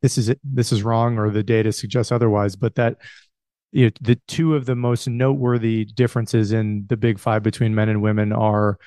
this 0.00 0.16
is 0.16 0.34
this 0.42 0.72
is 0.72 0.82
wrong 0.82 1.18
or 1.18 1.28
the 1.28 1.42
data 1.42 1.72
suggests 1.72 2.10
otherwise, 2.10 2.56
but 2.56 2.74
that 2.76 2.96
you 3.70 3.84
know, 3.84 3.90
the 4.00 4.18
two 4.28 4.56
of 4.56 4.64
the 4.64 4.74
most 4.74 5.06
noteworthy 5.06 5.84
differences 5.84 6.52
in 6.52 6.86
the 6.88 6.96
big 6.96 7.18
five 7.18 7.42
between 7.42 7.74
men 7.74 7.90
and 7.90 8.00
women 8.00 8.32
are 8.32 8.78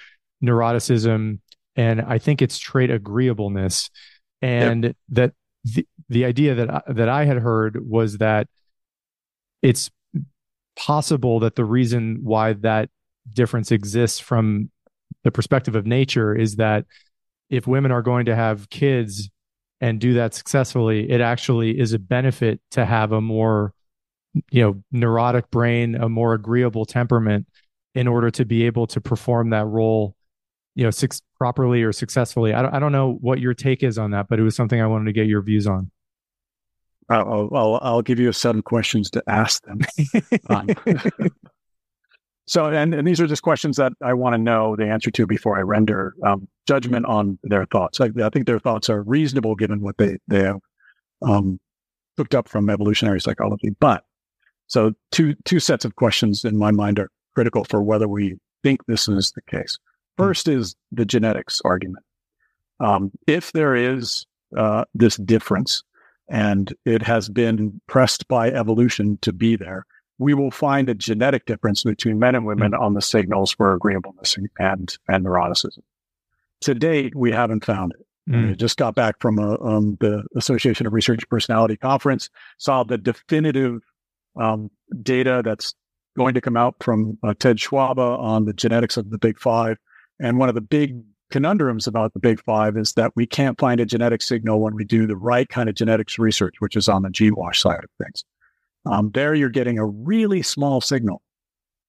neuroticism 0.43 1.39
and 1.75 2.01
I 2.01 2.17
think 2.17 2.41
it's 2.41 2.57
trait 2.57 2.89
agreeableness, 2.89 3.91
and 4.41 4.85
yep. 4.85 4.95
that 5.09 5.33
the, 5.63 5.87
the 6.09 6.25
idea 6.25 6.55
that 6.55 6.73
I, 6.73 6.81
that 6.87 7.09
I 7.09 7.25
had 7.25 7.37
heard 7.37 7.77
was 7.87 8.17
that 8.17 8.47
it's 9.61 9.91
possible 10.75 11.41
that 11.41 11.55
the 11.55 11.65
reason 11.65 12.21
why 12.23 12.53
that 12.53 12.89
difference 13.33 13.71
exists 13.71 14.19
from 14.19 14.69
the 15.23 15.31
perspective 15.31 15.75
of 15.75 15.85
nature 15.85 16.35
is 16.35 16.57
that 16.57 16.85
if 17.49 17.67
women 17.67 17.91
are 17.91 18.01
going 18.01 18.25
to 18.25 18.35
have 18.35 18.69
kids 18.69 19.29
and 19.81 19.99
do 19.99 20.13
that 20.15 20.33
successfully, 20.33 21.09
it 21.09 21.21
actually 21.21 21.79
is 21.79 21.93
a 21.93 21.99
benefit 21.99 22.59
to 22.71 22.85
have 22.85 23.11
a 23.11 23.21
more 23.21 23.73
you 24.51 24.61
know 24.61 24.83
neurotic 24.91 25.49
brain, 25.51 25.95
a 25.95 26.09
more 26.09 26.33
agreeable 26.33 26.85
temperament, 26.85 27.47
in 27.93 28.07
order 28.07 28.29
to 28.31 28.45
be 28.45 28.65
able 28.65 28.87
to 28.87 29.01
perform 29.01 29.51
that 29.51 29.65
role, 29.65 30.15
you 30.75 30.83
know, 30.83 30.91
six, 30.91 31.21
properly 31.37 31.83
or 31.83 31.93
successfully. 31.93 32.53
I 32.53 32.61
don't, 32.61 32.73
I 32.73 32.79
don't 32.79 32.91
know 32.91 33.17
what 33.21 33.39
your 33.39 33.53
take 33.53 33.83
is 33.83 33.97
on 33.97 34.11
that, 34.11 34.27
but 34.27 34.39
it 34.39 34.43
was 34.43 34.55
something 34.55 34.79
I 34.79 34.87
wanted 34.87 35.05
to 35.05 35.13
get 35.13 35.27
your 35.27 35.41
views 35.41 35.67
on. 35.67 35.91
I'll, 37.07 37.49
I'll, 37.53 37.79
I'll 37.81 38.01
give 38.01 38.19
you 38.19 38.29
a 38.29 38.33
set 38.33 38.55
of 38.55 38.63
questions 38.63 39.09
to 39.11 39.23
ask 39.27 39.63
them. 39.63 39.81
um, 40.49 40.67
so, 42.47 42.67
and, 42.67 42.93
and 42.93 43.07
these 43.07 43.19
are 43.19 43.27
just 43.27 43.41
questions 43.41 43.77
that 43.77 43.93
I 44.03 44.13
want 44.13 44.33
to 44.33 44.37
know 44.37 44.75
the 44.75 44.87
answer 44.87 45.09
to 45.11 45.25
before 45.25 45.57
I 45.57 45.61
render 45.61 46.13
um, 46.23 46.47
judgment 46.67 47.05
on 47.07 47.39
their 47.43 47.65
thoughts. 47.65 47.99
I, 47.99 48.09
I, 48.23 48.29
think 48.29 48.45
their 48.45 48.59
thoughts 48.59 48.89
are 48.89 49.01
reasonable 49.01 49.55
given 49.55 49.81
what 49.81 49.97
they, 49.97 50.17
they 50.27 50.43
have 50.43 50.59
um, 51.23 51.59
hooked 52.17 52.35
up 52.35 52.47
from 52.47 52.69
evolutionary 52.69 53.19
psychology. 53.19 53.71
But 53.79 54.03
so 54.67 54.93
two, 55.11 55.35
two 55.45 55.59
sets 55.59 55.85
of 55.85 55.95
questions 55.95 56.45
in 56.45 56.57
my 56.57 56.71
mind 56.71 56.99
are 56.99 57.09
critical 57.33 57.63
for 57.63 57.81
whether 57.81 58.07
we 58.07 58.37
think 58.63 58.85
this 58.85 59.07
is 59.07 59.31
the 59.31 59.41
case. 59.41 59.79
Hmm. 60.17 60.23
First 60.23 60.47
is 60.47 60.75
the 60.91 61.05
genetics 61.05 61.61
argument. 61.65 62.05
Um, 62.79 63.11
if 63.25 63.53
there 63.53 63.75
is 63.75 64.25
uh, 64.55 64.85
this 64.93 65.17
difference 65.17 65.83
and 66.29 66.73
it 66.85 67.01
has 67.01 67.29
been 67.29 67.81
pressed 67.87 68.27
by 68.27 68.49
evolution 68.49 69.17
to 69.21 69.33
be 69.33 69.55
there, 69.55 69.85
we 70.17 70.33
will 70.33 70.51
find 70.51 70.89
a 70.89 70.95
genetic 70.95 71.45
difference 71.45 71.83
between 71.83 72.19
men 72.19 72.35
and 72.35 72.45
women 72.45 72.71
mm. 72.71 72.79
on 72.79 72.93
the 72.93 73.01
signals 73.01 73.51
for 73.51 73.73
agreeableness 73.73 74.37
and, 74.59 74.97
and 75.07 75.25
neuroticism. 75.25 75.79
To 76.61 76.73
date, 76.73 77.15
we 77.15 77.31
haven't 77.31 77.65
found 77.65 77.93
it. 77.93 78.05
Mm. 78.31 78.57
Just 78.57 78.77
got 78.77 78.95
back 78.95 79.15
from 79.19 79.37
a, 79.37 79.59
um, 79.61 79.97
the 79.99 80.23
Association 80.35 80.87
of 80.87 80.93
Research 80.93 81.27
Personality 81.29 81.77
conference, 81.77 82.29
saw 82.57 82.83
the 82.83 82.97
definitive 82.97 83.81
um, 84.39 84.71
data 85.01 85.41
that's 85.43 85.75
going 86.17 86.33
to 86.33 86.41
come 86.41 86.57
out 86.57 86.75
from 86.81 87.17
uh, 87.23 87.33
Ted 87.37 87.59
Schwab 87.59 87.99
on 87.99 88.45
the 88.45 88.53
genetics 88.53 88.97
of 88.97 89.09
the 89.09 89.17
Big 89.17 89.39
Five. 89.39 89.77
And 90.19 90.39
one 90.39 90.49
of 90.49 90.55
the 90.55 90.61
big 90.61 91.03
conundrums 91.29 91.87
about 91.87 92.13
the 92.13 92.19
Big 92.19 92.41
Five 92.41 92.77
is 92.77 92.93
that 92.93 93.11
we 93.15 93.27
can't 93.27 93.59
find 93.59 93.79
a 93.79 93.85
genetic 93.85 94.21
signal 94.21 94.59
when 94.59 94.75
we 94.75 94.85
do 94.85 95.05
the 95.05 95.17
right 95.17 95.47
kind 95.47 95.69
of 95.69 95.75
genetics 95.75 96.17
research, 96.17 96.55
which 96.59 96.75
is 96.75 96.87
on 96.87 97.03
the 97.03 97.09
GWAS 97.09 97.57
side 97.57 97.83
of 97.83 97.89
things. 98.03 98.23
Um, 98.85 99.11
there, 99.13 99.33
you're 99.33 99.49
getting 99.49 99.79
a 99.79 99.85
really 99.85 100.41
small 100.41 100.81
signal 100.81 101.21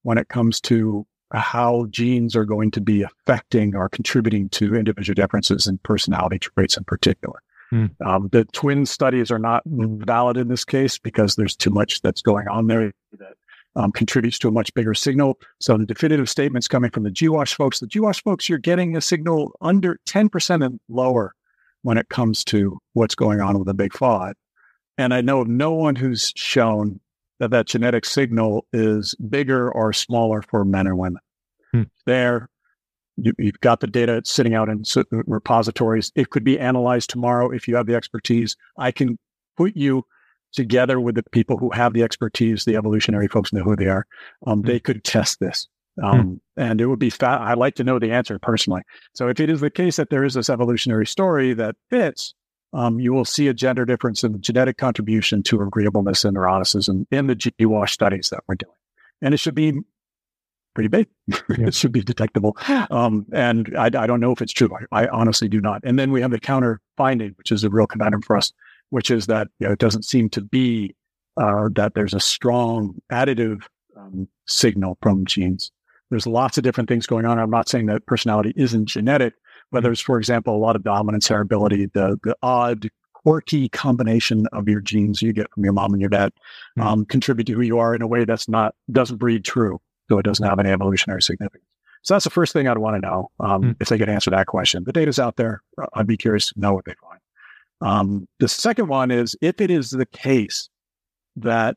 when 0.03 0.19
it 0.19 0.29
comes 0.29 0.61
to 0.63 1.07
how 1.33 1.87
genes 1.91 2.37
are 2.37 2.45
going 2.45 2.71
to 2.71 2.81
be 2.81 3.03
affecting 3.03 3.75
or 3.75 3.89
contributing 3.89 4.49
to 4.51 4.75
individual 4.75 5.15
differences 5.15 5.67
in 5.67 5.79
personality 5.79 6.39
traits 6.39 6.77
in 6.77 6.85
particular. 6.85 7.43
Hmm. 7.71 7.87
Um, 8.05 8.29
the 8.31 8.45
twin 8.47 8.87
studies 8.87 9.31
are 9.31 9.39
not 9.39 9.63
valid 9.67 10.37
in 10.37 10.49
this 10.49 10.65
case 10.65 10.99
because 10.99 11.35
there's 11.35 11.57
too 11.57 11.71
much 11.71 12.01
that's 12.01 12.23
going 12.23 12.47
on 12.49 12.69
there 12.69 12.93
that 13.19 13.35
um, 13.75 13.91
contributes 13.93 14.39
to 14.39 14.49
a 14.49 14.53
much 14.53 14.73
bigger 14.75 14.95
signal. 14.95 15.39
So 15.61 15.77
the 15.77 15.85
definitive 15.85 16.31
statements 16.31 16.69
coming 16.69 16.91
from 16.91 17.03
the 17.03 17.11
GWAS 17.11 17.55
folks, 17.55 17.81
the 17.81 17.87
GWAS 17.87 18.23
folks, 18.23 18.49
you're 18.49 18.59
getting 18.59 18.97
a 18.97 19.01
signal 19.01 19.53
under 19.61 19.99
10% 20.07 20.65
and 20.65 20.81
lower 20.89 21.35
when 21.83 21.99
it 21.99 22.09
comes 22.09 22.45
to 22.45 22.79
what's 22.95 23.15
going 23.15 23.41
on 23.41 23.59
with 23.59 23.67
the 23.67 23.75
big 23.75 23.93
five. 23.93 24.35
And 24.99 25.13
I 25.13 25.21
know 25.21 25.41
of 25.41 25.49
no 25.49 25.73
one 25.73 25.97
who's 25.97 26.33
shown 26.37 27.01
that 27.39 27.51
that 27.51 27.67
genetic 27.67 28.05
signal 28.05 28.67
is 28.73 29.15
bigger 29.15 29.71
or 29.71 29.93
smaller 29.93 30.43
for 30.43 30.65
men 30.65 30.89
or 30.89 30.97
women. 30.97 31.21
Hmm. 31.73 31.83
There, 32.07 32.49
you, 33.17 33.33
have 33.39 33.61
got 33.61 33.81
the 33.81 33.87
data 33.87 34.23
sitting 34.25 34.55
out 34.55 34.69
in 34.69 34.85
repositories. 35.11 36.13
It 36.15 36.31
could 36.31 36.45
be 36.45 36.59
analyzed 36.59 37.11
tomorrow 37.11 37.51
if 37.51 37.69
you 37.69 37.77
have 37.77 37.87
the 37.87 37.95
expertise. 37.95 38.57
I 38.79 38.91
can 38.91 39.19
put 39.57 39.77
you 39.77 40.05
together 40.53 40.99
with 41.01 41.15
the 41.15 41.23
people 41.33 41.59
who 41.59 41.71
have 41.71 41.93
the 41.93 42.03
expertise, 42.03 42.65
the 42.65 42.77
evolutionary 42.77 43.29
folks 43.29 43.53
know 43.53 43.63
who 43.63 43.77
they 43.77 43.87
are, 43.87 44.07
um, 44.47 44.61
mm-hmm. 44.61 44.69
they 44.69 44.81
could 44.81 45.05
test 45.05 45.41
this. 45.41 45.69
Um, 46.03 46.13
mm 46.13 46.41
And 46.59 46.81
it 46.81 46.87
would 46.87 46.99
be 46.99 47.11
fat. 47.11 47.41
I'd 47.41 47.59
like 47.59 47.75
to 47.77 47.85
know 47.85 47.99
the 47.99 48.13
answer 48.13 48.39
personally. 48.39 48.83
So 49.15 49.29
if 49.29 49.41
it 49.41 49.51
is 49.51 49.61
the 49.61 49.71
case 49.71 49.97
that 49.97 50.11
there 50.11 50.25
is 50.25 50.35
this 50.35 50.51
evolutionary 50.51 51.07
story 51.07 51.55
that 51.55 51.77
fits, 51.91 52.35
um, 52.73 53.01
you 53.01 53.13
will 53.13 53.25
see 53.25 53.49
a 53.49 53.55
gender 53.55 53.85
difference 53.85 54.25
in 54.25 54.33
the 54.33 54.39
genetic 54.39 54.77
contribution 54.77 55.43
to 55.45 55.63
agreeableness 55.63 56.25
and 56.25 56.37
neuroticism 56.37 57.07
in 57.11 57.27
the 57.27 57.37
GWAS 57.37 57.91
studies 57.91 58.31
that 58.31 58.41
we're 58.47 58.57
doing. 58.57 58.75
And 59.23 59.33
it 59.33 59.39
should 59.39 59.55
be 59.55 59.81
pretty 60.75 60.89
big. 60.89 61.09
Yeah. 61.59 61.69
it 61.69 61.75
should 61.75 61.93
be 61.93 62.03
detectable. 62.03 62.57
Um, 62.91 63.27
and 63.33 63.75
I, 63.79 63.87
I, 63.87 64.07
don't 64.07 64.21
know 64.21 64.33
if 64.33 64.43
it's 64.43 64.53
true. 64.53 64.71
I, 64.93 65.05
I, 65.05 65.09
honestly 65.09 65.49
do 65.49 65.61
not. 65.61 65.81
And 65.85 65.99
then 65.99 66.13
we 66.13 66.21
have 66.21 66.33
the 66.33 66.41
counter 66.41 66.81
finding, 66.97 67.33
which 67.37 67.51
is 67.51 67.65
a 67.65 67.71
real 67.71 67.87
conundrum 67.87 68.21
for 68.21 68.37
us, 68.37 68.53
which 68.91 69.11
is 69.11 69.27
that 69.27 69.49
you 69.59 69.67
know, 69.67 69.73
it 69.73 69.79
doesn't 69.79 70.05
seem 70.05 70.29
to 70.31 70.41
be 70.41 70.95
uh, 71.37 71.69
that 71.75 71.95
there's 71.95 72.15
a 72.15 72.21
strong 72.21 72.97
additive 73.11 73.63
um, 73.97 74.29
signal 74.47 74.99
from 75.01 75.25
genes. 75.25 75.71
There's 76.11 76.27
lots 76.27 76.59
of 76.59 76.65
different 76.65 76.89
things 76.89 77.07
going 77.07 77.27
on. 77.27 77.39
I'm 77.39 77.51
not 77.51 77.69
saying 77.69 77.87
that 77.87 78.07
personality 78.07 78.53
isn't 78.57 78.87
genetic, 78.87 79.35
but 79.73 79.83
mm-hmm. 79.83 79.95
for 79.95 80.19
example, 80.19 80.55
a 80.55 80.59
lot 80.59 80.77
of 80.77 80.83
dominance 80.83 81.29
heritability, 81.29 81.93
the, 81.93 82.19
the 82.23 82.37
odd, 82.43 82.89
quirky 83.13 83.69
combination 83.69 84.47
of 84.53 84.69
your 84.69 84.81
genes 84.81 85.21
you 85.21 85.33
get 85.33 85.51
from 85.51 85.65
your 85.65 85.73
mom 85.73 85.93
and 85.93 86.01
your 86.01 86.11
dad 86.11 86.33
mm-hmm. 86.79 86.87
um, 86.87 87.05
contribute 87.05 87.47
to 87.47 87.55
who 87.55 87.63
you 87.63 87.79
are 87.79 87.93
in 87.95 88.01
a 88.01 88.07
way 88.07 88.25
that's 88.25 88.49
not, 88.49 88.75
doesn't 88.93 89.17
breed 89.17 89.45
true. 89.45 89.81
So 90.09 90.19
it 90.19 90.23
doesn't 90.23 90.47
have 90.47 90.61
any 90.61 90.71
evolutionary 90.71 91.23
significance. 91.23 91.65
So 92.03 92.15
that's 92.15 92.23
the 92.23 92.31
first 92.31 92.53
thing 92.53 92.69
I'd 92.69 92.79
want 92.79 92.95
to 92.95 93.01
know 93.01 93.31
um, 93.41 93.63
mm-hmm. 93.63 93.71
if 93.81 93.89
they 93.89 93.99
could 93.99 94.09
answer 94.09 94.31
that 94.31 94.47
question. 94.47 94.85
The 94.85 94.93
data's 94.93 95.19
out 95.19 95.35
there. 95.35 95.61
I'd 95.95 96.07
be 96.07 96.17
curious 96.17 96.53
to 96.53 96.61
know 96.61 96.73
what 96.73 96.85
they 96.85 96.95
find. 97.03 97.21
Um, 97.81 98.29
the 98.39 98.47
second 98.47 98.87
one 98.87 99.11
is 99.11 99.37
if 99.43 99.61
it 99.61 99.73
is 99.73 99.91
the 99.91 100.07
case 100.07 100.69
that 101.35 101.77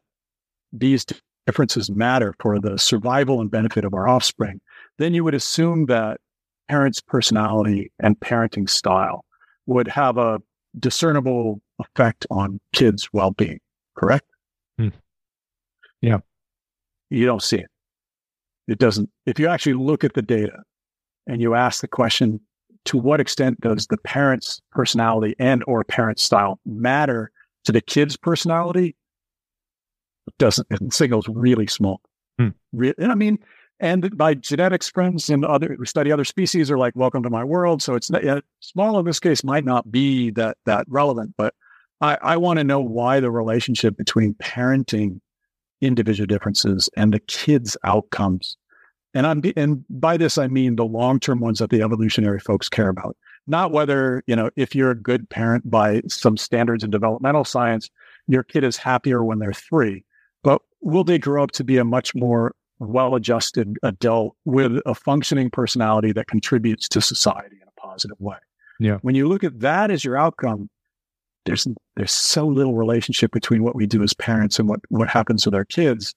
these 0.71 1.03
differences 1.47 1.89
matter 1.89 2.35
for 2.39 2.59
the 2.59 2.77
survival 2.77 3.41
and 3.41 3.49
benefit 3.49 3.85
of 3.85 3.95
our 3.95 4.07
offspring, 4.07 4.61
then 4.99 5.15
you 5.15 5.23
would 5.23 5.33
assume 5.33 5.87
that 5.87 6.21
parents' 6.69 7.01
personality 7.01 7.91
and 7.99 8.19
parenting 8.19 8.69
style 8.69 9.25
would 9.65 9.87
have 9.87 10.17
a 10.17 10.39
discernible 10.77 11.61
effect 11.79 12.25
on 12.29 12.59
kids' 12.73 13.09
well 13.11 13.31
being, 13.31 13.59
correct? 13.97 14.25
Hmm. 14.77 14.89
Yeah. 16.01 16.19
You 17.09 17.25
don't 17.25 17.43
see 17.43 17.57
it. 17.57 17.69
It 18.67 18.77
doesn't, 18.77 19.09
if 19.25 19.39
you 19.39 19.47
actually 19.47 19.73
look 19.73 20.03
at 20.03 20.13
the 20.13 20.21
data 20.21 20.59
and 21.25 21.41
you 21.41 21.55
ask 21.55 21.81
the 21.81 21.87
question, 21.87 22.39
to 22.85 22.97
what 22.97 23.19
extent 23.19 23.59
does 23.61 23.87
the 23.87 23.97
parent's 23.97 24.61
personality 24.71 25.35
and 25.39 25.63
or 25.67 25.83
parent 25.83 26.19
style 26.19 26.59
matter 26.65 27.31
to 27.65 27.71
the 27.71 27.81
kid's 27.81 28.15
personality? 28.15 28.95
It 30.27 30.37
doesn't. 30.37 30.67
It 30.69 30.93
signals 30.93 31.27
really 31.27 31.67
small. 31.67 32.01
Hmm. 32.37 32.49
Re- 32.71 32.93
I 32.99 33.15
mean, 33.15 33.39
and 33.79 34.09
my 34.17 34.33
genetics 34.33 34.89
friends 34.89 35.29
and 35.29 35.45
other 35.45 35.75
we 35.79 35.85
study 35.85 36.11
other 36.11 36.25
species 36.25 36.69
are 36.71 36.77
like, 36.77 36.95
"Welcome 36.95 37.23
to 37.23 37.29
my 37.29 37.43
world." 37.43 37.81
So 37.81 37.95
it's 37.95 38.09
not, 38.09 38.23
yeah, 38.23 38.39
small 38.59 38.99
in 38.99 39.05
this 39.05 39.19
case 39.19 39.43
might 39.43 39.65
not 39.65 39.91
be 39.91 40.31
that 40.31 40.57
that 40.65 40.85
relevant, 40.87 41.35
but 41.37 41.53
I, 42.01 42.17
I 42.21 42.37
want 42.37 42.59
to 42.59 42.63
know 42.63 42.79
why 42.79 43.19
the 43.19 43.31
relationship 43.31 43.97
between 43.97 44.33
parenting 44.35 45.19
individual 45.81 46.27
differences 46.27 46.89
and 46.97 47.13
the 47.13 47.19
kids' 47.19 47.77
outcomes 47.83 48.57
and 49.13 49.25
I'm 49.25 49.41
and 49.55 49.83
by 49.89 50.17
this 50.17 50.37
I 50.37 50.47
mean 50.47 50.75
the 50.75 50.85
long-term 50.85 51.39
ones 51.39 51.59
that 51.59 51.69
the 51.69 51.81
evolutionary 51.81 52.39
folks 52.39 52.69
care 52.69 52.89
about. 52.89 53.17
Not 53.47 53.71
whether, 53.71 54.23
you 54.27 54.35
know, 54.35 54.51
if 54.55 54.75
you're 54.75 54.91
a 54.91 54.99
good 54.99 55.29
parent 55.29 55.69
by 55.69 56.01
some 56.07 56.37
standards 56.37 56.83
in 56.83 56.91
developmental 56.91 57.45
science, 57.45 57.89
your 58.27 58.43
kid 58.43 58.63
is 58.63 58.77
happier 58.77 59.23
when 59.23 59.39
they're 59.39 59.53
3, 59.53 60.03
but 60.43 60.61
will 60.81 61.03
they 61.03 61.17
grow 61.17 61.43
up 61.43 61.51
to 61.51 61.63
be 61.63 61.77
a 61.77 61.83
much 61.83 62.13
more 62.13 62.53
well-adjusted 62.79 63.77
adult 63.83 64.35
with 64.45 64.79
a 64.85 64.95
functioning 64.95 65.49
personality 65.49 66.11
that 66.13 66.27
contributes 66.27 66.87
to 66.89 67.01
society 67.01 67.57
in 67.61 67.67
a 67.67 67.81
positive 67.81 68.17
way? 68.19 68.37
Yeah. 68.79 68.97
When 69.01 69.15
you 69.15 69.27
look 69.27 69.43
at 69.43 69.59
that 69.59 69.91
as 69.91 70.03
your 70.03 70.17
outcome, 70.17 70.69
there's 71.45 71.67
there's 71.95 72.11
so 72.11 72.47
little 72.47 72.75
relationship 72.75 73.31
between 73.31 73.63
what 73.63 73.75
we 73.75 73.85
do 73.85 74.03
as 74.03 74.13
parents 74.13 74.59
and 74.59 74.69
what 74.69 74.79
what 74.89 75.09
happens 75.09 75.45
with 75.45 75.55
our 75.55 75.65
kids 75.65 76.13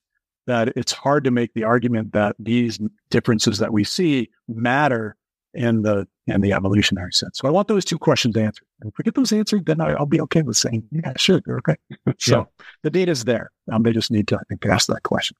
that 0.46 0.72
it's 0.76 0.92
hard 0.92 1.24
to 1.24 1.30
make 1.30 1.54
the 1.54 1.64
argument 1.64 2.12
that 2.12 2.34
these 2.38 2.78
differences 3.10 3.58
that 3.58 3.72
we 3.72 3.84
see 3.84 4.28
matter 4.48 5.16
in 5.54 5.82
the 5.82 6.06
in 6.26 6.40
the 6.40 6.52
evolutionary 6.52 7.12
sense. 7.12 7.38
So 7.38 7.48
I 7.48 7.50
want 7.50 7.68
those 7.68 7.84
two 7.84 7.98
questions 7.98 8.36
answered. 8.36 8.66
And 8.80 8.90
if 8.90 8.98
we 8.98 9.02
get 9.02 9.14
those 9.14 9.32
answered, 9.32 9.66
then 9.66 9.80
I, 9.80 9.98
will 9.98 10.06
be 10.06 10.20
okay 10.22 10.42
with 10.42 10.56
saying, 10.56 10.84
yeah, 10.90 11.12
sure, 11.16 11.40
they're 11.44 11.58
okay. 11.58 11.76
so 12.18 12.38
yeah. 12.38 12.64
the 12.82 12.90
data's 12.90 13.24
there. 13.24 13.50
Um, 13.70 13.82
they 13.82 13.92
just 13.92 14.10
need 14.10 14.28
to, 14.28 14.36
I 14.36 14.42
think, 14.48 14.64
ask 14.66 14.86
that 14.86 15.02
question. 15.02 15.36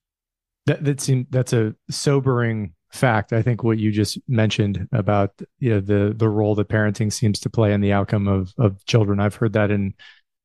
That 0.67 0.85
that 0.85 1.01
seems 1.01 1.27
that's 1.31 1.53
a 1.53 1.75
sobering 1.91 2.75
fact. 2.93 3.33
I 3.33 3.43
think 3.43 3.65
what 3.65 3.79
you 3.79 3.91
just 3.91 4.19
mentioned 4.29 4.89
about 4.93 5.33
you 5.59 5.71
know 5.71 5.81
the 5.81 6.15
the 6.17 6.29
role 6.29 6.55
that 6.57 6.69
parenting 6.69 7.13
seems 7.13 7.41
to 7.41 7.51
play 7.51 7.73
in 7.73 7.81
the 7.81 7.93
outcome 7.93 8.29
of 8.29 8.53
of 8.59 8.85
children. 8.85 9.21
I've 9.21 9.35
heard 9.35 9.55
that 9.55 9.71
in 9.71 9.95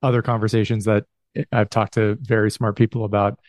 other 0.01 0.21
conversations 0.21 0.86
that 0.86 1.06
I've 1.51 1.69
talked 1.69 1.93
to 1.95 2.17
very 2.21 2.49
smart 2.49 2.75
people 2.75 3.03
about 3.03 3.39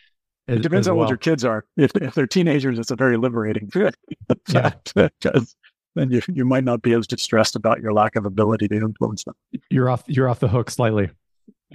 it 0.49 0.61
depends 0.61 0.87
on 0.87 0.95
well. 0.95 1.05
what 1.05 1.09
your 1.09 1.17
kids 1.17 1.45
are. 1.45 1.65
If 1.77 1.91
if 1.95 2.15
they're 2.15 2.27
teenagers, 2.27 2.79
it's 2.79 2.91
a 2.91 2.95
very 2.95 3.17
liberating 3.17 3.69
fact 4.47 4.93
because 4.95 5.55
then 5.95 6.11
you 6.11 6.21
you 6.27 6.45
might 6.45 6.63
not 6.63 6.81
be 6.81 6.93
as 6.93 7.07
distressed 7.07 7.55
about 7.55 7.81
your 7.81 7.93
lack 7.93 8.15
of 8.15 8.25
ability 8.25 8.67
to 8.69 8.75
influence 8.75 9.23
them. 9.23 9.35
You're 9.69 9.89
off 9.89 10.03
you're 10.07 10.27
off 10.27 10.39
the 10.39 10.47
hook 10.47 10.69
slightly. 10.69 11.09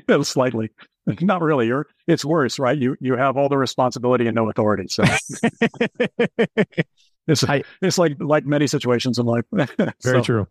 slightly. 0.23 0.71
not 1.21 1.43
really. 1.43 1.67
You're 1.67 1.87
it's 2.07 2.25
worse, 2.25 2.59
right? 2.59 2.77
You 2.77 2.97
you 3.01 3.17
have 3.17 3.37
all 3.37 3.49
the 3.49 3.59
responsibility 3.59 4.27
and 4.27 4.35
no 4.35 4.49
authority. 4.49 4.89
So 4.89 5.05
it's 7.27 7.45
I, 7.45 7.63
it's 7.83 7.99
like 7.99 8.17
like 8.21 8.47
many 8.47 8.67
situations 8.67 9.19
in 9.19 9.27
life. 9.27 9.45
very 9.53 9.93
so. 10.03 10.23
true. 10.23 10.49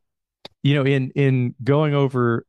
You 0.62 0.76
know, 0.76 0.86
in 0.86 1.12
in 1.12 1.56
going 1.64 1.94
over 1.94 2.46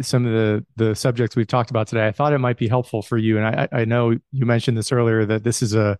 some 0.00 0.26
of 0.26 0.32
the 0.32 0.64
the 0.76 0.94
subjects 0.94 1.36
we've 1.36 1.46
talked 1.46 1.70
about 1.70 1.88
today, 1.88 2.06
I 2.06 2.12
thought 2.12 2.32
it 2.32 2.38
might 2.38 2.58
be 2.58 2.68
helpful 2.68 3.02
for 3.02 3.18
you. 3.18 3.38
And 3.38 3.46
I 3.46 3.68
I 3.72 3.84
know 3.84 4.10
you 4.32 4.46
mentioned 4.46 4.76
this 4.76 4.92
earlier 4.92 5.26
that 5.26 5.44
this 5.44 5.62
is 5.62 5.74
a 5.74 5.98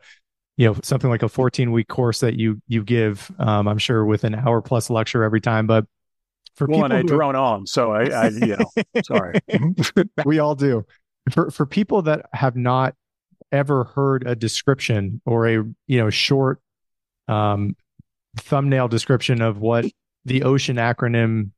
you 0.56 0.68
know 0.68 0.76
something 0.82 1.10
like 1.10 1.22
a 1.22 1.28
14 1.28 1.72
week 1.72 1.88
course 1.88 2.20
that 2.20 2.34
you 2.34 2.60
you 2.68 2.84
give. 2.84 3.30
Um, 3.38 3.66
I'm 3.66 3.78
sure 3.78 4.04
with 4.04 4.24
an 4.24 4.34
hour 4.34 4.62
plus 4.62 4.88
lecture 4.88 5.24
every 5.24 5.40
time, 5.40 5.66
but 5.66 5.86
for 6.54 6.68
well, 6.68 6.82
people 6.82 6.84
and 6.84 6.94
I 6.94 7.02
drone 7.02 7.34
on, 7.34 7.66
so 7.66 7.92
I, 7.92 8.04
I 8.04 8.28
you 8.28 8.56
know, 8.56 9.00
sorry, 9.02 9.40
we 10.24 10.38
all 10.38 10.54
do. 10.54 10.86
For 11.32 11.50
for 11.50 11.66
people 11.66 12.02
that 12.02 12.26
have 12.32 12.56
not 12.56 12.94
ever 13.50 13.84
heard 13.84 14.26
a 14.26 14.34
description 14.34 15.20
or 15.24 15.46
a 15.46 15.52
you 15.87 15.98
know 15.98 16.10
short 16.10 16.60
um, 17.28 17.76
thumbnail 18.37 18.88
description 18.88 19.40
of 19.40 19.58
what 19.58 19.87
the 20.24 20.42
ocean 20.42 20.76
acronym 20.76 21.50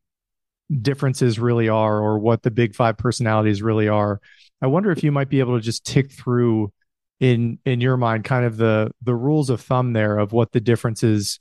differences 0.82 1.38
really 1.38 1.68
are 1.68 1.98
or 1.98 2.18
what 2.18 2.42
the 2.42 2.50
big 2.50 2.74
five 2.74 2.98
personalities 2.98 3.62
really 3.62 3.86
are 3.86 4.20
i 4.60 4.66
wonder 4.66 4.90
if 4.90 5.04
you 5.04 5.12
might 5.12 5.28
be 5.28 5.38
able 5.38 5.56
to 5.56 5.62
just 5.62 5.86
tick 5.86 6.10
through 6.10 6.72
in 7.20 7.58
in 7.64 7.80
your 7.80 7.96
mind 7.96 8.24
kind 8.24 8.44
of 8.44 8.56
the 8.56 8.90
the 9.02 9.14
rules 9.14 9.48
of 9.48 9.60
thumb 9.60 9.92
there 9.92 10.18
of 10.18 10.32
what 10.32 10.50
the 10.50 10.60
differences 10.60 11.38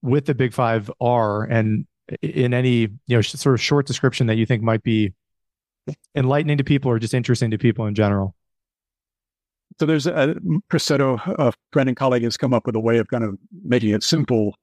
with 0.00 0.26
the 0.26 0.34
big 0.34 0.52
five 0.52 0.90
are 1.00 1.42
and 1.42 1.86
in 2.22 2.54
any 2.54 2.78
you 2.78 2.90
know 3.08 3.20
sort 3.20 3.54
of 3.54 3.60
short 3.60 3.84
description 3.84 4.28
that 4.28 4.36
you 4.36 4.46
think 4.46 4.62
might 4.62 4.82
be 4.82 5.12
enlightening 6.14 6.58
to 6.58 6.64
people 6.64 6.90
or 6.90 6.98
just 6.98 7.14
interesting 7.14 7.50
to 7.50 7.58
people 7.58 7.86
in 7.86 7.94
general 7.94 8.34
so 9.78 9.86
there's 9.86 10.06
a 10.06 10.34
Pressetto, 10.70 11.20
a 11.38 11.52
friend 11.72 11.88
and 11.88 11.96
colleague, 11.96 12.22
has 12.22 12.36
come 12.36 12.54
up 12.54 12.66
with 12.66 12.76
a 12.76 12.80
way 12.80 12.98
of 12.98 13.08
kind 13.08 13.24
of 13.24 13.36
making 13.64 13.90
it 13.90 14.02
simple, 14.02 14.54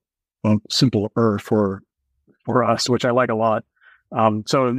well, 0.42 0.58
simpler 0.70 1.38
for 1.38 1.82
for 2.44 2.64
us, 2.64 2.88
which 2.88 3.04
I 3.04 3.10
like 3.10 3.30
a 3.30 3.34
lot. 3.34 3.64
Um, 4.12 4.44
so 4.46 4.76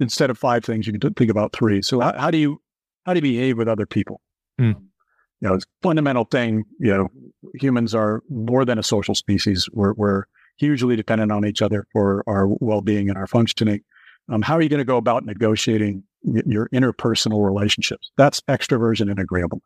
instead 0.00 0.30
of 0.30 0.38
five 0.38 0.64
things, 0.64 0.86
you 0.86 0.98
can 0.98 1.14
think 1.14 1.30
about 1.30 1.52
three. 1.52 1.82
So 1.82 2.00
how, 2.00 2.18
how 2.18 2.30
do 2.30 2.38
you 2.38 2.60
how 3.06 3.14
do 3.14 3.18
you 3.18 3.22
behave 3.22 3.58
with 3.58 3.68
other 3.68 3.86
people? 3.86 4.20
Mm. 4.60 4.74
You 5.40 5.48
know, 5.48 5.54
it's 5.54 5.64
a 5.64 5.82
fundamental 5.82 6.24
thing. 6.24 6.64
You 6.80 6.92
know, 6.92 7.08
humans 7.54 7.94
are 7.94 8.22
more 8.28 8.64
than 8.64 8.78
a 8.78 8.82
social 8.82 9.14
species. 9.14 9.68
We're, 9.72 9.92
we're 9.94 10.24
hugely 10.56 10.94
dependent 10.94 11.32
on 11.32 11.44
each 11.44 11.62
other 11.62 11.86
for 11.92 12.22
our 12.28 12.46
well-being 12.46 13.08
and 13.08 13.18
our 13.18 13.26
functioning. 13.26 13.80
Um, 14.30 14.42
how 14.42 14.54
are 14.54 14.62
you 14.62 14.68
going 14.68 14.78
to 14.78 14.84
go 14.84 14.96
about 14.96 15.24
negotiating 15.24 16.04
your 16.22 16.68
interpersonal 16.68 17.44
relationships? 17.44 18.10
That's 18.16 18.40
extroversion 18.42 19.10
and 19.10 19.18
agreeableness. 19.18 19.64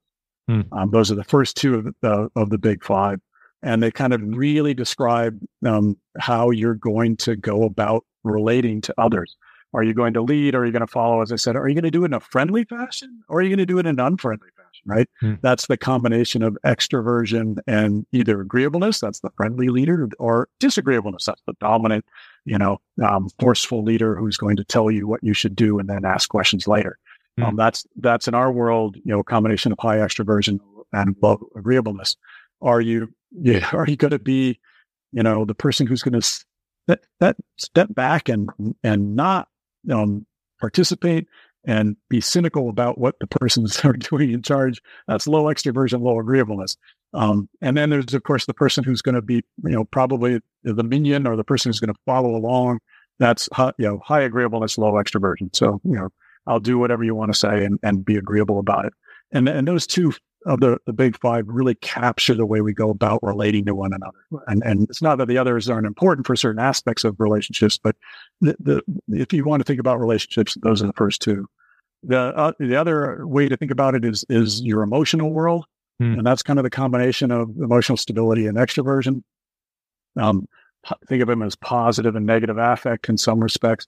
Hmm. 0.49 0.63
Um, 0.73 0.91
those 0.91 1.11
are 1.11 1.17
the 1.17 1.25
first 1.25 1.57
two 1.57 1.75
of 1.75 1.95
the, 2.01 2.31
of 2.37 2.51
the 2.51 2.59
big 2.59 2.85
five. 2.85 3.21
And 3.63 3.83
they 3.83 3.91
kind 3.91 4.13
of 4.13 4.21
really 4.23 4.75
describe 4.75 5.39
um, 5.65 5.97
how 6.19 6.51
you're 6.51 6.75
going 6.75 7.17
to 7.19 7.37
go 7.37 7.65
about 7.65 8.05
relating 8.23 8.81
to 8.83 8.95
others. 8.99 9.37
Are 9.75 9.83
you 9.83 9.93
going 9.93 10.15
to 10.15 10.23
lead? 10.23 10.55
Or 10.55 10.61
are 10.61 10.67
you 10.67 10.73
going 10.73 10.81
to 10.81 10.87
follow? 10.87 11.21
As 11.21 11.33
I 11.33 11.37
said, 11.37 11.57
are 11.57 11.69
you 11.69 11.75
going 11.75 11.85
to 11.85 11.91
do 11.91 12.03
it 12.03 12.07
in 12.07 12.15
a 12.15 12.21
friendly 12.21 12.65
fashion 12.65 13.23
or 13.29 13.39
are 13.39 13.43
you 13.43 13.49
going 13.49 13.59
to 13.59 13.67
do 13.67 13.79
it 13.79 13.87
in 13.87 13.99
an 13.99 14.01
unfriendly 14.01 14.49
fashion? 14.57 14.83
Right. 14.85 15.09
Hmm. 15.21 15.35
That's 15.43 15.67
the 15.67 15.77
combination 15.77 16.43
of 16.43 16.57
extroversion 16.65 17.59
and 17.67 18.07
either 18.13 18.41
agreeableness, 18.41 19.01
that's 19.01 19.21
the 19.21 19.31
friendly 19.37 19.69
leader, 19.69 20.09
or 20.19 20.49
disagreeableness, 20.61 21.25
that's 21.25 21.43
the 21.47 21.55
dominant, 21.61 22.05
you 22.47 22.57
know, 22.57 22.79
um, 23.05 23.29
forceful 23.39 23.83
leader 23.83 24.17
who's 24.17 24.37
going 24.37 24.57
to 24.57 24.65
tell 24.65 24.91
you 24.91 25.07
what 25.07 25.23
you 25.23 25.35
should 25.35 25.55
do 25.55 25.79
and 25.79 25.89
then 25.89 26.05
ask 26.05 26.31
questions 26.31 26.67
later. 26.67 26.99
Hmm. 27.37 27.45
Um, 27.45 27.57
that's 27.57 27.85
that's 27.97 28.29
in 28.29 28.35
our 28.35 28.51
world, 28.51 28.97
you 28.97 29.13
know, 29.13 29.21
a 29.21 29.25
combination 29.25 29.73
of 29.73 29.79
high 29.79 29.99
extroversion 29.99 30.61
and 30.93 31.17
low 31.21 31.39
agreeableness. 31.57 32.17
Are 32.63 32.81
you, 32.81 33.13
yeah, 33.33 33.69
are 33.73 33.87
you 33.87 33.97
going 33.97 34.13
to 34.13 34.19
be, 34.19 34.59
you 35.13 35.23
know, 35.23 35.45
the 35.45 35.55
person 35.55 35.87
who's 35.87 36.03
going 36.03 36.19
to 36.19 36.45
that 36.87 37.01
that 37.21 37.37
step 37.59 37.93
back 37.93 38.29
and 38.29 38.49
and 38.83 39.17
not 39.17 39.49
um, 39.93 40.25
participate 40.61 41.27
and 41.67 41.97
be 42.09 42.21
cynical 42.21 42.69
about 42.69 42.97
what 42.97 43.17
the 43.19 43.27
persons 43.27 43.85
are 43.85 43.93
doing 44.11 44.31
in 44.31 44.43
charge. 44.43 44.81
That's 45.09 45.27
low 45.27 45.45
extroversion, 45.45 46.01
low 46.01 46.21
agreeableness. 46.21 46.77
Um, 47.15 47.49
and 47.61 47.77
then 47.77 47.91
there's 47.91 48.15
of 48.15 48.23
course 48.25 48.47
the 48.47 48.55
person 48.55 48.85
who's 48.85 49.03
going 49.03 49.15
to 49.15 49.23
be 49.23 49.37
you 49.65 49.71
know 49.71 49.85
probably 49.85 50.41
the 50.65 50.85
minion 50.85 51.27
or 51.27 51.37
the 51.37 51.45
person 51.45 51.69
who's 51.69 51.81
going 51.81 51.95
to 51.95 52.01
follow 52.07 52.35
along. 52.35 52.81
That's 53.19 53.49
high, 53.53 53.73
you 53.79 53.87
know 53.87 54.01
high 54.05 54.23
agreeableness, 54.23 54.79
low 54.79 54.93
extroversion. 54.93 55.55
So 55.55 55.81
you 55.85 55.97
know 55.97 56.09
I'll 56.47 56.61
do 56.61 56.79
whatever 56.79 57.05
you 57.05 57.15
want 57.15 57.33
to 57.33 57.39
say 57.39 57.65
and, 57.65 57.79
and 57.83 58.05
be 58.05 58.17
agreeable 58.17 58.59
about 58.59 58.85
it. 58.85 58.93
And 59.33 59.49
and 59.49 59.67
those 59.67 59.87
two 59.87 60.13
of 60.47 60.61
the, 60.61 60.79
the 60.87 60.93
big 60.93 61.19
five 61.19 61.45
really 61.49 61.75
capture 61.75 62.35
the 62.35 62.47
way 62.47 62.61
we 62.61 62.73
go 62.73 62.89
about 62.89 63.21
relating 63.23 63.65
to 63.65 63.75
one 63.75 63.93
another. 63.93 64.19
And, 64.47 64.63
and 64.65 64.89
it's 64.89 65.03
not 65.03 65.19
that 65.19 65.27
the 65.27 65.39
others 65.39 65.69
aren't 65.69 65.89
important 65.89 66.27
for 66.27 66.37
certain 66.37 66.61
aspects 66.61 67.03
of 67.03 67.17
relationships, 67.19 67.79
but 67.83 67.97
the, 68.41 68.55
the 68.61 68.83
if 69.09 69.33
you 69.33 69.45
want 69.45 69.61
to 69.61 69.65
think 69.65 69.81
about 69.81 69.99
relationships, 69.99 70.57
those 70.63 70.83
are 70.83 70.87
the 70.87 70.93
first 70.93 71.21
two. 71.21 71.49
The 72.05 72.19
uh, 72.19 72.53
the 72.61 72.77
other 72.77 73.27
way 73.27 73.49
to 73.49 73.57
think 73.57 73.73
about 73.73 73.95
it 73.95 74.05
is 74.05 74.25
is 74.29 74.63
your 74.63 74.83
emotional 74.83 75.33
world, 75.33 75.67
hmm. 75.99 76.19
and 76.19 76.27
that's 76.27 76.43
kind 76.43 76.59
of 76.59 76.63
the 76.63 76.71
combination 76.71 77.31
of 77.31 77.51
emotional 77.57 77.97
stability 77.97 78.47
and 78.47 78.57
extroversion. 78.57 79.23
Um, 80.19 80.47
think 81.09 81.23
of 81.23 81.29
them 81.29 81.43
as 81.43 81.57
positive 81.57 82.15
and 82.17 82.27
negative 82.27 82.59
affect 82.59 83.09
in 83.09 83.19
some 83.19 83.41
respects 83.41 83.87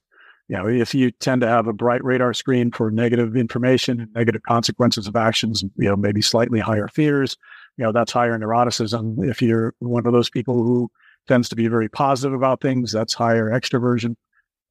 you 0.49 0.57
know, 0.57 0.67
if 0.67 0.95
you 0.95 1.11
tend 1.11 1.43
to 1.43 1.47
have 1.47 1.67
a 1.67 1.75
bright 1.75 2.03
radar 2.03 2.33
screen 2.33 2.73
for 2.73 2.91
negative 2.91 3.37
information, 3.37 4.09
negative 4.15 4.43
consequences 4.43 5.07
of 5.07 5.15
actions, 5.15 5.63
you 5.77 5.89
know, 5.89 5.97
maybe 5.97 6.23
slightly 6.23 6.59
higher 6.59 6.89
fears, 6.89 7.37
you 7.77 7.85
know, 7.85 7.93
that's 7.93 8.13
higher 8.13 8.37
neuroticism. 8.39 9.29
If 9.29 9.43
you're 9.43 9.75
one 9.81 10.07
of 10.07 10.13
those 10.15 10.31
people 10.31 10.63
who 10.63 10.91
tends 11.29 11.51
to 11.51 11.57
be 11.57 11.69
very 11.69 11.91
positive 11.91 12.33
about 12.33 12.63
things, 12.63 12.91
that's 12.93 13.13
higher 13.13 13.51
extroversion. 13.51 14.17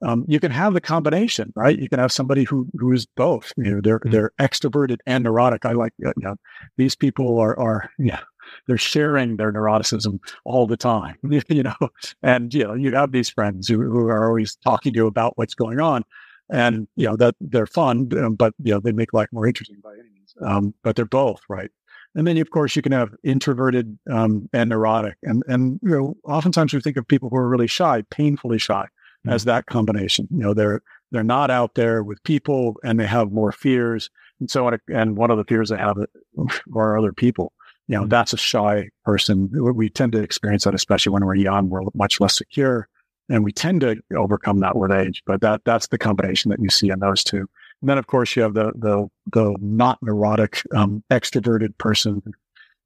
Um, 0.04 0.26
you 0.28 0.40
can 0.40 0.52
have 0.52 0.74
the 0.74 0.82
combination, 0.82 1.52
right? 1.56 1.78
You 1.78 1.90
can 1.90 2.00
have 2.00 2.12
somebody 2.12 2.44
who 2.44 2.68
who 2.78 2.92
is 2.92 3.06
both. 3.06 3.52
You 3.58 3.76
know, 3.76 3.82
they're 3.82 4.00
mm-hmm. 4.00 4.12
they're 4.12 4.32
extroverted 4.40 4.98
and 5.06 5.24
neurotic. 5.24 5.66
I 5.66 5.72
like, 5.72 5.94
you 5.98 6.14
know, 6.18 6.36
these 6.78 6.96
people 6.96 7.40
are 7.40 7.58
are 7.60 7.90
yeah, 7.98 8.20
they're 8.68 8.78
sharing 8.78 9.38
their 9.38 9.52
neuroticism 9.52 10.20
all 10.46 10.68
the 10.68 10.78
time, 10.78 11.18
you 11.50 11.64
know, 11.64 11.76
and, 12.22 12.54
you 12.54 12.64
know, 12.64 12.74
you 12.74 12.94
have 12.96 13.12
these 13.12 13.30
friends 13.30 13.68
who, 13.68 13.82
who 13.82 14.08
are 14.08 14.28
always 14.28 14.56
talking 14.58 14.94
to 14.94 14.98
you 14.98 15.08
about 15.08 15.38
what's 15.38 15.54
going 15.54 15.80
on 15.80 16.04
and, 16.50 16.88
you 16.96 17.08
know, 17.08 17.16
that 17.18 17.36
they're 17.42 17.68
fun, 17.68 18.10
um, 18.18 18.36
but, 18.36 18.54
you 18.64 18.74
know, 18.74 18.80
they 18.80 18.92
make 18.92 19.14
life 19.14 19.30
more 19.32 19.48
interesting 19.48 19.80
by 19.84 19.94
any 19.94 20.10
means. 20.10 20.34
Um, 20.42 20.74
but 20.84 20.96
they're 20.96 21.06
both, 21.06 21.42
right? 21.50 21.70
And 22.16 22.26
then, 22.26 22.38
of 22.38 22.50
course, 22.50 22.76
you 22.76 22.82
can 22.82 22.94
have 22.94 23.14
introverted 23.24 23.98
um, 24.10 24.50
and 24.54 24.70
neurotic. 24.70 25.18
And, 25.24 25.44
and, 25.48 25.80
you 25.84 25.92
know, 25.92 26.18
oftentimes 26.24 26.74
we 26.74 26.82
think 26.82 26.98
of 26.98 27.08
people 27.08 27.30
who 27.30 27.38
are 27.38 27.50
really 27.50 27.68
shy, 27.68 28.04
painfully 28.10 28.58
shy, 28.58 28.88
mm-hmm. 29.28 29.36
as 29.36 29.46
that 29.46 29.66
combination. 29.68 30.28
You 30.32 30.40
know, 30.40 30.54
they're, 30.54 30.82
they're 31.12 31.24
not 31.24 31.52
out 31.52 31.76
there 31.76 32.04
with 32.04 32.22
people 32.24 32.76
and 32.84 33.00
they 33.00 33.06
have 33.06 33.32
more 33.32 33.52
fears. 33.52 34.10
And 34.40 34.50
so, 34.50 34.68
on, 34.68 34.78
and 34.94 35.18
one 35.18 35.32
of 35.32 35.38
the 35.38 35.46
fears 35.46 35.70
they 35.70 35.78
have 35.78 35.98
are 36.76 36.98
other 36.98 37.14
people 37.14 37.54
you 37.88 37.96
know, 37.96 38.02
mm-hmm. 38.02 38.10
that's 38.10 38.34
a 38.34 38.38
shy 38.38 38.90
person. 39.06 39.50
We 39.54 39.90
tend 39.90 40.12
to 40.14 40.22
experience 40.22 40.66
that, 40.66 40.76
especially 40.76 41.14
when 41.14 41.26
we're 41.26 41.36
young. 41.36 41.70
We're 41.70 41.82
much 41.94 42.20
less 42.20 42.38
secure, 42.38 42.88
and 43.30 43.44
we 43.44 43.52
tend 43.52 43.82
to 43.82 43.98
overcome 44.16 44.60
that 44.60 44.76
with 44.76 44.92
age. 44.92 45.24
But 45.26 45.42
that 45.42 45.62
that's 45.66 45.88
the 45.88 45.98
combination 45.98 46.50
that 46.52 46.60
you 46.60 46.70
see 46.70 46.90
in 46.90 47.00
those 47.00 47.24
two. 47.24 47.48
And 47.82 47.90
then, 47.90 47.98
of 47.98 48.08
course, 48.08 48.36
you 48.36 48.42
have 48.42 48.54
the 48.54 48.74
the 48.76 49.08
the 49.32 49.56
not 49.62 50.00
neurotic, 50.02 50.62
um, 50.76 51.04
extroverted 51.12 51.78
person. 51.78 52.22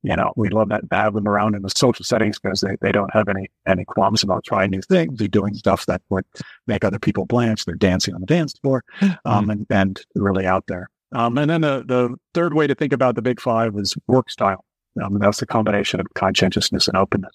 You 0.04 0.16
know, 0.16 0.34
we 0.36 0.50
love 0.50 0.70
that 0.70 0.84
have 0.92 1.14
them 1.14 1.28
around 1.28 1.56
in 1.56 1.62
the 1.62 1.70
social 1.70 2.04
settings 2.04 2.40
because 2.40 2.62
they, 2.62 2.76
they 2.82 2.92
don't 2.92 3.14
have 3.14 3.30
any 3.30 3.52
any 3.68 3.86
qualms 3.86 4.24
about 4.24 4.44
trying 4.44 4.72
new 4.72 4.82
things. 4.82 5.20
They're 5.20 5.28
doing 5.28 5.54
stuff 5.54 5.86
that 5.86 6.02
would 6.10 6.26
make 6.66 6.84
other 6.84 6.98
people 6.98 7.26
blanch. 7.26 7.66
They're 7.66 7.76
dancing 7.76 8.16
on 8.16 8.22
the 8.22 8.28
dance 8.28 8.54
floor, 8.60 8.84
um, 9.02 9.10
mm-hmm. 9.26 9.50
and 9.52 9.66
and 9.70 10.02
really 10.16 10.48
out 10.48 10.66
there. 10.68 10.90
Um, 11.14 11.38
and 11.38 11.50
then 11.50 11.62
the 11.62 11.84
the 11.86 12.16
third 12.34 12.56
way 12.56 12.66
to 12.66 12.74
think 12.74 12.94
about 12.94 13.16
the 13.16 13.22
big 13.22 13.40
five 13.40 13.76
is 13.78 13.96
work 14.08 14.32
style. 14.32 14.66
Um, 15.04 15.20
that's 15.20 15.40
the 15.40 15.46
combination 15.46 16.00
of 16.00 16.08
conscientiousness 16.16 16.88
and 16.88 16.98
openness. 16.98 17.34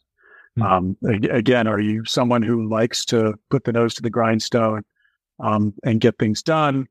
Mm-hmm. 0.58 0.62
Um, 0.62 0.96
again, 1.30 1.66
are 1.66 1.80
you 1.80 2.04
someone 2.04 2.42
who 2.42 2.68
likes 2.68 3.04
to 3.06 3.34
put 3.50 3.64
the 3.64 3.72
nose 3.72 3.94
to 3.94 4.02
the 4.02 4.10
grindstone 4.10 4.82
um, 5.38 5.74
and 5.84 6.00
get 6.00 6.18
things 6.18 6.42
done? 6.42 6.86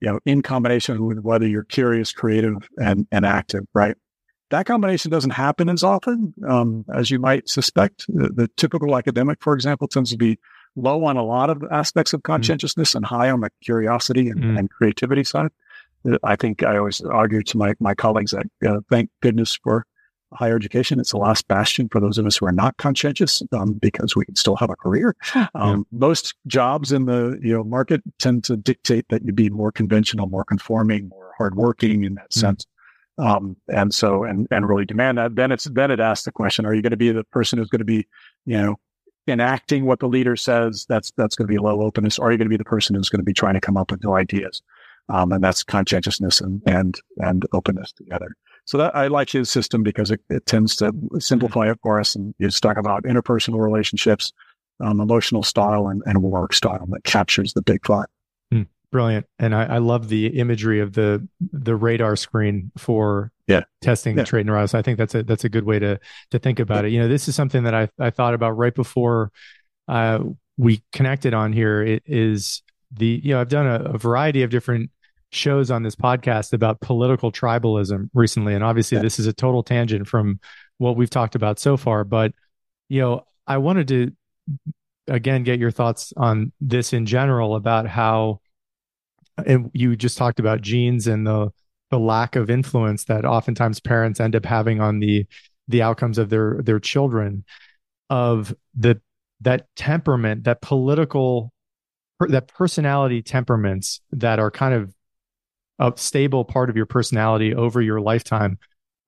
You 0.00 0.08
know, 0.08 0.20
in 0.26 0.42
combination 0.42 1.04
with 1.06 1.20
whether 1.20 1.46
you're 1.46 1.62
curious, 1.64 2.12
creative, 2.12 2.56
and 2.78 3.06
and 3.12 3.24
active, 3.24 3.64
right? 3.72 3.96
That 4.52 4.66
combination 4.66 5.10
doesn't 5.10 5.30
happen 5.30 5.70
as 5.70 5.82
often 5.82 6.34
um, 6.46 6.84
as 6.94 7.10
you 7.10 7.18
might 7.18 7.48
suspect. 7.48 8.04
The, 8.08 8.28
the, 8.28 8.48
typical 8.58 8.98
academic, 8.98 9.38
for 9.40 9.54
example, 9.54 9.88
tends 9.88 10.10
to 10.10 10.18
be 10.18 10.38
low 10.76 11.04
on 11.04 11.16
a 11.16 11.24
lot 11.24 11.48
of 11.48 11.64
aspects 11.70 12.12
of 12.12 12.18
hmm. 12.18 12.32
conscientiousness 12.32 12.90
mm-hmm. 12.90 12.98
and 12.98 13.06
high 13.06 13.30
on 13.30 13.40
the 13.40 13.48
curiosity 13.64 14.28
and, 14.28 14.40
mm-hmm. 14.40 14.58
and 14.58 14.70
creativity 14.70 15.24
side. 15.24 15.50
I 16.22 16.36
think 16.36 16.62
I 16.62 16.76
always 16.76 17.00
argue 17.00 17.42
to 17.42 17.56
my, 17.56 17.72
my 17.80 17.94
colleagues 17.94 18.32
that 18.32 18.46
uh, 18.68 18.80
thank 18.90 19.08
goodness 19.22 19.58
for 19.62 19.86
higher 20.34 20.56
education. 20.56 21.00
It's 21.00 21.12
the 21.12 21.18
last 21.18 21.48
bastion 21.48 21.88
for 21.88 22.00
those 22.00 22.18
of 22.18 22.26
us 22.26 22.36
who 22.36 22.44
are 22.44 22.52
not 22.52 22.76
conscientious 22.76 23.42
um, 23.52 23.72
because 23.72 24.14
we 24.14 24.26
can 24.26 24.36
still 24.36 24.56
have 24.56 24.68
a 24.68 24.76
career. 24.76 25.16
Um, 25.54 25.86
yeah. 25.92 25.98
Most 25.98 26.34
jobs 26.46 26.92
in 26.92 27.06
the 27.06 27.38
you 27.40 27.54
know 27.54 27.64
market 27.64 28.02
tend 28.18 28.44
to 28.44 28.56
dictate 28.56 29.06
that 29.08 29.24
you 29.24 29.32
be 29.32 29.48
more 29.48 29.72
conventional, 29.72 30.28
more 30.28 30.44
conforming, 30.44 31.08
more 31.08 31.32
hardworking 31.38 32.04
in 32.04 32.14
that 32.14 32.30
mm-hmm. 32.30 32.40
sense. 32.40 32.66
Um, 33.22 33.56
and 33.72 33.94
so, 33.94 34.24
and, 34.24 34.48
and 34.50 34.68
really 34.68 34.84
demand 34.84 35.16
that. 35.18 35.36
Then 35.36 35.52
it's, 35.52 35.64
then 35.64 35.92
it 35.92 36.00
asks 36.00 36.24
the 36.24 36.32
question, 36.32 36.66
are 36.66 36.74
you 36.74 36.82
going 36.82 36.90
to 36.90 36.96
be 36.96 37.12
the 37.12 37.22
person 37.22 37.56
who's 37.58 37.68
going 37.68 37.78
to 37.78 37.84
be, 37.84 38.04
you 38.46 38.58
know, 38.58 38.76
enacting 39.28 39.86
what 39.86 40.00
the 40.00 40.08
leader 40.08 40.34
says? 40.34 40.86
That's, 40.88 41.12
that's 41.16 41.36
going 41.36 41.46
to 41.46 41.52
be 41.52 41.58
low 41.58 41.82
openness. 41.82 42.18
Or 42.18 42.28
are 42.28 42.32
you 42.32 42.38
going 42.38 42.46
to 42.46 42.56
be 42.56 42.56
the 42.56 42.64
person 42.64 42.96
who's 42.96 43.08
going 43.08 43.20
to 43.20 43.24
be 43.24 43.32
trying 43.32 43.54
to 43.54 43.60
come 43.60 43.76
up 43.76 43.92
with 43.92 44.02
new 44.02 44.14
ideas? 44.14 44.60
Um, 45.08 45.30
and 45.30 45.44
that's 45.44 45.62
conscientiousness 45.62 46.40
and, 46.40 46.62
and, 46.66 46.98
and 47.18 47.46
openness 47.52 47.92
together. 47.92 48.34
So 48.64 48.78
that 48.78 48.96
I 48.96 49.06
like 49.06 49.30
his 49.30 49.48
system 49.50 49.84
because 49.84 50.10
it, 50.10 50.20
it 50.28 50.46
tends 50.46 50.74
to 50.76 50.92
simplify 51.18 51.70
it 51.70 51.78
for 51.82 52.00
us. 52.00 52.16
And 52.16 52.34
you 52.38 52.48
just 52.48 52.62
talk 52.62 52.76
about 52.76 53.04
interpersonal 53.04 53.60
relationships, 53.60 54.32
um, 54.80 55.00
emotional 55.00 55.44
style 55.44 55.86
and, 55.86 56.02
and 56.06 56.22
work 56.24 56.54
style 56.54 56.86
that 56.90 57.04
captures 57.04 57.52
the 57.52 57.62
big 57.62 57.86
five. 57.86 58.06
Brilliant, 58.92 59.26
and 59.38 59.54
I, 59.54 59.64
I, 59.64 59.78
love 59.78 60.08
the 60.10 60.26
imagery 60.38 60.80
of 60.80 60.92
the 60.92 61.26
the 61.40 61.74
radar 61.74 62.14
screen 62.14 62.70
for 62.76 63.32
yeah. 63.46 63.62
testing 63.80 64.18
yeah. 64.18 64.24
trait 64.24 64.44
neuroses. 64.44 64.74
I 64.74 64.82
think 64.82 64.98
that's 64.98 65.14
a 65.14 65.22
that's 65.22 65.44
a 65.44 65.48
good 65.48 65.64
way 65.64 65.78
to 65.78 65.98
to 66.30 66.38
think 66.38 66.60
about 66.60 66.84
it. 66.84 66.92
You 66.92 67.00
know, 67.00 67.08
this 67.08 67.26
is 67.26 67.34
something 67.34 67.62
that 67.62 67.74
I 67.74 67.88
I 67.98 68.10
thought 68.10 68.34
about 68.34 68.50
right 68.50 68.74
before 68.74 69.32
uh, 69.88 70.18
we 70.58 70.82
connected 70.92 71.32
on 71.32 71.54
here. 71.54 71.82
It 71.82 72.02
is 72.04 72.62
the 72.92 73.18
you 73.24 73.32
know 73.32 73.40
I've 73.40 73.48
done 73.48 73.66
a, 73.66 73.94
a, 73.94 73.98
variety 73.98 74.42
of 74.42 74.50
different 74.50 74.90
shows 75.30 75.70
on 75.70 75.82
this 75.82 75.96
podcast 75.96 76.52
about 76.52 76.82
political 76.82 77.32
tribalism 77.32 78.10
recently, 78.12 78.52
and 78.52 78.62
obviously 78.62 78.96
yeah. 78.96 79.02
this 79.02 79.18
is 79.18 79.26
a 79.26 79.32
total 79.32 79.62
tangent 79.62 80.06
from 80.06 80.38
what 80.76 80.98
we've 80.98 81.08
talked 81.08 81.34
about 81.34 81.58
so 81.58 81.78
far. 81.78 82.04
But 82.04 82.34
you 82.90 83.00
know, 83.00 83.24
I 83.46 83.56
wanted 83.56 83.88
to 83.88 84.12
again 85.08 85.44
get 85.44 85.58
your 85.58 85.70
thoughts 85.70 86.12
on 86.18 86.52
this 86.60 86.92
in 86.92 87.06
general 87.06 87.56
about 87.56 87.86
how 87.86 88.41
and 89.46 89.70
you 89.72 89.96
just 89.96 90.18
talked 90.18 90.40
about 90.40 90.60
genes 90.60 91.06
and 91.06 91.26
the 91.26 91.50
the 91.90 91.98
lack 91.98 92.36
of 92.36 92.48
influence 92.48 93.04
that 93.04 93.24
oftentimes 93.24 93.78
parents 93.80 94.18
end 94.18 94.34
up 94.34 94.44
having 94.44 94.80
on 94.80 94.98
the 94.98 95.26
the 95.68 95.82
outcomes 95.82 96.18
of 96.18 96.30
their 96.30 96.60
their 96.62 96.80
children 96.80 97.44
of 98.10 98.54
the 98.74 99.00
that 99.40 99.66
temperament 99.76 100.44
that 100.44 100.60
political 100.60 101.52
that 102.20 102.48
personality 102.48 103.22
temperaments 103.22 104.00
that 104.10 104.38
are 104.38 104.50
kind 104.50 104.74
of 104.74 104.94
a 105.78 105.92
stable 105.96 106.44
part 106.44 106.70
of 106.70 106.76
your 106.76 106.86
personality 106.86 107.54
over 107.54 107.82
your 107.82 108.00
lifetime 108.00 108.58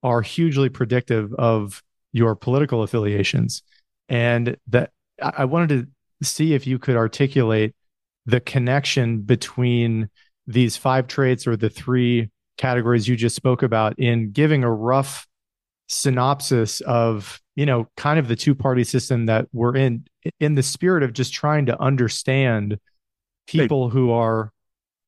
are 0.03 0.21
hugely 0.21 0.69
predictive 0.69 1.33
of 1.35 1.83
your 2.13 2.35
political 2.35 2.83
affiliations. 2.83 3.63
And 4.09 4.57
that 4.69 4.91
i 5.23 5.45
wanted 5.45 5.69
to 5.69 6.27
see 6.27 6.55
if 6.55 6.67
you 6.67 6.79
could 6.79 6.97
articulate 6.97 7.75
the 8.27 8.41
connection 8.41 9.21
between 9.21 10.09
these 10.47 10.77
five 10.77 11.07
traits 11.07 11.47
or 11.47 11.57
the 11.57 11.71
three 11.71 12.31
categories 12.57 13.09
you 13.09 13.17
just 13.17 13.37
spoke 13.37 13.63
about 13.63 13.99
in 13.99 14.31
giving 14.31 14.65
a 14.65 14.73
rough 14.73 15.27
synopsis 15.87 16.81
of 16.83 17.41
you 17.57 17.67
know 17.67 17.87
kind 17.97 18.19
of 18.19 18.29
the 18.29 18.37
two 18.37 18.55
party 18.55 18.85
system 18.85 19.27
that 19.27 19.47
we're 19.53 19.77
in 19.77 20.07
in 20.41 20.55
the 20.55 20.63
spirit 20.63 21.03
of 21.03 21.13
just 21.13 21.33
trying 21.33 21.67
to 21.67 21.81
understand 21.81 22.79
people 23.47 23.91
who 23.91 24.11
are 24.11 24.51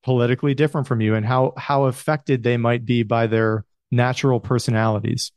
politically 0.05 0.55
different 0.55 0.87
from 0.87 1.01
you 1.01 1.15
and 1.15 1.25
how 1.25 1.53
how 1.57 1.85
affected 1.85 2.43
they 2.43 2.57
might 2.57 2.85
be 2.85 3.03
by 3.03 3.27
their 3.27 3.65
natural 3.91 4.39
personalities. 4.39 5.33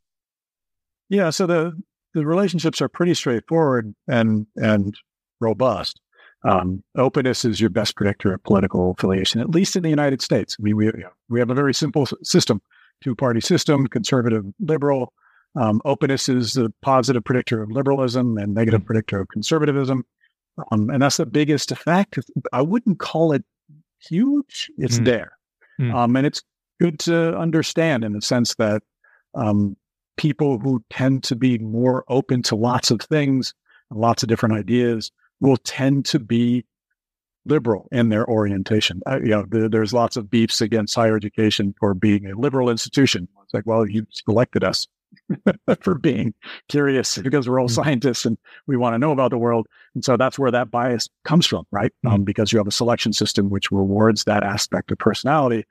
Yeah 1.07 1.29
so 1.29 1.47
the 1.47 1.81
the 2.13 2.25
relationships 2.25 2.81
are 2.81 2.89
pretty 2.89 3.13
straightforward 3.13 3.93
and 4.07 4.45
and 4.57 4.95
robust 5.39 6.01
um, 6.43 6.83
openness 6.97 7.43
is 7.43 7.59
your 7.59 7.69
best 7.69 7.95
predictor 7.95 8.33
of 8.33 8.43
political 8.43 8.91
affiliation, 8.91 9.41
at 9.41 9.49
least 9.49 9.75
in 9.75 9.83
the 9.83 9.89
United 9.89 10.21
States. 10.21 10.55
I 10.59 10.63
mean, 10.63 10.77
we, 10.77 10.91
we 11.29 11.39
have 11.39 11.49
a 11.49 11.55
very 11.55 11.73
simple 11.73 12.07
system, 12.23 12.61
two 13.03 13.15
party 13.15 13.41
system, 13.41 13.87
conservative, 13.87 14.45
liberal. 14.59 15.13
Um, 15.55 15.81
openness 15.83 16.29
is 16.29 16.55
a 16.57 16.69
positive 16.81 17.23
predictor 17.23 17.61
of 17.61 17.71
liberalism 17.71 18.37
and 18.37 18.53
negative 18.53 18.85
predictor 18.85 19.19
of 19.19 19.27
conservatism. 19.29 20.05
Um, 20.71 20.89
and 20.89 21.01
that's 21.01 21.17
the 21.17 21.25
biggest 21.25 21.71
effect. 21.71 22.19
I 22.53 22.61
wouldn't 22.61 22.99
call 22.99 23.31
it 23.31 23.43
huge. 23.99 24.69
It's 24.77 24.99
mm. 24.99 25.05
there. 25.05 25.31
Mm. 25.79 25.93
Um, 25.93 26.15
and 26.15 26.25
it's 26.25 26.41
good 26.79 26.99
to 26.99 27.37
understand 27.37 28.03
in 28.03 28.13
the 28.13 28.21
sense 28.21 28.55
that 28.55 28.83
um, 29.35 29.75
people 30.17 30.59
who 30.59 30.83
tend 30.89 31.23
to 31.23 31.35
be 31.35 31.57
more 31.57 32.03
open 32.07 32.41
to 32.43 32.55
lots 32.55 32.91
of 32.91 33.01
things, 33.01 33.53
lots 33.89 34.23
of 34.23 34.29
different 34.29 34.55
ideas, 34.55 35.11
will 35.39 35.57
tend 35.57 36.05
to 36.05 36.19
be 36.19 36.65
liberal 37.45 37.87
in 37.91 38.09
their 38.09 38.27
orientation. 38.27 39.01
Uh, 39.07 39.19
you 39.19 39.29
know, 39.29 39.45
the, 39.47 39.69
there's 39.69 39.93
lots 39.93 40.17
of 40.17 40.29
beefs 40.29 40.61
against 40.61 40.95
higher 40.95 41.15
education 41.15 41.73
for 41.79 41.93
being 41.93 42.25
a 42.25 42.37
liberal 42.37 42.69
institution. 42.69 43.27
It's 43.43 43.53
like, 43.53 43.65
well, 43.65 43.87
you 43.87 44.05
selected 44.11 44.63
us 44.63 44.87
for 45.81 45.95
being 45.95 46.33
curious 46.67 47.17
because 47.17 47.49
we're 47.49 47.59
all 47.59 47.67
mm-hmm. 47.67 47.83
scientists 47.83 48.25
and 48.25 48.37
we 48.67 48.77
want 48.77 48.93
to 48.93 48.99
know 48.99 49.11
about 49.11 49.31
the 49.31 49.37
world. 49.37 49.67
And 49.95 50.05
so 50.05 50.17
that's 50.17 50.37
where 50.37 50.51
that 50.51 50.69
bias 50.69 51.09
comes 51.23 51.45
from, 51.45 51.65
right? 51.71 51.91
Mm-hmm. 52.05 52.15
Um, 52.15 52.23
because 52.23 52.51
you 52.51 52.59
have 52.59 52.67
a 52.67 52.71
selection 52.71 53.13
system 53.13 53.49
which 53.49 53.71
rewards 53.71 54.25
that 54.25 54.43
aspect 54.43 54.91
of 54.91 54.97
personality 54.97 55.65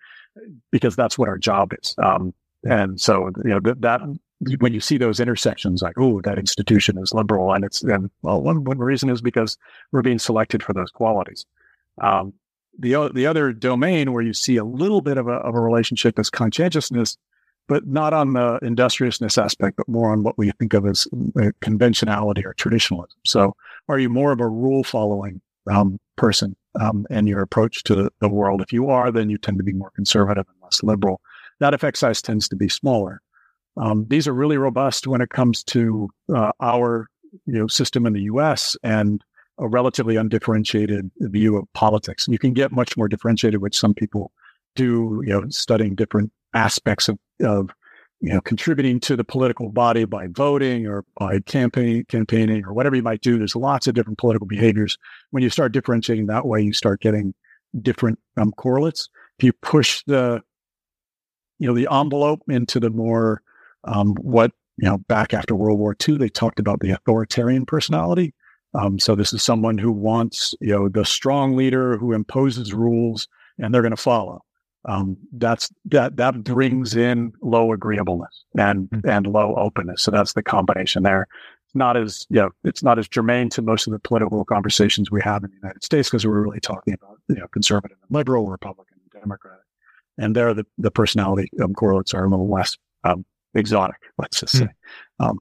because 0.70 0.96
that's 0.96 1.18
what 1.18 1.28
our 1.28 1.38
job 1.38 1.72
is. 1.80 1.94
Um, 2.02 2.34
and 2.64 3.00
so, 3.00 3.30
you 3.44 3.50
know, 3.50 3.60
th- 3.60 3.76
that 3.80 4.00
when 4.58 4.72
you 4.72 4.80
see 4.80 4.98
those 4.98 5.20
intersections, 5.20 5.82
like, 5.82 5.98
oh, 5.98 6.20
that 6.22 6.38
institution 6.38 6.98
is 6.98 7.12
liberal, 7.12 7.52
and 7.52 7.64
it's 7.64 7.82
and 7.82 8.10
well, 8.22 8.40
one 8.40 8.64
one 8.64 8.78
reason 8.78 9.10
is 9.10 9.20
because 9.20 9.56
we're 9.92 10.02
being 10.02 10.18
selected 10.18 10.62
for 10.62 10.72
those 10.72 10.90
qualities. 10.90 11.44
Um, 12.00 12.34
the 12.78 13.10
the 13.12 13.26
other 13.26 13.52
domain 13.52 14.12
where 14.12 14.22
you 14.22 14.32
see 14.32 14.56
a 14.56 14.64
little 14.64 15.00
bit 15.00 15.18
of 15.18 15.26
a 15.26 15.32
of 15.32 15.54
a 15.54 15.60
relationship 15.60 16.18
is 16.18 16.30
conscientiousness, 16.30 17.16
but 17.66 17.86
not 17.86 18.12
on 18.12 18.34
the 18.34 18.58
industriousness 18.62 19.38
aspect, 19.38 19.76
but 19.76 19.88
more 19.88 20.12
on 20.12 20.22
what 20.22 20.38
we 20.38 20.52
think 20.52 20.74
of 20.74 20.86
as 20.86 21.08
uh, 21.40 21.50
conventionality 21.60 22.44
or 22.44 22.54
traditionalism. 22.54 23.18
So, 23.24 23.56
are 23.88 23.98
you 23.98 24.08
more 24.08 24.30
of 24.30 24.40
a 24.40 24.48
rule 24.48 24.84
following 24.84 25.40
um, 25.68 25.98
person 26.16 26.54
um, 26.80 27.06
in 27.10 27.26
your 27.26 27.42
approach 27.42 27.82
to 27.84 28.10
the 28.20 28.28
world? 28.28 28.62
If 28.62 28.72
you 28.72 28.88
are, 28.88 29.10
then 29.10 29.30
you 29.30 29.38
tend 29.38 29.58
to 29.58 29.64
be 29.64 29.72
more 29.72 29.90
conservative 29.90 30.46
and 30.48 30.62
less 30.62 30.82
liberal. 30.84 31.20
That 31.58 31.74
effect 31.74 31.98
size 31.98 32.22
tends 32.22 32.48
to 32.48 32.56
be 32.56 32.68
smaller. 32.68 33.20
Um, 33.78 34.06
these 34.08 34.26
are 34.26 34.32
really 34.32 34.58
robust 34.58 35.06
when 35.06 35.20
it 35.20 35.30
comes 35.30 35.62
to 35.64 36.08
uh, 36.34 36.52
our 36.60 37.08
you 37.46 37.58
know 37.58 37.66
system 37.66 38.06
in 38.06 38.12
the 38.12 38.22
U.S. 38.22 38.76
and 38.82 39.22
a 39.58 39.68
relatively 39.68 40.16
undifferentiated 40.16 41.10
view 41.18 41.56
of 41.56 41.72
politics. 41.74 42.26
You 42.28 42.38
can 42.38 42.52
get 42.52 42.72
much 42.72 42.96
more 42.96 43.08
differentiated, 43.08 43.60
which 43.60 43.78
some 43.78 43.94
people 43.94 44.32
do. 44.74 45.22
You 45.24 45.40
know, 45.40 45.48
studying 45.48 45.94
different 45.94 46.32
aspects 46.54 47.08
of, 47.08 47.18
of 47.42 47.70
you 48.20 48.32
know 48.32 48.40
contributing 48.40 49.00
to 49.00 49.16
the 49.16 49.24
political 49.24 49.70
body 49.70 50.04
by 50.04 50.26
voting 50.28 50.86
or 50.86 51.04
by 51.18 51.40
campaign 51.40 52.04
campaigning 52.08 52.64
or 52.64 52.72
whatever 52.72 52.96
you 52.96 53.02
might 53.02 53.20
do. 53.20 53.38
There's 53.38 53.56
lots 53.56 53.86
of 53.86 53.94
different 53.94 54.18
political 54.18 54.46
behaviors. 54.46 54.98
When 55.30 55.42
you 55.42 55.50
start 55.50 55.72
differentiating 55.72 56.26
that 56.26 56.46
way, 56.46 56.60
you 56.62 56.72
start 56.72 57.00
getting 57.00 57.34
different 57.80 58.18
um, 58.36 58.52
correlates. 58.52 59.08
If 59.38 59.44
you 59.44 59.52
push 59.52 60.02
the 60.06 60.42
you 61.58 61.68
know 61.68 61.74
the 61.74 61.88
envelope 61.90 62.42
into 62.48 62.80
the 62.80 62.90
more 62.90 63.42
um, 63.84 64.14
what 64.20 64.52
you 64.76 64.88
know 64.88 64.98
back 64.98 65.34
after 65.34 65.54
World 65.54 65.78
War 65.78 65.96
II, 66.06 66.18
they 66.18 66.28
talked 66.28 66.60
about 66.60 66.80
the 66.80 66.90
authoritarian 66.90 67.66
personality. 67.66 68.34
Um, 68.74 68.98
so 68.98 69.14
this 69.14 69.32
is 69.32 69.42
someone 69.42 69.78
who 69.78 69.92
wants 69.92 70.54
you 70.60 70.74
know 70.74 70.88
the 70.88 71.04
strong 71.04 71.56
leader 71.56 71.96
who 71.96 72.12
imposes 72.12 72.72
rules 72.72 73.28
and 73.58 73.74
they're 73.74 73.82
going 73.82 73.90
to 73.90 73.96
follow. 73.96 74.42
Um, 74.84 75.16
that's 75.32 75.70
that 75.86 76.16
that 76.16 76.44
brings 76.44 76.96
in 76.96 77.32
low 77.42 77.72
agreeableness 77.72 78.44
and 78.56 78.88
mm-hmm. 78.88 79.08
and 79.08 79.26
low 79.26 79.54
openness. 79.56 80.02
So 80.02 80.10
that's 80.10 80.32
the 80.32 80.42
combination 80.42 81.02
there. 81.02 81.26
It's 81.66 81.74
not 81.74 81.96
as 81.96 82.26
you 82.30 82.40
know, 82.40 82.50
it's 82.64 82.82
not 82.82 82.98
as 82.98 83.08
germane 83.08 83.50
to 83.50 83.62
most 83.62 83.86
of 83.86 83.92
the 83.92 83.98
political 83.98 84.44
conversations 84.44 85.10
we 85.10 85.20
have 85.22 85.44
in 85.44 85.50
the 85.50 85.56
United 85.56 85.84
States 85.84 86.08
because 86.08 86.26
we're 86.26 86.40
really 86.40 86.60
talking 86.60 86.94
about 86.94 87.18
you 87.28 87.36
know 87.36 87.48
conservative 87.48 87.98
and 88.00 88.16
liberal, 88.16 88.46
Republican 88.46 88.98
and 89.02 89.20
Democratic, 89.20 89.64
and 90.16 90.34
there 90.34 90.54
the 90.54 90.64
the 90.78 90.90
personality 90.90 91.50
um, 91.62 91.74
correlates 91.74 92.14
are 92.14 92.24
a 92.24 92.30
little 92.30 92.50
less 92.50 92.76
um, 93.04 93.26
exotic, 93.54 93.96
let's 94.18 94.40
just 94.40 94.54
hmm. 94.54 94.64
say. 94.64 94.68
Mm. 95.20 95.28
Um, 95.28 95.38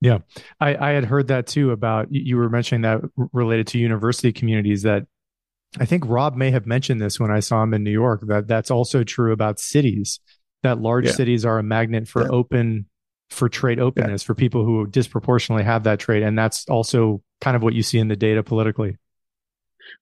yeah, 0.00 0.18
I, 0.60 0.76
I 0.76 0.90
had 0.90 1.04
heard 1.04 1.28
that 1.28 1.46
too 1.46 1.70
about 1.70 2.08
you 2.10 2.36
were 2.36 2.50
mentioning 2.50 2.82
that 2.82 3.00
related 3.32 3.68
to 3.68 3.78
university 3.78 4.32
communities 4.32 4.82
that 4.82 5.06
I 5.80 5.86
think 5.86 6.04
Rob 6.06 6.36
may 6.36 6.50
have 6.50 6.66
mentioned 6.66 7.00
this 7.00 7.18
when 7.18 7.30
I 7.30 7.40
saw 7.40 7.62
him 7.62 7.72
in 7.72 7.84
New 7.84 7.90
York 7.90 8.20
that 8.26 8.46
that's 8.46 8.70
also 8.70 9.02
true 9.02 9.32
about 9.32 9.58
cities 9.58 10.20
that 10.62 10.78
large 10.78 11.06
yeah. 11.06 11.12
cities 11.12 11.44
are 11.44 11.58
a 11.58 11.62
magnet 11.62 12.06
for 12.06 12.22
yeah. 12.22 12.28
open 12.28 12.86
for 13.30 13.48
trait 13.48 13.78
openness 13.78 14.22
yeah. 14.22 14.26
for 14.26 14.34
people 14.34 14.64
who 14.64 14.86
disproportionately 14.86 15.64
have 15.64 15.84
that 15.84 16.00
trait 16.00 16.22
and 16.22 16.38
that's 16.38 16.68
also 16.68 17.22
kind 17.40 17.56
of 17.56 17.62
what 17.62 17.74
you 17.74 17.82
see 17.82 17.98
in 17.98 18.08
the 18.08 18.16
data 18.16 18.42
politically. 18.42 18.98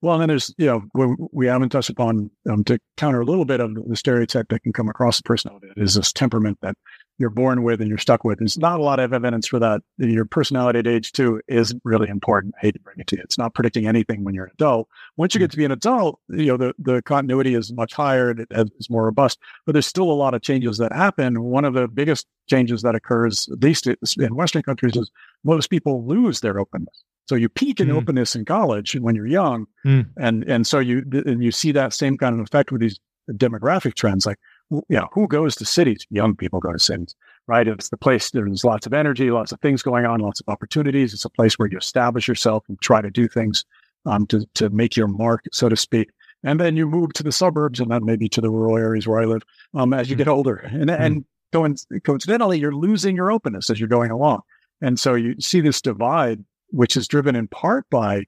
Well, 0.01 0.15
and 0.15 0.23
then 0.23 0.29
there's, 0.29 0.55
you 0.59 0.67
know, 0.67 0.83
we, 0.95 1.15
we 1.33 1.47
haven't 1.47 1.71
touched 1.71 1.91
upon 1.91 2.31
um, 2.51 2.65
to 2.65 2.79
counter 2.97 3.21
a 3.21 3.25
little 3.25 3.45
bit 3.45 3.61
of 3.61 3.75
the 3.75 3.97
stereotype 3.97 4.49
that 4.49 4.63
can 4.63 4.73
come 4.73 4.89
across 4.89 5.21
a 5.21 5.23
personality 5.23 5.69
is 5.77 5.95
this 5.95 6.13
temperament 6.13 6.59
that 6.63 6.77
you're 7.19 7.31
born 7.31 7.63
with 7.63 7.81
and 7.81 7.89
you're 7.89 7.99
stuck 7.99 8.25
with. 8.25 8.39
There's 8.39 8.59
not 8.59 8.81
a 8.81 8.83
lot 8.83 8.99
of 8.99 9.13
evidence 9.13 9.47
for 9.47 9.59
that. 9.59 9.83
Your 9.99 10.25
personality 10.25 10.81
at 10.81 10.87
age 10.87 11.13
two 11.13 11.41
is 11.47 11.75
really 11.85 12.09
important. 12.09 12.55
I 12.57 12.67
hate 12.67 12.75
to 12.75 12.81
bring 12.81 12.99
it 12.99 13.07
to 13.09 13.17
you. 13.17 13.23
It's 13.23 13.39
not 13.39 13.55
predicting 13.55 13.87
anything 13.87 14.25
when 14.25 14.35
you're 14.35 14.47
an 14.47 14.53
adult. 14.55 14.89
Once 15.17 15.35
you 15.35 15.39
get 15.39 15.51
to 15.53 15.57
be 15.57 15.65
an 15.65 15.73
adult, 15.73 16.19
you 16.29 16.47
know, 16.47 16.57
the, 16.57 16.75
the 16.79 17.03
continuity 17.03 17.55
is 17.55 17.73
much 17.73 17.93
higher 17.93 18.31
and 18.31 18.47
it's 18.51 18.91
more 18.91 19.05
robust, 19.05 19.39
but 19.67 19.73
there's 19.73 19.87
still 19.87 20.11
a 20.11 20.15
lot 20.15 20.35
of 20.35 20.43
changes 20.43 20.79
that 20.79 20.93
happen. 20.93 21.43
One 21.43 21.65
of 21.65 21.75
the 21.75 21.87
biggest 21.87 22.27
changes 22.49 22.83
that 22.83 22.95
occurs, 22.95 23.49
at 23.53 23.63
least 23.63 23.87
in 23.87 24.35
Western 24.35 24.63
countries, 24.63 24.97
is 24.97 25.11
most 25.45 25.69
people 25.71 26.07
lose 26.07 26.41
their 26.41 26.59
openness. 26.59 27.05
So 27.27 27.35
you 27.35 27.49
peak 27.49 27.81
in 27.81 27.89
mm. 27.89 27.95
openness 27.95 28.35
in 28.35 28.45
college 28.45 28.95
when 28.95 29.15
you're 29.15 29.27
young, 29.27 29.67
mm. 29.87 30.09
and 30.19 30.45
and 30.45 30.67
so 30.67 30.79
you 30.79 31.05
and 31.13 31.43
you 31.43 31.53
see 31.53 31.73
that 31.73 31.93
same 31.93 32.19
kind 32.19 32.35
of 32.35 32.41
effect 32.41 32.73
with 32.73 32.81
these 32.81 32.99
demographic 33.31 33.95
trends. 33.95 34.27
Like 34.27 34.39
you 34.71 34.83
know, 34.91 35.09
who 35.13 35.29
goes 35.29 35.55
to 35.57 35.65
cities? 35.65 36.07
Young 36.11 36.35
people 36.35 36.61
go 36.61 36.73
to 36.73 36.79
cities, 36.79 37.15
right? 37.47 37.69
It's 37.69 37.91
the 37.91 37.97
place, 37.97 38.31
there's 38.31 38.65
lots 38.65 38.87
of 38.87 38.93
energy, 38.93 39.31
lots 39.31 39.53
of 39.53 39.61
things 39.61 39.83
going 39.83 40.07
on, 40.07 40.21
lots 40.21 40.41
of 40.41 40.49
opportunities. 40.49 41.13
It's 41.13 41.25
a 41.25 41.31
place 41.31 41.59
where 41.59 41.69
you 41.69 41.79
establish 41.79 42.27
yourself 42.27 42.65
and 42.69 42.81
try 42.81 43.01
to 43.03 43.11
do 43.11 43.29
things 43.29 43.65
um, 44.07 44.27
to, 44.27 44.47
to 44.55 44.71
make 44.71 44.97
your 44.97 45.09
mark, 45.09 45.45
so 45.53 45.69
to 45.69 45.77
speak. 45.77 46.11
And 46.45 46.59
then 46.59 46.77
you 46.77 46.87
move 46.87 47.13
to 47.15 47.23
the 47.23 47.33
suburbs 47.33 47.81
and 47.81 47.91
then 47.91 48.05
maybe 48.05 48.29
to 48.31 48.41
the 48.41 48.51
rural 48.51 48.77
areas 48.77 49.07
where 49.07 49.21
I 49.21 49.27
live 49.27 49.43
um, 49.75 49.93
as 49.93 50.09
you 50.09 50.15
mm-hmm. 50.15 50.21
get 50.21 50.29
older. 50.29 50.57
And, 50.57 50.91
mm-hmm. 50.91 51.25
and 51.55 52.03
coincidentally, 52.05 52.59
you're 52.59 52.75
losing 52.75 53.15
your 53.15 53.31
openness 53.31 53.71
as 53.71 53.79
you're 53.79 53.89
going 53.89 54.11
along. 54.11 54.41
And 54.81 54.99
so 54.99 55.15
you 55.15 55.41
see 55.41 55.61
this 55.61 55.81
divide, 55.81 56.45
which 56.73 56.97
is 56.97 57.07
driven 57.07 57.37
in 57.37 57.47
part 57.49 57.89
by 57.91 58.25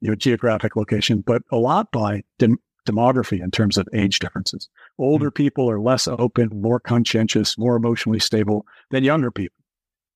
you 0.00 0.08
know, 0.10 0.14
geographic 0.14 0.76
location, 0.76 1.22
but 1.26 1.42
a 1.50 1.56
lot 1.56 1.90
by 1.90 2.22
dem- 2.38 2.60
demography 2.86 3.42
in 3.42 3.50
terms 3.50 3.76
of 3.76 3.88
age 3.92 4.18
differences. 4.18 4.68
Older 4.98 5.26
mm-hmm. 5.26 5.42
people 5.42 5.70
are 5.70 5.80
less 5.80 6.06
open, 6.06 6.50
more 6.52 6.80
conscientious, 6.80 7.58
more 7.58 7.76
emotionally 7.76 8.20
stable 8.20 8.64
than 8.90 9.04
younger 9.04 9.30
people. 9.30 9.56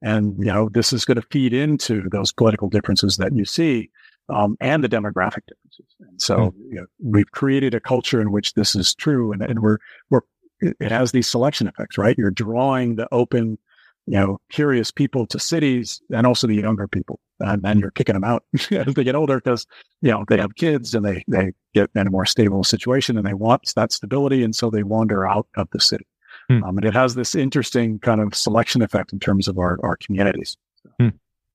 And, 0.03 0.35
you 0.39 0.47
know, 0.47 0.71
this 0.71 0.93
is 0.93 1.05
going 1.05 1.21
to 1.21 1.27
feed 1.31 1.53
into 1.53 2.09
those 2.11 2.33
political 2.33 2.69
differences 2.69 3.17
that 3.19 3.35
you 3.35 3.45
see 3.45 3.91
um, 4.31 4.57
and 4.61 4.83
the 4.83 4.89
demographic 4.89 5.43
differences. 5.47 5.95
And 6.01 6.23
so 6.23 6.37
mm-hmm. 6.37 6.73
you 6.73 6.81
know, 6.81 6.87
we've 7.03 7.31
created 7.33 7.75
a 7.75 7.81
culture 7.81 8.21
in 8.21 8.33
which 8.33 8.55
this 8.55 8.75
is 8.75 8.95
true. 8.95 9.33
And, 9.33 9.43
and 9.43 9.61
we're, 9.61 9.79
we're, 10.09 10.21
it 10.61 10.93
has 10.93 11.13
these 11.13 11.27
selection 11.27 11.67
effects, 11.67 11.99
right? 11.99 12.17
You're 12.17 12.31
drawing 12.31 12.97
the 12.97 13.09
open, 13.13 13.59
you 14.07 14.19
know, 14.19 14.39
curious 14.51 14.91
people 14.91 15.27
to 15.27 15.39
cities 15.39 16.01
and 16.13 16.27
also 16.27 16.47
the 16.47 16.55
younger 16.55 16.89
people. 16.89 17.21
And 17.39 17.63
then 17.63 17.79
you're 17.79 17.91
kicking 17.91 18.15
them 18.15 18.25
out 18.25 18.45
as 18.71 18.95
they 18.95 19.05
get 19.05 19.15
older 19.15 19.37
because, 19.37 19.67
you 20.03 20.11
know, 20.11 20.25
they 20.29 20.39
have 20.39 20.55
kids 20.57 20.95
and 20.95 21.05
they, 21.05 21.25
they 21.29 21.53
get 21.75 21.91
in 21.95 22.07
a 22.07 22.11
more 22.11 22.27
stable 22.27 22.65
situation 22.65 23.17
and 23.17 23.27
they 23.27 23.35
want 23.35 23.73
that 23.77 23.93
stability. 23.93 24.43
And 24.43 24.55
so 24.55 24.71
they 24.71 24.83
wander 24.83 25.27
out 25.27 25.47
of 25.57 25.69
the 25.73 25.81
city. 25.81 26.07
Hmm. 26.49 26.65
Um, 26.65 26.79
and 26.79 26.87
it 26.87 26.95
has 26.95 27.15
this 27.15 27.35
interesting 27.35 27.99
kind 27.99 28.21
of 28.21 28.35
selection 28.35 28.83
effect 28.83 29.13
in 29.13 29.21
terms 29.21 29.49
of 29.49 29.59
our, 29.59 29.79
our 29.83 29.97
communities. 29.97 30.57
Hmm. 30.99 31.11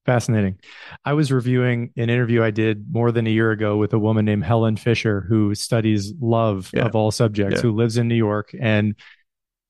Fascinating. 0.05 0.59
I 1.03 1.13
was 1.13 1.31
reviewing 1.31 1.91
an 1.97 2.11
interview 2.11 2.43
I 2.43 2.51
did 2.51 2.85
more 2.91 3.11
than 3.11 3.25
a 3.25 3.31
year 3.31 3.51
ago 3.51 3.75
with 3.77 3.91
a 3.91 3.97
woman 3.97 4.23
named 4.23 4.45
Helen 4.45 4.77
Fisher, 4.77 5.25
who 5.27 5.55
studies 5.55 6.13
love 6.21 6.69
yeah. 6.73 6.85
of 6.85 6.95
all 6.95 7.09
subjects, 7.09 7.55
yeah. 7.55 7.61
who 7.61 7.71
lives 7.71 7.97
in 7.97 8.07
New 8.07 8.15
York. 8.15 8.55
And 8.59 8.95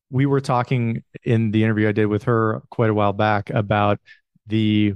we 0.09 0.25
were 0.25 0.41
talking 0.41 1.03
in 1.23 1.51
the 1.51 1.63
interview 1.63 1.89
I 1.89 1.91
did 1.91 2.05
with 2.07 2.23
her 2.23 2.61
quite 2.69 2.89
a 2.89 2.93
while 2.93 3.13
back 3.13 3.49
about 3.49 3.99
the 4.47 4.93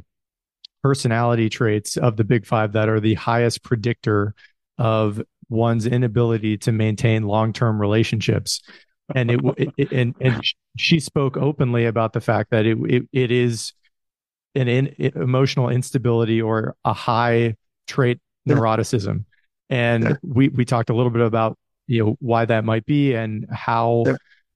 personality 0.84 1.50
traits 1.50 1.98
of 1.98 2.16
the 2.16 2.24
big 2.24 2.46
five 2.46 2.74
that 2.74 2.90
are 2.90 3.00
the 3.00 3.16
highest 3.16 3.64
predictor 3.64 4.34
of 4.78 5.22
one's 5.50 5.86
inability 5.86 6.58
to 6.58 6.72
maintain 6.72 7.24
long-term 7.24 7.82
relationships. 7.82 8.62
And 9.16 9.32
it, 9.32 9.40
it, 9.78 9.92
and 9.92 10.16
and 10.22 10.42
she 10.78 11.00
spoke 11.00 11.36
openly 11.36 11.86
about 11.86 12.14
the 12.14 12.22
fact 12.22 12.52
that 12.52 12.68
it 12.68 12.78
it, 12.88 13.10
it 13.12 13.32
is 13.32 13.74
an 14.54 14.68
in, 14.68 14.94
emotional 15.16 15.70
instability 15.70 16.42
or 16.42 16.76
a 16.86 16.94
high 16.94 17.56
trait 17.88 18.20
neuroticism. 18.48 19.26
And 19.72 20.20
we 20.22 20.50
we 20.50 20.64
talked 20.64 20.92
a 20.92 20.96
little 20.96 21.12
bit 21.12 21.24
about 21.24 21.58
you 21.88 22.06
know 22.06 22.16
why 22.20 22.46
that 22.46 22.64
might 22.64 22.86
be 22.86 23.16
and 23.16 23.48
how 23.52 24.06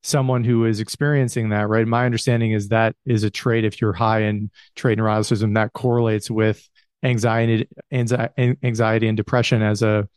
someone 0.04 0.44
who 0.44 0.66
is 0.66 0.80
experiencing 0.80 1.50
that, 1.50 1.70
right? 1.70 1.88
My 1.88 2.06
understanding 2.06 2.52
is 2.52 2.70
that 2.70 2.96
is 3.06 3.24
a 3.24 3.30
trait. 3.30 3.66
If 3.66 3.82
you're 3.82 3.94
high 3.94 4.24
in 4.24 4.52
trait 4.76 5.00
neuroticism, 5.00 5.56
that 5.56 5.74
correlates 5.74 6.30
with 6.30 6.70
anxiety, 7.04 7.68
anxiety 7.92 9.08
and 9.08 9.18
depression 9.18 9.62
as 9.62 9.82
a 9.82 10.08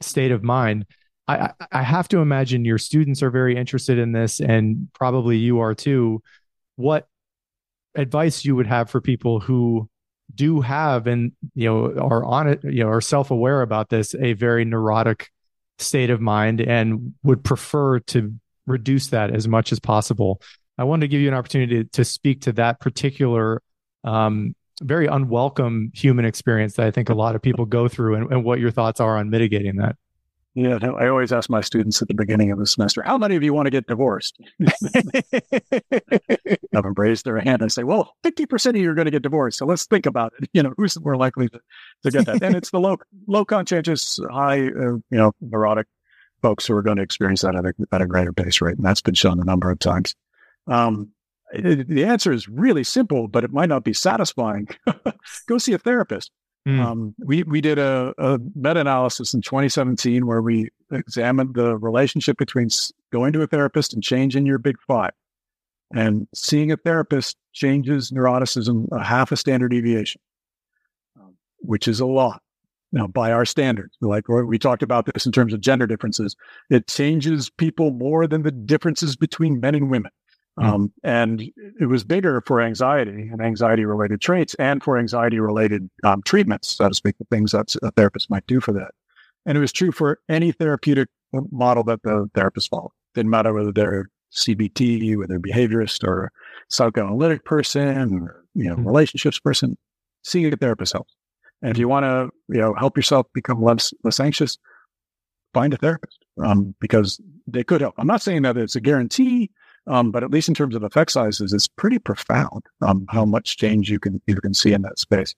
state 0.00 0.32
of 0.32 0.42
mind. 0.42 0.86
I, 1.28 1.52
I 1.70 1.82
have 1.82 2.08
to 2.08 2.18
imagine 2.18 2.64
your 2.64 2.78
students 2.78 3.22
are 3.22 3.30
very 3.30 3.56
interested 3.56 3.98
in 3.98 4.12
this, 4.12 4.40
and 4.40 4.88
probably 4.92 5.36
you 5.36 5.60
are 5.60 5.74
too. 5.74 6.22
What 6.76 7.06
advice 7.94 8.44
you 8.44 8.56
would 8.56 8.66
have 8.66 8.90
for 8.90 9.00
people 9.00 9.40
who 9.40 9.88
do 10.34 10.60
have 10.62 11.06
and 11.06 11.32
you 11.54 11.68
know 11.68 11.94
are 11.98 12.24
on 12.24 12.48
it, 12.48 12.64
you 12.64 12.82
know, 12.82 12.88
are 12.88 13.00
self 13.00 13.30
aware 13.30 13.62
about 13.62 13.88
this, 13.88 14.14
a 14.14 14.32
very 14.32 14.64
neurotic 14.64 15.30
state 15.78 16.10
of 16.10 16.20
mind, 16.20 16.60
and 16.60 17.14
would 17.22 17.44
prefer 17.44 18.00
to 18.00 18.34
reduce 18.66 19.08
that 19.08 19.34
as 19.34 19.48
much 19.48 19.72
as 19.72 19.80
possible. 19.80 20.40
I 20.78 20.84
wanted 20.84 21.02
to 21.02 21.08
give 21.08 21.20
you 21.20 21.28
an 21.28 21.34
opportunity 21.34 21.84
to, 21.84 21.90
to 21.90 22.04
speak 22.04 22.42
to 22.42 22.52
that 22.52 22.80
particular 22.80 23.62
um, 24.04 24.54
very 24.82 25.06
unwelcome 25.06 25.90
human 25.94 26.24
experience 26.24 26.74
that 26.74 26.86
I 26.86 26.90
think 26.90 27.08
a 27.08 27.14
lot 27.14 27.36
of 27.36 27.42
people 27.42 27.66
go 27.66 27.88
through 27.88 28.16
and, 28.16 28.32
and 28.32 28.44
what 28.44 28.58
your 28.58 28.70
thoughts 28.70 29.00
are 29.00 29.18
on 29.18 29.30
mitigating 29.30 29.76
that. 29.76 29.96
Yeah, 30.54 30.78
I 30.82 31.08
always 31.08 31.32
ask 31.32 31.48
my 31.48 31.62
students 31.62 32.02
at 32.02 32.08
the 32.08 32.14
beginning 32.14 32.50
of 32.50 32.58
the 32.58 32.66
semester, 32.66 33.02
how 33.02 33.16
many 33.16 33.36
of 33.36 33.42
you 33.42 33.54
want 33.54 33.66
to 33.66 33.70
get 33.70 33.86
divorced? 33.86 34.38
I 34.60 35.02
Have 36.74 36.82
them 36.82 36.92
raise 36.94 37.22
their 37.22 37.38
hand. 37.38 37.62
I 37.62 37.68
say, 37.68 37.84
well, 37.84 38.14
50% 38.22 38.70
of 38.70 38.76
you 38.76 38.90
are 38.90 38.94
going 38.94 39.06
to 39.06 39.10
get 39.10 39.22
divorced. 39.22 39.58
So 39.58 39.64
let's 39.64 39.86
think 39.86 40.04
about 40.04 40.34
it. 40.38 40.50
You 40.52 40.62
know, 40.62 40.74
who's 40.76 41.00
more 41.00 41.16
likely 41.16 41.48
to, 41.48 41.60
to 42.02 42.10
get 42.10 42.26
that? 42.26 42.42
And 42.42 42.54
it's 42.54 42.70
the 42.70 42.80
low, 42.80 42.98
low 43.26 43.46
conscientious, 43.46 44.20
high, 44.30 44.66
uh, 44.66 44.92
you 44.92 45.02
know, 45.10 45.32
neurotic 45.40 45.86
folks 46.42 46.66
who 46.66 46.74
are 46.74 46.82
going 46.82 46.96
to 46.96 47.02
experience 47.02 47.42
that 47.42 47.54
at 47.54 47.64
a, 47.64 47.72
at 47.92 48.02
a 48.02 48.06
greater 48.06 48.32
pace 48.32 48.60
rate. 48.60 48.76
And 48.76 48.84
that's 48.84 49.00
been 49.00 49.14
shown 49.14 49.40
a 49.40 49.44
number 49.44 49.70
of 49.70 49.78
times. 49.78 50.14
Um, 50.66 51.10
it, 51.52 51.88
the 51.88 52.04
answer 52.04 52.32
is 52.32 52.48
really 52.48 52.84
simple, 52.84 53.28
but 53.28 53.44
it 53.44 53.52
might 53.52 53.68
not 53.68 53.84
be 53.84 53.92
satisfying. 53.92 54.68
Go 55.48 55.58
see 55.58 55.72
a 55.72 55.78
therapist. 55.78 56.30
Mm. 56.66 56.80
Um, 56.80 57.14
we 57.18 57.42
we 57.42 57.60
did 57.60 57.78
a, 57.78 58.14
a 58.18 58.38
meta 58.54 58.80
analysis 58.80 59.34
in 59.34 59.42
2017 59.42 60.26
where 60.26 60.40
we 60.40 60.68
examined 60.92 61.54
the 61.54 61.76
relationship 61.76 62.38
between 62.38 62.68
going 63.12 63.32
to 63.32 63.42
a 63.42 63.48
therapist 63.48 63.92
and 63.92 64.02
changing 64.02 64.46
your 64.46 64.58
big 64.58 64.76
five. 64.86 65.10
And 65.94 66.28
seeing 66.34 66.70
a 66.72 66.76
therapist 66.76 67.36
changes 67.52 68.12
neuroticism 68.12 68.86
a 68.92 69.02
half 69.02 69.32
a 69.32 69.36
standard 69.36 69.72
deviation, 69.72 70.20
um, 71.20 71.34
which 71.58 71.88
is 71.88 72.00
a 72.00 72.06
lot 72.06 72.40
know, 72.98 73.08
by 73.08 73.32
our 73.32 73.44
standards. 73.44 73.96
Like 74.00 74.28
we 74.28 74.58
talked 74.58 74.82
about 74.82 75.06
this 75.06 75.26
in 75.26 75.32
terms 75.32 75.52
of 75.52 75.60
gender 75.60 75.86
differences. 75.86 76.36
It 76.70 76.88
changes 76.88 77.50
people 77.50 77.90
more 77.92 78.26
than 78.26 78.42
the 78.42 78.50
differences 78.50 79.16
between 79.16 79.60
men 79.60 79.74
and 79.74 79.90
women. 79.90 80.10
Mm. 80.58 80.64
Um, 80.64 80.92
and 81.02 81.42
it 81.80 81.86
was 81.88 82.04
bigger 82.04 82.42
for 82.46 82.60
anxiety 82.60 83.28
and 83.32 83.40
anxiety 83.40 83.86
related 83.86 84.20
traits 84.20 84.54
and 84.56 84.82
for 84.82 84.98
anxiety 84.98 85.40
related 85.40 85.88
um, 86.04 86.22
treatments, 86.24 86.76
so 86.76 86.88
to 86.88 86.94
speak, 86.94 87.16
the 87.18 87.24
things 87.30 87.52
that 87.52 87.74
a 87.82 87.90
therapist 87.92 88.28
might 88.28 88.46
do 88.46 88.60
for 88.60 88.72
that. 88.72 88.90
And 89.46 89.56
it 89.56 89.60
was 89.60 89.72
true 89.72 89.92
for 89.92 90.20
any 90.28 90.52
therapeutic 90.52 91.08
model 91.50 91.84
that 91.84 92.02
the 92.02 92.28
therapist 92.34 92.68
followed. 92.68 92.92
Didn't 93.14 93.30
matter 93.30 93.52
whether 93.52 93.72
they're 93.72 94.08
CBT, 94.34 95.16
whether 95.16 95.38
they're 95.38 95.40
behaviorist 95.40 96.06
or 96.06 96.30
psychoanalytic 96.68 97.44
person 97.44 98.20
or, 98.20 98.44
you 98.54 98.68
know, 98.68 98.76
mm. 98.76 98.86
relationships 98.86 99.38
person, 99.38 99.76
seeing 100.22 100.52
a 100.52 100.56
therapist 100.56 100.92
helps. 100.92 101.14
And 101.62 101.70
if 101.70 101.78
you 101.78 101.88
want 101.88 102.04
to, 102.04 102.30
you 102.52 102.60
know, 102.60 102.74
help 102.74 102.96
yourself 102.96 103.26
become 103.32 103.62
less 103.62 103.92
less 104.04 104.20
anxious, 104.20 104.58
find 105.54 105.72
a 105.72 105.76
therapist 105.76 106.24
um, 106.42 106.74
because 106.80 107.20
they 107.46 107.64
could 107.64 107.80
help. 107.80 107.94
I'm 107.98 108.06
not 108.06 108.22
saying 108.22 108.42
that 108.42 108.56
it's 108.56 108.76
a 108.76 108.80
guarantee, 108.80 109.50
um, 109.86 110.10
but 110.10 110.24
at 110.24 110.30
least 110.30 110.48
in 110.48 110.54
terms 110.54 110.74
of 110.74 110.82
effect 110.82 111.12
sizes, 111.12 111.52
it's 111.52 111.68
pretty 111.68 111.98
profound 111.98 112.64
um, 112.80 113.06
how 113.08 113.24
much 113.24 113.56
change 113.56 113.90
you 113.90 114.00
can 114.00 114.20
you 114.26 114.36
can 114.36 114.54
see 114.54 114.72
in 114.72 114.82
that 114.82 114.98
space. 114.98 115.34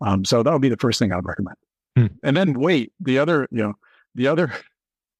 Um, 0.00 0.24
so 0.24 0.42
that 0.42 0.52
would 0.52 0.62
be 0.62 0.68
the 0.68 0.76
first 0.76 0.98
thing 0.98 1.12
I 1.12 1.16
would 1.16 1.26
recommend. 1.26 1.56
Hmm. 1.96 2.06
And 2.22 2.36
then 2.36 2.58
wait. 2.58 2.92
The 3.00 3.18
other, 3.18 3.48
you 3.50 3.62
know, 3.62 3.74
the 4.14 4.26
other 4.26 4.52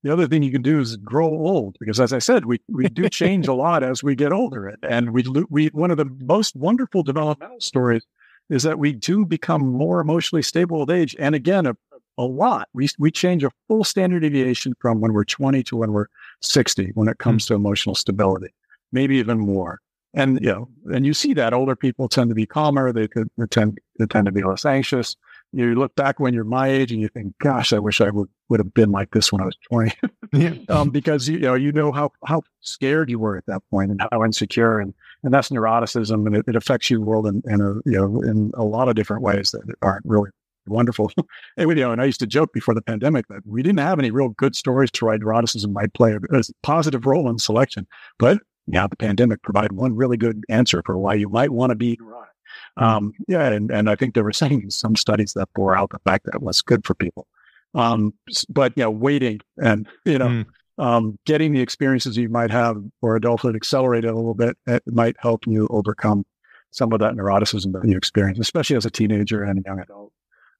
the 0.02 0.12
other 0.12 0.26
thing 0.26 0.42
you 0.42 0.50
can 0.50 0.62
do 0.62 0.80
is 0.80 0.96
grow 0.96 1.28
old 1.28 1.76
because 1.78 2.00
as 2.00 2.12
i 2.12 2.18
said 2.18 2.44
we, 2.44 2.60
we 2.68 2.88
do 2.88 3.08
change 3.08 3.46
a 3.46 3.54
lot 3.54 3.82
as 3.82 4.02
we 4.02 4.14
get 4.14 4.32
older 4.32 4.68
and, 4.68 4.78
and 4.82 5.10
we 5.12 5.24
we 5.48 5.68
one 5.68 5.90
of 5.90 5.96
the 5.96 6.10
most 6.20 6.56
wonderful 6.56 7.02
developmental 7.02 7.60
stories 7.60 8.04
is 8.52 8.64
that 8.64 8.78
we 8.78 8.92
do 8.92 9.24
become 9.24 9.66
more 9.66 9.98
emotionally 9.98 10.42
stable 10.42 10.80
with 10.80 10.90
age. 10.90 11.16
And 11.18 11.34
again, 11.34 11.64
a, 11.64 11.74
a 12.18 12.24
lot. 12.24 12.68
We, 12.74 12.86
we 12.98 13.10
change 13.10 13.42
a 13.42 13.50
full 13.66 13.82
standard 13.82 14.20
deviation 14.20 14.74
from 14.78 15.00
when 15.00 15.14
we're 15.14 15.24
20 15.24 15.62
to 15.62 15.76
when 15.76 15.92
we're 15.92 16.08
60 16.42 16.90
when 16.92 17.08
it 17.08 17.16
comes 17.16 17.46
mm-hmm. 17.46 17.54
to 17.54 17.56
emotional 17.56 17.94
stability, 17.94 18.52
maybe 18.92 19.16
even 19.16 19.38
more. 19.38 19.80
And, 20.12 20.38
you 20.42 20.52
know, 20.52 20.68
and 20.92 21.06
you 21.06 21.14
see 21.14 21.32
that 21.32 21.54
older 21.54 21.74
people 21.74 22.10
tend 22.10 22.28
to 22.28 22.34
be 22.34 22.44
calmer. 22.44 22.92
They 22.92 23.08
could 23.08 23.30
they 23.38 23.46
tend, 23.46 23.78
they 23.98 24.04
tend 24.04 24.26
to 24.26 24.32
be 24.32 24.42
less 24.42 24.66
anxious. 24.66 25.16
you 25.54 25.74
look 25.74 25.94
back 25.94 26.20
when 26.20 26.34
you're 26.34 26.44
my 26.44 26.68
age 26.68 26.92
and 26.92 27.00
you 27.00 27.08
think, 27.08 27.32
gosh, 27.38 27.72
I 27.72 27.78
wish 27.78 28.02
I 28.02 28.10
would, 28.10 28.28
would 28.50 28.60
have 28.60 28.74
been 28.74 28.92
like 28.92 29.12
this 29.12 29.32
when 29.32 29.40
I 29.40 29.46
was 29.46 29.56
20. 29.70 29.94
yeah. 30.34 30.54
um, 30.68 30.90
because 30.90 31.26
you, 31.26 31.36
you, 31.36 31.40
know, 31.40 31.54
you 31.54 31.72
know 31.72 31.90
how, 31.90 32.12
how 32.26 32.42
scared 32.60 33.08
you 33.08 33.18
were 33.18 33.38
at 33.38 33.46
that 33.46 33.62
point 33.70 33.90
and 33.90 34.02
how 34.12 34.22
insecure 34.22 34.78
and, 34.78 34.92
and 35.22 35.32
that's 35.32 35.50
neuroticism 35.50 36.26
and 36.26 36.36
it, 36.36 36.44
it 36.48 36.56
affects 36.56 36.90
your 36.90 37.00
world 37.00 37.26
in, 37.26 37.42
in 37.46 37.60
a, 37.60 37.74
you 37.84 37.98
know, 37.98 38.20
in 38.22 38.50
a 38.54 38.64
lot 38.64 38.88
of 38.88 38.94
different 38.94 39.22
ways 39.22 39.50
that 39.52 39.62
aren't 39.82 40.04
really 40.04 40.30
wonderful. 40.66 41.10
and, 41.56 41.68
you 41.68 41.74
know, 41.76 41.92
and 41.92 42.00
I 42.00 42.04
used 42.04 42.20
to 42.20 42.26
joke 42.26 42.52
before 42.52 42.74
the 42.74 42.82
pandemic 42.82 43.26
that 43.28 43.46
we 43.46 43.62
didn't 43.62 43.80
have 43.80 43.98
any 43.98 44.10
real 44.10 44.30
good 44.30 44.56
stories 44.56 44.90
to 44.92 45.06
write 45.06 45.20
neuroticism 45.20 45.72
might 45.72 45.94
play 45.94 46.12
a, 46.12 46.38
a 46.38 46.42
positive 46.62 47.06
role 47.06 47.28
in 47.28 47.38
selection, 47.38 47.86
but 48.18 48.38
yeah, 48.66 48.86
the 48.86 48.96
pandemic 48.96 49.42
provided 49.42 49.72
one 49.72 49.94
really 49.94 50.16
good 50.16 50.44
answer 50.48 50.82
for 50.86 50.96
why 50.96 51.14
you 51.14 51.28
might 51.28 51.50
want 51.50 51.70
to 51.70 51.76
be 51.76 51.98
neurotic. 52.00 52.28
Um, 52.76 53.12
yeah, 53.28 53.48
and, 53.48 53.70
and 53.70 53.90
I 53.90 53.96
think 53.96 54.14
there 54.14 54.24
were 54.24 54.32
saying 54.32 54.70
some 54.70 54.96
studies 54.96 55.34
that 55.34 55.48
bore 55.54 55.76
out 55.76 55.90
the 55.90 55.98
fact 56.04 56.26
that 56.26 56.34
it 56.34 56.42
was 56.42 56.62
good 56.62 56.86
for 56.86 56.94
people. 56.94 57.26
Um, 57.74 58.12
but 58.50 58.72
you 58.76 58.82
know, 58.82 58.90
waiting 58.90 59.40
and 59.58 59.88
you 60.04 60.18
know, 60.18 60.28
mm. 60.28 60.46
Um, 60.82 61.16
getting 61.26 61.52
the 61.52 61.60
experiences 61.60 62.16
you 62.16 62.28
might 62.28 62.50
have 62.50 62.76
for 63.00 63.14
adulthood 63.14 63.54
accelerated 63.54 64.10
a 64.10 64.16
little 64.16 64.34
bit, 64.34 64.56
it 64.66 64.82
might 64.86 65.14
help 65.20 65.46
you 65.46 65.68
overcome 65.70 66.26
some 66.72 66.92
of 66.92 66.98
that 66.98 67.14
neuroticism 67.14 67.72
that 67.72 67.88
you 67.88 67.96
experience, 67.96 68.40
especially 68.40 68.74
as 68.74 68.84
a 68.84 68.90
teenager 68.90 69.44
and 69.44 69.60
a 69.60 69.62
young 69.64 69.78
adult. 69.78 70.12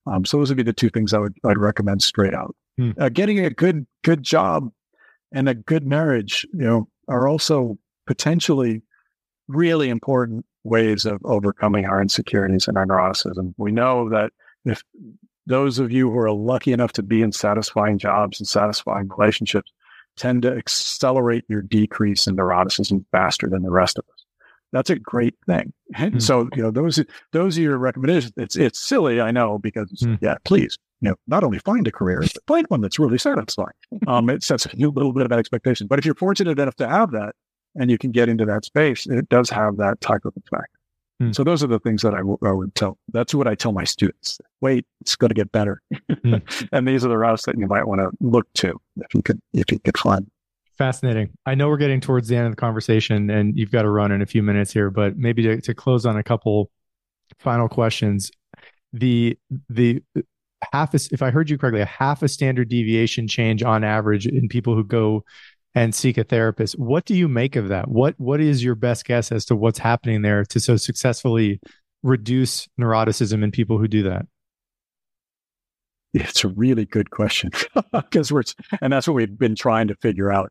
Um, 0.07 0.25
so 0.25 0.39
those 0.39 0.49
would 0.49 0.57
be 0.57 0.63
the 0.63 0.73
two 0.73 0.91
things 0.91 1.13
I 1.13 1.19
would 1.19 1.35
I'd 1.45 1.59
recommend 1.59 2.03
straight 2.03 2.35
out. 2.35 2.55
Mm. 2.79 3.01
Uh, 3.01 3.09
getting 3.09 3.45
a 3.45 3.51
good 3.51 3.85
good 4.05 4.23
job 4.23 4.71
and 5.33 5.49
a 5.49 5.55
good 5.55 5.87
marriage, 5.89 6.47
you 6.53 6.65
know, 6.65 6.89
are 7.09 7.27
also 7.27 7.77
potentially 8.07 8.83
really 9.49 9.89
important 9.89 10.47
ways 10.63 11.05
of 11.05 11.21
overcoming 11.25 11.85
our 11.87 12.01
insecurities 12.01 12.69
and 12.69 12.79
our 12.79 12.87
neuroticism. 12.87 13.55
We 13.57 13.73
know 13.73 14.09
that 14.11 14.31
if 14.65 14.85
those 15.47 15.81
of 15.81 15.91
you 15.91 16.13
who 16.13 16.19
are 16.19 16.31
lucky 16.31 16.73
enough 16.73 16.93
to 16.93 17.03
be 17.03 17.23
in 17.23 17.33
satisfying 17.33 17.99
jobs 17.99 18.39
and 18.39 18.47
satisfying 18.47 19.09
relationships 19.09 19.73
tend 20.17 20.43
to 20.43 20.53
accelerate 20.53 21.45
your 21.49 21.63
decrease 21.63 22.27
in 22.27 22.37
neuroticism 22.37 23.05
faster 23.13 23.49
than 23.49 23.63
the 23.63 23.71
rest 23.71 23.99
of 23.99 24.05
us. 24.13 24.25
That's 24.73 24.91
a 24.91 24.97
great 24.97 25.35
thing. 25.47 25.73
Mm-hmm. 25.95 26.19
So, 26.19 26.49
you 26.55 26.63
know, 26.63 26.71
those 26.71 27.05
those 27.33 27.59
are 27.59 27.63
your 27.63 27.79
recommendations. 27.79 28.33
It's 28.37 28.57
it's 28.57 28.81
silly, 28.81 29.21
I 29.21 29.31
know, 29.31 29.59
because 29.59 29.91
mm. 30.03 30.19
yeah, 30.23 30.37
please, 30.45 30.79
you 31.01 31.11
know, 31.11 31.17
not 31.27 31.45
only 31.45 31.59
find 31.59 31.87
a 31.87 31.93
career, 31.93 32.21
but 32.21 32.43
find 32.47 32.67
one 32.69 32.81
that's 32.81 32.99
really 32.99 33.19
satisfying. 33.19 33.75
Um, 34.07 34.31
it 34.31 34.43
sets 34.43 34.67
a 34.67 34.77
little 34.77 35.13
bit 35.13 35.25
of 35.25 35.29
that 35.29 35.39
expectation. 35.39 35.87
But 35.87 35.99
if 35.99 36.07
you're 36.07 36.15
fortunate 36.15 36.59
enough 36.59 36.77
to 36.77 36.89
have 36.89 37.11
that, 37.13 37.35
and 37.75 37.91
you 37.91 37.99
can 37.99 38.13
get 38.13 38.29
into 38.29 38.45
that 38.47 38.65
space, 38.65 39.07
it 39.07 39.29
does 39.29 39.51
have 39.51 39.77
that 39.77 40.01
type 40.01 40.25
of 40.25 40.35
effect. 40.37 40.75
Mm. 41.23 41.35
So 41.35 41.45
those 41.45 41.63
are 41.63 41.69
the 41.69 41.79
things 41.79 42.03
that 42.03 42.15
I, 42.15 42.19
w- 42.19 42.39
I 42.43 42.51
would 42.51 42.75
tell. 42.75 42.99
That's 43.13 43.35
what 43.35 43.47
I 43.47 43.55
tell 43.55 43.73
my 43.73 43.85
students. 43.85 44.41
Wait, 44.61 44.85
it's 45.01 45.15
going 45.15 45.29
to 45.29 45.35
get 45.35 45.53
better. 45.53 45.81
Mm. 46.11 46.69
and 46.73 46.89
these 46.89 47.05
are 47.05 47.09
the 47.09 47.19
routes 47.19 47.45
that 47.47 47.57
you 47.57 47.67
might 47.67 47.87
want 47.87 48.01
to 48.01 48.11
look 48.21 48.47
to 48.55 48.81
if 48.97 49.15
you 49.15 49.23
could, 49.23 49.41
if 49.53 49.71
you 49.71 49.79
could 49.79 49.97
find. 49.97 50.29
Fascinating. 50.77 51.31
I 51.47 51.55
know 51.55 51.69
we're 51.69 51.77
getting 51.77 52.01
towards 52.01 52.29
the 52.29 52.37
end 52.37 52.47
of 52.47 52.53
the 52.53 52.57
conversation 52.57 53.31
and 53.31 53.57
you've 53.57 53.71
got 53.71 53.83
to 53.83 53.91
run 53.91 54.11
in 54.11 54.21
a 54.21 54.27
few 54.27 54.43
minutes 54.43 54.73
here, 54.73 54.91
but 54.91 55.17
maybe 55.17 55.43
to, 55.43 55.61
to 55.61 55.75
close 55.75 56.05
on 56.07 56.17
a 56.17 56.25
couple 56.25 56.71
final 57.39 57.69
questions. 57.69 58.31
The, 58.93 59.39
the, 59.69 60.03
half 60.73 60.95
a, 60.95 60.99
if 61.13 61.23
I 61.23 61.31
heard 61.31 61.51
you 61.51 61.59
correctly, 61.59 61.81
a 61.81 61.87
half 61.87 62.23
a 62.23 62.29
standard 62.29 62.69
deviation 62.69 63.29
change 63.29 63.63
on 63.63 63.85
average 63.85 64.27
in 64.27 64.49
people 64.49 64.75
who 64.75 64.85
go 64.85 65.25
and 65.75 65.95
seek 65.95 66.19
a 66.19 66.25
therapist. 66.25 66.79
What 66.79 67.05
do 67.05 67.15
you 67.15 67.29
make 67.29 67.57
of 67.57 67.69
that? 67.69 67.89
What 67.89 68.15
what 68.19 68.41
is 68.41 68.63
your 68.63 68.75
best 68.75 69.05
guess 69.05 69.33
as 69.33 69.45
to 69.47 69.57
what's 69.57 69.79
happening 69.79 70.23
there 70.23 70.45
to 70.47 70.61
so 70.61 70.77
successfully 70.77 71.61
reduce 72.03 72.69
neuroticism 72.81 73.43
in 73.43 73.51
people 73.51 73.79
who 73.79 73.89
do 73.89 74.03
that? 74.05 74.27
It's 76.15 76.45
a 76.45 76.49
really 76.49 76.85
good 76.85 77.11
question 77.11 77.51
because 77.93 78.31
we're, 78.31 78.43
and 78.83 78.93
that's 78.93 79.09
what 79.09 79.15
we've 79.15 79.39
been 79.39 79.55
trying 79.55 79.89
to 79.89 79.95
figure 79.97 80.31
out. 80.31 80.51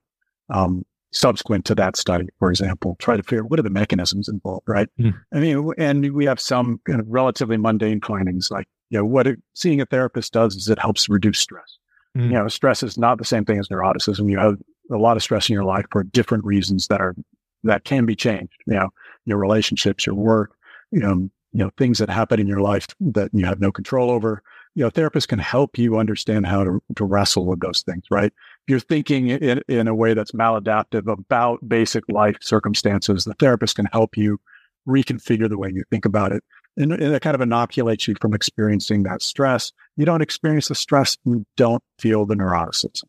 Um, 0.49 0.84
subsequent 1.13 1.65
to 1.65 1.76
that 1.76 1.97
study, 1.97 2.28
for 2.39 2.49
example, 2.49 2.95
try 2.99 3.17
to 3.17 3.24
figure 3.24 3.43
out 3.43 3.49
what 3.49 3.59
are 3.59 3.63
the 3.63 3.69
mechanisms 3.69 4.30
involved, 4.30 4.67
right? 4.67 4.88
Mm. 4.99 5.13
I 5.34 5.39
mean, 5.39 5.72
and 5.78 6.13
we 6.13 6.26
have 6.26 6.39
some 6.39 6.80
kind 6.86 6.99
of 6.99 7.07
relatively 7.09 7.57
mundane 7.57 8.01
findings, 8.01 8.49
like 8.49 8.67
you 8.89 8.97
know, 8.97 9.05
what 9.05 9.28
seeing 9.53 9.82
a 9.82 9.86
therapist 9.86 10.34
does 10.34 10.55
is 10.55 10.69
it 10.69 10.80
helps 10.80 11.09
reduce 11.09 11.39
stress. 11.39 11.78
Mm. 12.17 12.24
You 12.24 12.30
know, 12.32 12.47
stress 12.47 12.84
is 12.84 12.97
not 12.97 13.17
the 13.17 13.26
same 13.26 13.45
thing 13.45 13.59
as 13.59 13.69
neuroticism. 13.69 14.30
You 14.30 14.39
have 14.39 14.57
a 14.91 14.97
lot 14.97 15.17
of 15.17 15.23
stress 15.23 15.49
in 15.49 15.53
your 15.53 15.63
life 15.63 15.85
for 15.91 16.03
different 16.03 16.45
reasons 16.45 16.87
that 16.87 17.01
are 17.01 17.15
that 17.63 17.83
can 17.83 18.05
be 18.05 18.15
changed. 18.15 18.53
You 18.65 18.75
know, 18.75 18.89
your 19.25 19.37
relationships, 19.37 20.05
your 20.05 20.15
work, 20.15 20.55
you 20.91 20.99
know, 20.99 21.29
you 21.53 21.59
know, 21.63 21.71
things 21.77 21.97
that 21.99 22.09
happen 22.09 22.39
in 22.39 22.47
your 22.47 22.61
life 22.61 22.87
that 22.99 23.29
you 23.33 23.45
have 23.45 23.59
no 23.59 23.71
control 23.71 24.09
over. 24.09 24.41
You 24.73 24.85
know, 24.85 24.89
therapists 24.89 25.27
can 25.27 25.39
help 25.39 25.77
you 25.77 25.97
understand 25.97 26.47
how 26.47 26.63
to, 26.63 26.81
to 26.95 27.03
wrestle 27.03 27.45
with 27.45 27.59
those 27.59 27.81
things, 27.81 28.05
right? 28.09 28.31
If 28.31 28.69
you're 28.69 28.79
thinking 28.79 29.27
in, 29.27 29.61
in 29.67 29.87
a 29.87 29.95
way 29.95 30.13
that's 30.13 30.31
maladaptive 30.31 31.11
about 31.11 31.67
basic 31.67 32.05
life 32.09 32.37
circumstances, 32.39 33.25
the 33.25 33.33
therapist 33.33 33.75
can 33.75 33.87
help 33.91 34.15
you 34.15 34.39
reconfigure 34.87 35.49
the 35.49 35.57
way 35.57 35.71
you 35.73 35.83
think 35.91 36.05
about 36.05 36.31
it. 36.31 36.43
And, 36.77 36.93
and 36.93 37.13
it 37.13 37.21
kind 37.21 37.35
of 37.35 37.41
inoculates 37.41 38.07
you 38.07 38.15
from 38.21 38.33
experiencing 38.33 39.03
that 39.03 39.21
stress. 39.21 39.73
You 39.97 40.05
don't 40.05 40.21
experience 40.21 40.69
the 40.69 40.75
stress, 40.75 41.17
you 41.25 41.45
don't 41.57 41.83
feel 41.99 42.25
the 42.25 42.35
neuroticism. 42.35 43.03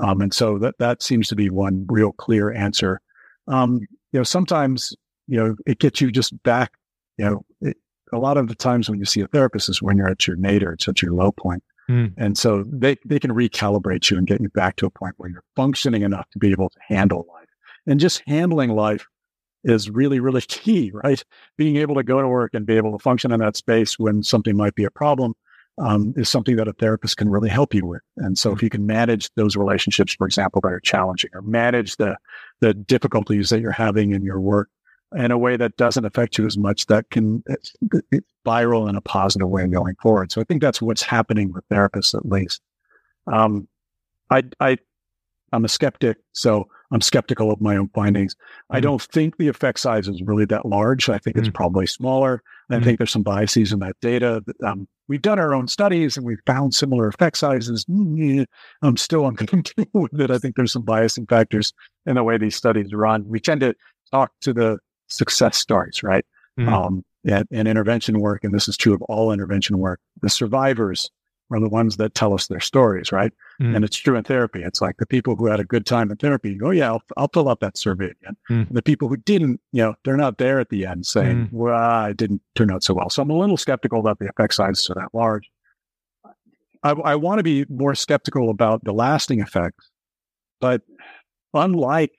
Um, 0.00 0.20
and 0.20 0.32
so 0.32 0.58
that, 0.58 0.76
that 0.78 1.02
seems 1.02 1.28
to 1.28 1.36
be 1.36 1.50
one 1.50 1.86
real 1.88 2.12
clear 2.12 2.52
answer. 2.52 3.00
Um, 3.48 3.80
you 4.12 4.20
know, 4.20 4.22
sometimes, 4.22 4.94
you 5.26 5.36
know, 5.36 5.56
it 5.66 5.78
gets 5.78 6.00
you 6.00 6.10
just 6.10 6.40
back, 6.42 6.72
you 7.18 7.24
know, 7.24 7.44
it, 7.60 7.76
a 8.12 8.18
lot 8.18 8.36
of 8.36 8.48
the 8.48 8.54
times 8.54 8.88
when 8.88 8.98
you 8.98 9.04
see 9.04 9.20
a 9.20 9.28
therapist 9.28 9.68
is 9.68 9.82
when 9.82 9.96
you're 9.96 10.08
at 10.08 10.26
your 10.26 10.36
nadir, 10.36 10.72
it's 10.72 10.88
at 10.88 11.02
your 11.02 11.12
low 11.12 11.32
point. 11.32 11.62
Mm. 11.88 12.12
And 12.16 12.38
so 12.38 12.64
they, 12.66 12.96
they 13.04 13.18
can 13.18 13.32
recalibrate 13.32 14.10
you 14.10 14.16
and 14.16 14.26
get 14.26 14.40
you 14.40 14.48
back 14.48 14.76
to 14.76 14.86
a 14.86 14.90
point 14.90 15.14
where 15.16 15.30
you're 15.30 15.44
functioning 15.54 16.02
enough 16.02 16.28
to 16.30 16.38
be 16.38 16.50
able 16.50 16.70
to 16.70 16.78
handle 16.88 17.26
life. 17.32 17.48
And 17.86 18.00
just 18.00 18.22
handling 18.26 18.70
life 18.70 19.06
is 19.64 19.90
really, 19.90 20.20
really 20.20 20.40
key, 20.48 20.90
right? 20.94 21.22
Being 21.56 21.76
able 21.76 21.96
to 21.96 22.02
go 22.02 22.20
to 22.20 22.28
work 22.28 22.52
and 22.54 22.66
be 22.66 22.76
able 22.76 22.96
to 22.96 23.02
function 23.02 23.32
in 23.32 23.40
that 23.40 23.56
space 23.56 23.98
when 23.98 24.22
something 24.22 24.56
might 24.56 24.74
be 24.74 24.84
a 24.84 24.90
problem 24.90 25.34
um, 25.80 26.12
is 26.16 26.28
something 26.28 26.56
that 26.56 26.68
a 26.68 26.72
therapist 26.74 27.16
can 27.16 27.30
really 27.30 27.48
help 27.48 27.74
you 27.74 27.86
with. 27.86 28.02
And 28.18 28.38
so, 28.38 28.50
if 28.50 28.56
mm-hmm. 28.56 28.66
you 28.66 28.70
can 28.70 28.86
manage 28.86 29.30
those 29.34 29.56
relationships, 29.56 30.14
for 30.14 30.26
example, 30.26 30.60
that 30.62 30.72
are 30.72 30.80
challenging, 30.80 31.30
or 31.34 31.42
manage 31.42 31.96
the 31.96 32.16
the 32.60 32.74
difficulties 32.74 33.48
that 33.48 33.60
you're 33.60 33.72
having 33.72 34.12
in 34.12 34.22
your 34.22 34.40
work 34.40 34.68
in 35.16 35.32
a 35.32 35.38
way 35.38 35.56
that 35.56 35.76
doesn't 35.76 36.04
affect 36.04 36.38
you 36.38 36.46
as 36.46 36.56
much, 36.56 36.86
that 36.86 37.10
can 37.10 37.42
spiral 38.40 38.86
in 38.86 38.94
a 38.94 39.00
positive 39.00 39.48
way 39.48 39.66
going 39.66 39.96
forward. 40.00 40.30
So, 40.30 40.40
I 40.40 40.44
think 40.44 40.60
that's 40.60 40.82
what's 40.82 41.02
happening 41.02 41.52
with 41.52 41.68
therapists, 41.68 42.14
at 42.14 42.26
least. 42.26 42.60
Um, 43.26 43.66
I, 44.30 44.44
I, 44.60 44.76
I'm 45.52 45.64
a 45.64 45.68
skeptic, 45.68 46.18
so 46.32 46.68
I'm 46.92 47.00
skeptical 47.00 47.50
of 47.50 47.60
my 47.60 47.76
own 47.76 47.88
findings. 47.94 48.34
Mm-hmm. 48.34 48.76
I 48.76 48.80
don't 48.80 49.02
think 49.02 49.38
the 49.38 49.48
effect 49.48 49.80
size 49.80 50.08
is 50.08 50.22
really 50.22 50.44
that 50.46 50.66
large. 50.66 51.08
I 51.08 51.18
think 51.18 51.36
mm-hmm. 51.36 51.46
it's 51.46 51.56
probably 51.56 51.86
smaller. 51.86 52.42
I 52.68 52.74
mm-hmm. 52.74 52.84
think 52.84 52.98
there's 52.98 53.10
some 53.10 53.22
biases 53.22 53.72
in 53.72 53.80
that 53.80 53.96
data. 54.00 54.44
Um, 54.64 54.86
we've 55.10 55.20
done 55.20 55.40
our 55.40 55.52
own 55.52 55.66
studies 55.66 56.16
and 56.16 56.24
we've 56.24 56.40
found 56.46 56.72
similar 56.72 57.08
effect 57.08 57.36
sizes. 57.36 57.84
Mm, 57.86 58.46
I'm 58.80 58.96
still 58.96 59.26
uncomfortable 59.26 59.88
with 60.12 60.20
it. 60.20 60.30
I 60.30 60.38
think 60.38 60.54
there's 60.54 60.72
some 60.72 60.84
biasing 60.84 61.28
factors 61.28 61.72
in 62.06 62.14
the 62.14 62.22
way 62.22 62.38
these 62.38 62.54
studies 62.54 62.94
run. 62.94 63.26
We 63.26 63.40
tend 63.40 63.60
to 63.62 63.74
talk 64.12 64.30
to 64.42 64.52
the 64.52 64.78
success 65.08 65.58
stories, 65.58 66.04
right? 66.04 66.24
Mm-hmm. 66.58 66.72
Um, 66.72 67.04
and, 67.24 67.44
and 67.50 67.66
intervention 67.66 68.20
work, 68.20 68.44
and 68.44 68.54
this 68.54 68.68
is 68.68 68.76
true 68.76 68.94
of 68.94 69.02
all 69.02 69.32
intervention 69.32 69.78
work. 69.78 69.98
The 70.22 70.30
survivors 70.30 71.10
are 71.50 71.60
the 71.60 71.68
ones 71.68 71.96
that 71.96 72.14
tell 72.14 72.32
us 72.32 72.46
their 72.46 72.60
stories, 72.60 73.12
right? 73.12 73.32
Mm. 73.60 73.76
And 73.76 73.84
it's 73.84 73.96
true 73.96 74.16
in 74.16 74.24
therapy. 74.24 74.62
It's 74.62 74.80
like 74.80 74.96
the 74.98 75.06
people 75.06 75.36
who 75.36 75.46
had 75.46 75.60
a 75.60 75.64
good 75.64 75.86
time 75.86 76.10
in 76.10 76.16
therapy, 76.16 76.58
oh 76.62 76.70
yeah, 76.70 76.92
I'll, 76.92 77.02
I'll 77.16 77.30
fill 77.32 77.48
out 77.48 77.60
that 77.60 77.76
survey 77.76 78.12
again. 78.22 78.36
Mm. 78.50 78.68
The 78.70 78.82
people 78.82 79.08
who 79.08 79.16
didn't, 79.16 79.60
you 79.72 79.82
know, 79.82 79.94
they're 80.04 80.16
not 80.16 80.38
there 80.38 80.60
at 80.60 80.68
the 80.68 80.86
end 80.86 81.06
saying, 81.06 81.46
mm. 81.46 81.52
well, 81.52 82.06
it 82.06 82.16
didn't 82.16 82.42
turn 82.54 82.70
out 82.70 82.84
so 82.84 82.94
well. 82.94 83.10
So 83.10 83.22
I'm 83.22 83.30
a 83.30 83.38
little 83.38 83.56
skeptical 83.56 84.02
that 84.02 84.18
the 84.18 84.28
effect 84.28 84.54
sizes 84.54 84.88
are 84.90 84.94
that 84.94 85.10
large. 85.12 85.50
I, 86.82 86.92
I 86.92 87.14
want 87.16 87.38
to 87.38 87.42
be 87.42 87.66
more 87.68 87.94
skeptical 87.94 88.48
about 88.48 88.84
the 88.84 88.92
lasting 88.92 89.40
effects, 89.40 89.90
but 90.60 90.82
unlike 91.52 92.12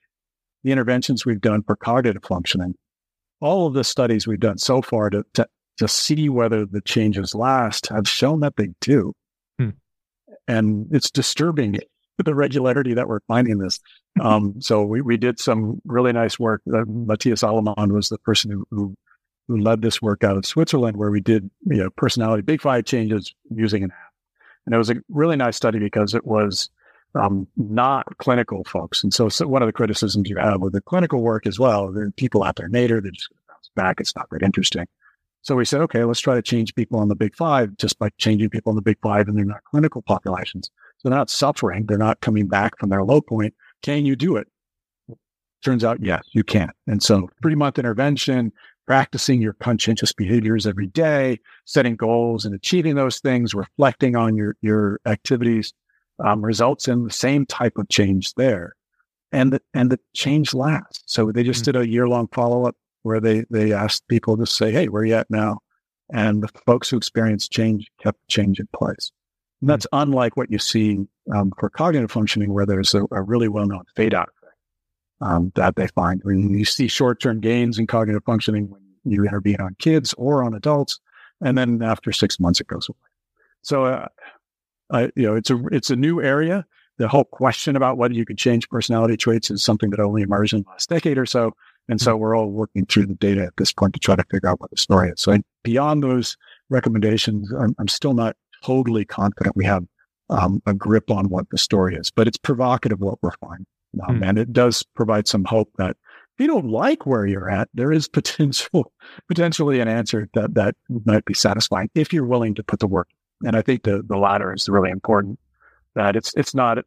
the 0.63 0.71
interventions 0.71 1.25
we've 1.25 1.41
done 1.41 1.63
for 1.63 1.75
cognitive 1.75 2.23
functioning, 2.23 2.75
all 3.39 3.65
of 3.65 3.73
the 3.73 3.83
studies 3.83 4.27
we've 4.27 4.39
done 4.39 4.59
so 4.59 4.81
far 4.81 5.09
to, 5.09 5.23
to, 5.33 5.47
to 5.77 5.87
see 5.87 6.29
whether 6.29 6.63
the 6.63 6.81
changes 6.81 7.33
last 7.33 7.87
have 7.87 8.07
shown 8.07 8.41
that 8.41 8.55
they 8.55 8.69
do. 8.81 9.13
And 10.51 10.87
it's 10.91 11.09
disturbing 11.09 11.79
the 12.17 12.35
regularity 12.35 12.93
that 12.93 13.07
we're 13.07 13.21
finding 13.27 13.57
this. 13.59 13.79
Um, 14.19 14.59
so 14.59 14.83
we, 14.83 14.99
we 14.99 15.15
did 15.15 15.39
some 15.39 15.81
really 15.85 16.11
nice 16.11 16.37
work. 16.37 16.61
Uh, 16.67 16.83
Mathias 16.85 17.43
Allemand 17.43 17.93
was 17.93 18.09
the 18.09 18.17
person 18.17 18.51
who, 18.51 18.67
who, 18.69 18.97
who 19.47 19.57
led 19.57 19.81
this 19.81 20.01
work 20.01 20.25
out 20.25 20.35
of 20.35 20.45
Switzerland, 20.45 20.97
where 20.97 21.09
we 21.09 21.21
did 21.21 21.49
you 21.65 21.77
know 21.77 21.89
personality 21.91 22.41
big 22.41 22.61
five 22.61 22.83
changes 22.83 23.33
using 23.49 23.85
an 23.85 23.91
app, 23.91 24.13
and 24.65 24.75
it 24.75 24.77
was 24.77 24.89
a 24.89 24.95
really 25.07 25.37
nice 25.37 25.55
study 25.55 25.79
because 25.79 26.13
it 26.13 26.25
was 26.25 26.69
um, 27.15 27.47
not 27.55 28.17
clinical 28.17 28.65
folks. 28.65 29.01
And 29.01 29.13
so, 29.13 29.29
so, 29.29 29.47
one 29.47 29.61
of 29.61 29.67
the 29.67 29.73
criticisms 29.73 30.29
you 30.29 30.37
have 30.37 30.59
with 30.59 30.73
the 30.73 30.81
clinical 30.81 31.21
work 31.21 31.47
as 31.47 31.57
well, 31.57 31.89
the 31.89 32.11
people 32.17 32.43
out 32.43 32.57
there 32.57 32.67
nadir, 32.67 32.99
they're 32.99 33.11
just 33.11 33.29
going 33.29 33.37
to 33.37 33.47
bounce 33.47 33.71
back. 33.75 34.01
It's 34.01 34.15
not 34.15 34.29
very 34.29 34.41
interesting. 34.43 34.87
So 35.43 35.55
we 35.55 35.65
said, 35.65 35.81
okay, 35.81 36.03
let's 36.03 36.19
try 36.19 36.35
to 36.35 36.41
change 36.41 36.75
people 36.75 36.99
on 36.99 37.07
the 37.07 37.15
big 37.15 37.35
five 37.35 37.75
just 37.77 37.97
by 37.97 38.09
changing 38.17 38.49
people 38.49 38.69
on 38.69 38.75
the 38.75 38.81
big 38.81 38.97
five 39.01 39.27
and 39.27 39.37
they're 39.37 39.45
not 39.45 39.63
clinical 39.63 40.01
populations. 40.01 40.69
So 40.99 41.09
they're 41.09 41.17
not 41.17 41.31
suffering. 41.31 41.85
They're 41.87 41.97
not 41.97 42.21
coming 42.21 42.47
back 42.47 42.77
from 42.77 42.89
their 42.89 43.03
low 43.03 43.21
point. 43.21 43.55
Can 43.81 44.05
you 44.05 44.15
do 44.15 44.35
it? 44.35 44.47
Turns 45.63 45.83
out, 45.83 45.97
yes, 46.01 46.23
you 46.33 46.43
can. 46.43 46.69
And 46.87 47.01
so 47.01 47.29
three 47.41 47.55
month 47.55 47.79
intervention, 47.79 48.51
practicing 48.85 49.41
your 49.41 49.53
conscientious 49.53 50.13
behaviors 50.13 50.67
every 50.67 50.87
day, 50.87 51.39
setting 51.65 51.95
goals 51.95 52.45
and 52.45 52.53
achieving 52.53 52.95
those 52.95 53.19
things, 53.19 53.53
reflecting 53.53 54.15
on 54.15 54.35
your, 54.35 54.55
your 54.61 54.99
activities, 55.05 55.73
um, 56.23 56.43
results 56.43 56.87
in 56.87 57.03
the 57.03 57.11
same 57.11 57.45
type 57.47 57.77
of 57.77 57.89
change 57.89 58.33
there. 58.35 58.73
And 59.31 59.53
the, 59.53 59.61
and 59.73 59.91
the 59.91 59.99
change 60.13 60.53
lasts. 60.53 61.03
So 61.05 61.31
they 61.31 61.43
just 61.43 61.63
mm-hmm. 61.63 61.71
did 61.71 61.81
a 61.81 61.87
year 61.87 62.07
long 62.07 62.27
follow 62.33 62.65
up 62.65 62.75
where 63.03 63.19
they, 63.19 63.45
they 63.49 63.73
asked 63.73 64.07
people 64.07 64.37
to 64.37 64.45
say, 64.45 64.71
Hey, 64.71 64.87
where 64.87 65.01
are 65.01 65.05
you 65.05 65.15
at 65.15 65.29
now? 65.29 65.59
And 66.13 66.43
the 66.43 66.49
folks 66.65 66.89
who 66.89 66.97
experienced 66.97 67.51
change 67.51 67.89
kept 68.01 68.27
change 68.27 68.59
in 68.59 68.67
place. 68.73 69.11
And 69.61 69.69
that's 69.69 69.85
mm-hmm. 69.87 70.09
unlike 70.09 70.35
what 70.35 70.51
you 70.51 70.59
see 70.59 70.99
um, 71.33 71.51
for 71.57 71.69
cognitive 71.69 72.11
functioning, 72.11 72.53
where 72.53 72.65
there's 72.65 72.93
a, 72.93 73.03
a 73.11 73.21
really 73.21 73.47
well 73.47 73.65
known 73.65 73.83
fade 73.95 74.13
out 74.13 74.29
effect 74.29 74.57
um, 75.21 75.51
that 75.55 75.75
they 75.75 75.87
find. 75.87 76.21
When 76.23 76.53
you 76.53 76.65
see 76.65 76.87
short 76.87 77.21
term 77.21 77.39
gains 77.39 77.79
in 77.79 77.87
cognitive 77.87 78.23
functioning 78.25 78.69
when 78.69 78.81
you 79.05 79.23
intervene 79.23 79.61
on 79.61 79.75
kids 79.79 80.13
or 80.17 80.43
on 80.43 80.53
adults, 80.53 80.99
and 81.41 81.57
then 81.57 81.81
after 81.81 82.11
six 82.11 82.39
months, 82.39 82.59
it 82.59 82.67
goes 82.67 82.89
away. 82.89 82.97
So, 83.61 83.85
uh, 83.85 84.07
I, 84.91 85.03
you 85.15 85.23
know, 85.23 85.35
it's 85.35 85.49
a 85.49 85.63
it's 85.71 85.89
a 85.89 85.95
new 85.95 86.21
area. 86.21 86.65
The 86.97 87.07
whole 87.07 87.23
question 87.23 87.75
about 87.75 87.97
whether 87.97 88.13
you 88.13 88.25
could 88.25 88.37
change 88.37 88.69
personality 88.69 89.17
traits 89.17 89.49
is 89.49 89.63
something 89.63 89.89
that 89.91 89.99
only 89.99 90.21
emerged 90.21 90.53
in 90.53 90.63
the 90.63 90.69
last 90.69 90.89
decade 90.89 91.17
or 91.17 91.25
so. 91.25 91.53
And 91.89 91.99
so 91.99 92.15
we're 92.15 92.37
all 92.37 92.47
working 92.47 92.85
through 92.85 93.07
the 93.07 93.15
data 93.15 93.43
at 93.43 93.57
this 93.57 93.73
point 93.73 93.93
to 93.93 93.99
try 93.99 94.15
to 94.15 94.23
figure 94.31 94.49
out 94.49 94.61
what 94.61 94.69
the 94.71 94.77
story 94.77 95.09
is. 95.09 95.19
So 95.19 95.37
beyond 95.63 96.03
those 96.03 96.37
recommendations, 96.69 97.51
I'm, 97.51 97.75
I'm 97.79 97.87
still 97.87 98.13
not 98.13 98.35
totally 98.63 99.03
confident 99.03 99.55
we 99.55 99.65
have 99.65 99.83
um, 100.29 100.61
a 100.65 100.73
grip 100.73 101.11
on 101.11 101.29
what 101.29 101.49
the 101.49 101.57
story 101.57 101.95
is, 101.95 102.09
but 102.09 102.27
it's 102.27 102.37
provocative 102.37 102.99
what 102.99 103.21
we're 103.21 103.31
finding. 103.41 103.65
Um, 104.07 104.21
mm. 104.21 104.29
And 104.29 104.37
it 104.37 104.53
does 104.53 104.83
provide 104.95 105.27
some 105.27 105.43
hope 105.43 105.69
that 105.77 105.97
if 106.37 106.39
you 106.39 106.47
don't 106.47 106.69
like 106.69 107.05
where 107.05 107.25
you're 107.25 107.49
at, 107.49 107.67
there 107.73 107.91
is 107.91 108.07
potential, 108.07 108.91
potentially 109.27 109.79
an 109.79 109.87
answer 109.87 110.29
that, 110.33 110.53
that 110.55 110.75
might 111.05 111.25
be 111.25 111.33
satisfying 111.33 111.89
if 111.95 112.13
you're 112.13 112.25
willing 112.25 112.55
to 112.55 112.63
put 112.63 112.79
the 112.79 112.87
work. 112.87 113.09
And 113.43 113.55
I 113.55 113.61
think 113.61 113.83
the, 113.83 114.03
the 114.07 114.17
latter 114.17 114.53
is 114.53 114.69
really 114.69 114.91
important 114.91 115.39
that 115.95 116.15
it's, 116.15 116.33
it's 116.35 116.55
not, 116.55 116.77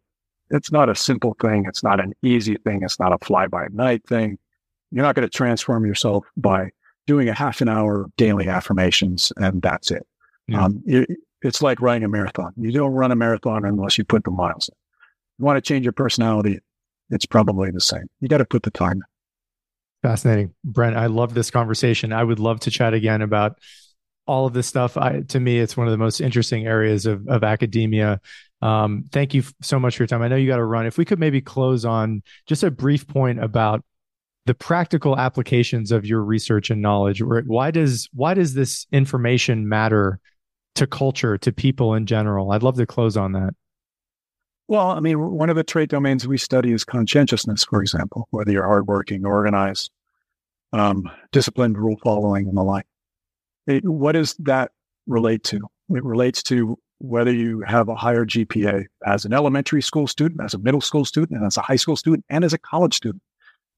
it's 0.51 0.73
not 0.73 0.89
a 0.89 0.95
simple 0.95 1.37
thing. 1.41 1.67
It's 1.67 1.83
not 1.83 2.01
an 2.01 2.13
easy 2.23 2.57
thing. 2.57 2.83
It's 2.83 3.01
not 3.01 3.13
a 3.13 3.19
fly 3.25 3.49
by 3.49 3.67
night 3.73 4.07
thing. 4.07 4.39
You're 4.95 5.03
not 5.03 5.17
going 5.17 5.27
to 5.27 5.37
transform 5.37 5.85
yourself 5.85 6.25
by 6.37 6.71
doing 7.09 7.29
a 7.29 7.35
half 7.35 7.61
an 7.61 7.69
hour 7.69 8.07
daily 8.17 8.49
affirmations 8.49 9.33
and 9.37 9.61
that's 9.61 9.91
it. 9.91 10.07
Yeah. 10.47 10.65
Um, 10.65 10.83
it, 10.87 11.11
it's 11.43 11.61
like 11.61 11.81
running 11.81 12.05
a 12.05 12.09
marathon. 12.09 12.53
You 12.57 12.71
don't 12.71 12.93
run 12.93 13.11
a 13.11 13.17
marathon 13.17 13.65
unless 13.65 13.99
you 13.99 14.05
put 14.05 14.23
the 14.23 14.31
miles 14.31 14.69
in. 14.69 14.77
You 15.39 15.47
want 15.47 15.57
to 15.57 15.69
change 15.69 15.85
your 15.85 15.93
personality, 15.93 16.61
it's 17.11 17.27
probably 17.27 17.73
the 17.73 17.81
same. 17.81 18.09
You 18.21 18.29
got 18.29 18.39
to 18.39 18.45
put 18.45 18.63
the 18.63 18.71
time 18.71 18.93
in. 18.99 19.03
Fascinating. 20.09 20.55
Brent, 20.63 20.97
I 20.97 21.07
love 21.07 21.35
this 21.35 21.51
conversation. 21.51 22.13
I 22.13 22.23
would 22.23 22.39
love 22.39 22.61
to 22.61 22.71
chat 22.71 22.95
again 22.95 23.21
about 23.21 23.59
all 24.27 24.47
of 24.47 24.53
this 24.53 24.69
stuff. 24.69 24.97
I, 24.97 25.23
to 25.23 25.41
me, 25.41 25.59
it's 25.59 25.77
one 25.77 25.89
of 25.89 25.91
the 25.91 25.99
most 25.99 26.21
interesting 26.21 26.69
areas 26.69 27.05
of, 27.05 27.27
of 27.27 27.43
academia. 27.43 28.21
Um, 28.63 29.07
thank 29.11 29.35
you 29.35 29.43
so 29.61 29.81
much 29.81 29.97
for 29.97 30.05
your 30.05 30.09
time. 30.09 30.23
I 30.23 30.29
know 30.29 30.37
you 30.37 30.47
got 30.47 30.59
to 30.59 30.65
run. 30.65 30.87
If 30.87 30.99
we 30.99 31.05
could 31.05 31.19
maybe 31.19 31.41
close 31.41 31.85
on 31.85 32.23
just 32.47 32.63
a 32.63 32.71
brief 32.71 33.09
point 33.09 33.43
about 33.43 33.85
the 34.47 34.55
practical 34.55 35.19
applications 35.19 35.91
of 35.91 36.05
your 36.05 36.23
research 36.23 36.71
and 36.71 36.83
knowledge 36.83 37.23
why 37.23 37.71
does 37.71 38.09
why 38.13 38.35
does 38.35 38.55
this 38.55 38.87
information 38.93 39.69
matter 39.69 40.21
to 40.75 40.87
culture 40.87 41.39
to 41.39 41.53
people 41.53 41.95
in 41.95 42.05
general? 42.05 42.51
I'd 42.51 42.63
love 42.63 42.77
to 42.77 42.87
close 42.87 43.17
on 43.17 43.33
that. 43.33 43.55
Well 44.69 44.91
i 44.91 45.01
mean 45.01 45.19
one 45.19 45.51
of 45.51 45.57
the 45.57 45.65
trait 45.65 45.91
domains 45.91 46.27
we 46.27 46.39
study 46.39 46.73
is 46.73 46.85
conscientiousness 46.85 47.65
for 47.65 47.81
example 47.83 48.29
whether 48.31 48.51
you're 48.51 48.65
hardworking 48.65 49.27
organized 49.27 49.91
um, 50.75 51.09
disciplined 51.33 51.79
rule 51.79 51.97
following 52.03 52.49
and 52.49 52.57
the 52.57 52.63
like. 52.63 52.87
It, 53.67 53.85
what 53.89 54.13
does 54.13 54.35
that 54.41 54.73
relate 55.07 55.45
to? 55.45 55.61
It 55.91 56.05
relates 56.05 56.43
to 56.45 56.79
whether 56.99 57.33
you 57.33 57.61
have 57.67 57.89
a 57.89 57.95
higher 57.95 58.25
gpa 58.25 58.85
as 59.05 59.25
an 59.25 59.33
elementary 59.33 59.83
school 59.83 60.07
student 60.07 60.41
as 60.41 60.55
a 60.55 60.59
middle 60.59 60.81
school 60.81 61.05
student 61.05 61.37
and 61.39 61.47
as 61.47 61.57
a 61.57 61.61
high 61.61 61.77
school 61.77 61.97
student 61.97 62.25
and 62.31 62.45
as 62.45 62.53
a 62.53 62.59
college 62.59 62.95
student 62.95 63.21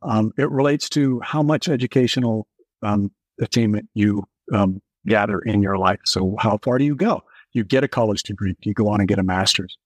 um, 0.03 0.33
it 0.39 0.51
relates 0.51 0.89
to 0.91 1.21
how 1.21 1.43
much 1.43 1.69
educational 1.69 2.47
um, 2.83 3.11
attainment 3.41 3.89
you 3.95 4.25
um, 4.53 4.81
gather 5.07 5.41
in 5.41 5.63
your 5.63 5.79
life. 5.79 6.01
So, 6.05 6.37
how 6.39 6.59
far 6.63 6.79
do 6.79 6.85
you 6.85 6.95
go? 6.95 7.23
You 7.53 7.65
get 7.65 7.85
a 7.85 7.89
college 7.89 8.23
degree, 8.23 8.55
you 8.63 8.75
go 8.75 8.89
on 8.89 9.01
and 9.01 9.09
get 9.09 9.19
a 9.19 9.23
master's. 9.23 9.77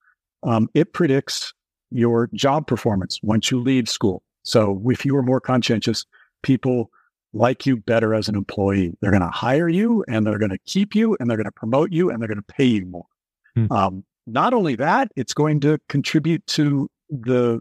Um, 0.42 0.68
it 0.74 0.92
predicts 0.92 1.52
your 1.90 2.28
job 2.34 2.66
performance 2.66 3.20
once 3.22 3.50
you 3.50 3.60
leave 3.60 3.88
school. 3.88 4.22
So, 4.42 4.80
if 4.86 5.04
you 5.04 5.16
are 5.16 5.22
more 5.22 5.40
conscientious, 5.40 6.06
people 6.42 6.90
like 7.32 7.64
you 7.64 7.76
better 7.76 8.14
as 8.14 8.28
an 8.28 8.34
employee. 8.34 8.92
They're 9.00 9.12
going 9.12 9.22
to 9.22 9.28
hire 9.28 9.68
you 9.68 10.04
and 10.08 10.26
they're 10.26 10.38
going 10.38 10.50
to 10.50 10.58
keep 10.66 10.94
you 10.94 11.16
and 11.20 11.30
they're 11.30 11.36
going 11.36 11.44
to 11.44 11.52
promote 11.52 11.92
you 11.92 12.10
and 12.10 12.20
they're 12.20 12.28
going 12.28 12.42
to 12.42 12.54
pay 12.54 12.64
you 12.64 12.86
more. 12.86 13.06
Hmm. 13.54 13.72
Um, 13.72 14.04
not 14.26 14.52
only 14.52 14.74
that, 14.76 15.10
it's 15.16 15.34
going 15.34 15.60
to 15.60 15.78
contribute 15.88 16.46
to 16.48 16.88
the 17.08 17.60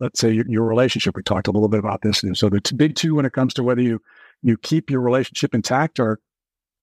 let's 0.00 0.20
say 0.20 0.32
your, 0.32 0.44
your, 0.48 0.64
relationship. 0.64 1.16
We 1.16 1.22
talked 1.22 1.48
a 1.48 1.50
little 1.50 1.68
bit 1.68 1.80
about 1.80 2.02
this. 2.02 2.22
And 2.22 2.36
So 2.36 2.48
the 2.48 2.60
big 2.76 2.94
two 2.94 3.14
when 3.14 3.26
it 3.26 3.32
comes 3.32 3.54
to 3.54 3.62
whether 3.62 3.82
you 3.82 4.00
you 4.42 4.56
keep 4.56 4.90
your 4.90 5.00
relationship 5.00 5.54
intact 5.54 5.98
are 5.98 6.20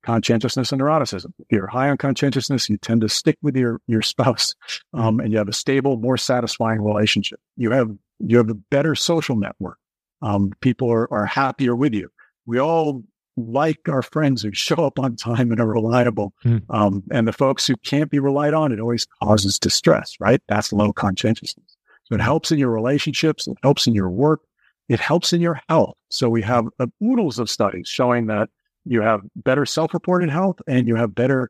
conscientiousness 0.05 0.71
and 0.71 0.81
neuroticism. 0.81 1.31
If 1.39 1.47
you're 1.51 1.67
high 1.67 1.89
on 1.89 1.97
conscientiousness, 1.97 2.69
you 2.69 2.77
tend 2.77 3.01
to 3.01 3.09
stick 3.09 3.37
with 3.41 3.55
your 3.55 3.81
your 3.87 4.01
spouse, 4.01 4.55
um, 4.93 5.19
and 5.19 5.31
you 5.31 5.37
have 5.37 5.49
a 5.49 5.53
stable, 5.53 5.97
more 5.97 6.17
satisfying 6.17 6.81
relationship. 6.81 7.39
You 7.57 7.71
have 7.71 7.89
you 8.19 8.37
have 8.37 8.49
a 8.49 8.55
better 8.55 8.95
social 8.95 9.35
network. 9.35 9.77
Um, 10.21 10.51
people 10.61 10.91
are, 10.91 11.11
are 11.13 11.25
happier 11.25 11.75
with 11.75 11.93
you. 11.93 12.09
We 12.45 12.59
all 12.59 13.03
like 13.37 13.89
our 13.89 14.01
friends 14.01 14.41
who 14.41 14.51
show 14.53 14.85
up 14.85 14.99
on 14.99 15.15
time 15.15 15.51
and 15.51 15.59
are 15.59 15.67
reliable. 15.67 16.33
Mm. 16.45 16.63
Um, 16.69 17.03
and 17.11 17.27
the 17.27 17.33
folks 17.33 17.67
who 17.67 17.75
can't 17.77 18.09
be 18.09 18.19
relied 18.19 18.53
on, 18.53 18.71
it 18.71 18.79
always 18.79 19.07
causes 19.21 19.59
distress, 19.59 20.15
right? 20.19 20.41
That's 20.47 20.71
low 20.71 20.93
conscientiousness. 20.93 21.74
So 22.05 22.15
it 22.15 22.21
helps 22.21 22.51
in 22.51 22.59
your 22.59 22.69
relationships. 22.71 23.47
It 23.47 23.57
helps 23.63 23.87
in 23.87 23.93
your 23.93 24.09
work. 24.09 24.41
It 24.89 24.99
helps 24.99 25.33
in 25.33 25.41
your 25.41 25.59
health. 25.67 25.95
So 26.09 26.29
we 26.29 26.41
have 26.43 26.67
uh, 26.79 26.87
oodles 27.03 27.39
of 27.39 27.49
studies 27.49 27.87
showing 27.87 28.27
that 28.27 28.49
you 28.85 29.01
have 29.01 29.21
better 29.35 29.65
self-reported 29.65 30.29
health 30.29 30.57
and 30.67 30.87
you 30.87 30.95
have 30.95 31.15
better 31.15 31.49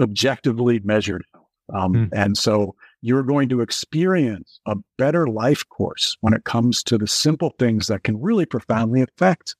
objectively 0.00 0.78
measured 0.84 1.24
health. 1.32 1.46
Um, 1.74 1.92
mm. 1.94 2.08
And 2.12 2.38
so 2.38 2.76
you're 3.02 3.24
going 3.24 3.48
to 3.48 3.60
experience 3.60 4.60
a 4.66 4.76
better 4.98 5.26
life 5.26 5.68
course 5.68 6.16
when 6.20 6.32
it 6.32 6.44
comes 6.44 6.82
to 6.84 6.96
the 6.96 7.08
simple 7.08 7.54
things 7.58 7.88
that 7.88 8.04
can 8.04 8.20
really 8.20 8.46
profoundly 8.46 9.02
affect 9.02 9.56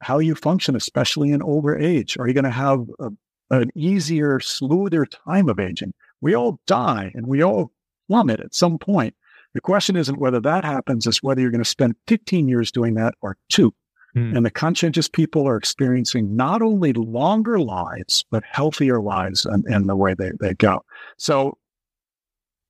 how 0.00 0.18
you 0.18 0.34
function, 0.34 0.74
especially 0.74 1.30
in 1.30 1.42
older 1.42 1.76
age. 1.76 2.16
Are 2.18 2.26
you 2.26 2.34
going 2.34 2.44
to 2.44 2.50
have 2.50 2.86
a, 2.98 3.10
an 3.50 3.70
easier, 3.74 4.40
smoother 4.40 5.04
time 5.04 5.48
of 5.50 5.60
aging? 5.60 5.92
We 6.22 6.34
all 6.34 6.58
die 6.66 7.12
and 7.14 7.26
we 7.26 7.42
all 7.42 7.70
plummet 8.08 8.40
at 8.40 8.54
some 8.54 8.78
point. 8.78 9.14
The 9.54 9.60
question 9.60 9.96
isn't 9.96 10.18
whether 10.18 10.40
that 10.40 10.64
happens, 10.64 11.06
it's 11.06 11.22
whether 11.22 11.40
you're 11.40 11.50
going 11.50 11.62
to 11.62 11.68
spend 11.68 11.94
15 12.06 12.48
years 12.48 12.72
doing 12.72 12.94
that 12.94 13.14
or 13.20 13.36
two. 13.48 13.74
Mm. 14.16 14.36
And 14.36 14.46
the 14.46 14.50
conscientious 14.50 15.08
people 15.08 15.46
are 15.48 15.56
experiencing 15.56 16.36
not 16.36 16.62
only 16.62 16.92
longer 16.92 17.58
lives, 17.58 18.24
but 18.30 18.44
healthier 18.50 19.00
lives 19.00 19.46
in, 19.46 19.64
in 19.72 19.86
the 19.86 19.96
way 19.96 20.14
they, 20.14 20.32
they 20.40 20.54
go. 20.54 20.84
So 21.18 21.58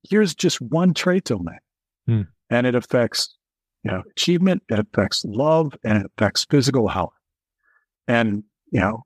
here's 0.09 0.35
just 0.35 0.61
one 0.61 0.93
trait 0.93 1.25
domain. 1.25 1.59
Mm. 2.09 2.27
And 2.49 2.67
it 2.67 2.75
affects 2.75 3.35
you 3.83 3.91
know, 3.91 4.03
achievement, 4.11 4.63
it 4.69 4.79
affects 4.79 5.25
love, 5.25 5.75
and 5.83 5.97
it 5.99 6.11
affects 6.17 6.45
physical 6.49 6.87
health. 6.87 7.13
And, 8.07 8.43
you 8.71 8.79
know, 8.79 9.03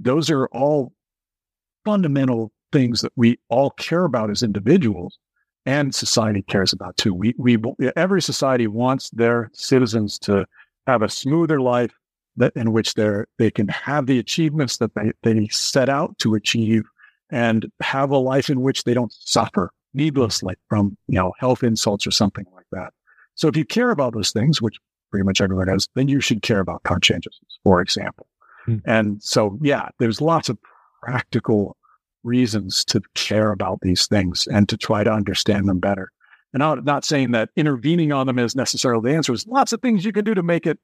those 0.00 0.30
are 0.30 0.46
all 0.48 0.92
fundamental 1.84 2.52
things 2.72 3.00
that 3.00 3.12
we 3.16 3.38
all 3.48 3.70
care 3.70 4.04
about 4.04 4.30
as 4.30 4.42
individuals 4.42 5.18
and 5.66 5.94
society 5.94 6.42
cares 6.42 6.72
about 6.72 6.96
too. 6.96 7.12
We, 7.12 7.34
we, 7.36 7.58
every 7.96 8.22
society 8.22 8.68
wants 8.68 9.10
their 9.10 9.50
citizens 9.52 10.18
to 10.20 10.46
have 10.86 11.02
a 11.02 11.08
smoother 11.08 11.60
life 11.60 11.92
that 12.36 12.52
in 12.54 12.72
which 12.72 12.94
they're, 12.94 13.26
they 13.38 13.50
can 13.50 13.68
have 13.68 14.06
the 14.06 14.18
achievements 14.18 14.76
that 14.78 14.94
they, 14.94 15.12
they 15.22 15.48
set 15.48 15.88
out 15.88 16.18
to 16.20 16.34
achieve 16.34 16.84
and 17.30 17.70
have 17.80 18.10
a 18.10 18.18
life 18.18 18.48
in 18.48 18.60
which 18.60 18.84
they 18.84 18.94
don't 18.94 19.12
suffer 19.12 19.72
needlessly 19.94 20.54
from, 20.68 20.96
you 21.08 21.18
know, 21.18 21.32
health 21.38 21.62
insults 21.62 22.06
or 22.06 22.10
something 22.10 22.46
like 22.54 22.66
that. 22.70 22.92
So 23.34 23.48
if 23.48 23.56
you 23.56 23.64
care 23.64 23.90
about 23.90 24.14
those 24.14 24.30
things, 24.30 24.62
which 24.62 24.76
pretty 25.10 25.24
much 25.24 25.40
everyone 25.40 25.66
does, 25.66 25.88
then 25.94 26.08
you 26.08 26.20
should 26.20 26.42
care 26.42 26.60
about 26.60 26.82
conscientiousness, 26.84 27.58
for 27.64 27.80
example. 27.80 28.26
Hmm. 28.66 28.76
And 28.84 29.22
so, 29.22 29.58
yeah, 29.62 29.88
there's 29.98 30.20
lots 30.20 30.48
of 30.48 30.58
practical 31.02 31.76
reasons 32.26 32.84
to 32.86 33.00
care 33.14 33.52
about 33.52 33.78
these 33.82 34.06
things 34.06 34.46
and 34.46 34.68
to 34.68 34.76
try 34.76 35.04
to 35.04 35.12
understand 35.12 35.68
them 35.68 35.78
better. 35.78 36.10
And 36.52 36.62
I'm 36.62 36.84
not 36.84 37.04
saying 37.04 37.32
that 37.32 37.50
intervening 37.56 38.12
on 38.12 38.26
them 38.26 38.38
is 38.38 38.56
necessarily 38.56 39.10
the 39.10 39.16
answer. 39.16 39.32
There's 39.32 39.46
lots 39.46 39.72
of 39.72 39.80
things 39.80 40.04
you 40.04 40.12
can 40.12 40.24
do 40.24 40.34
to 40.34 40.42
make 40.42 40.66
it 40.66 40.78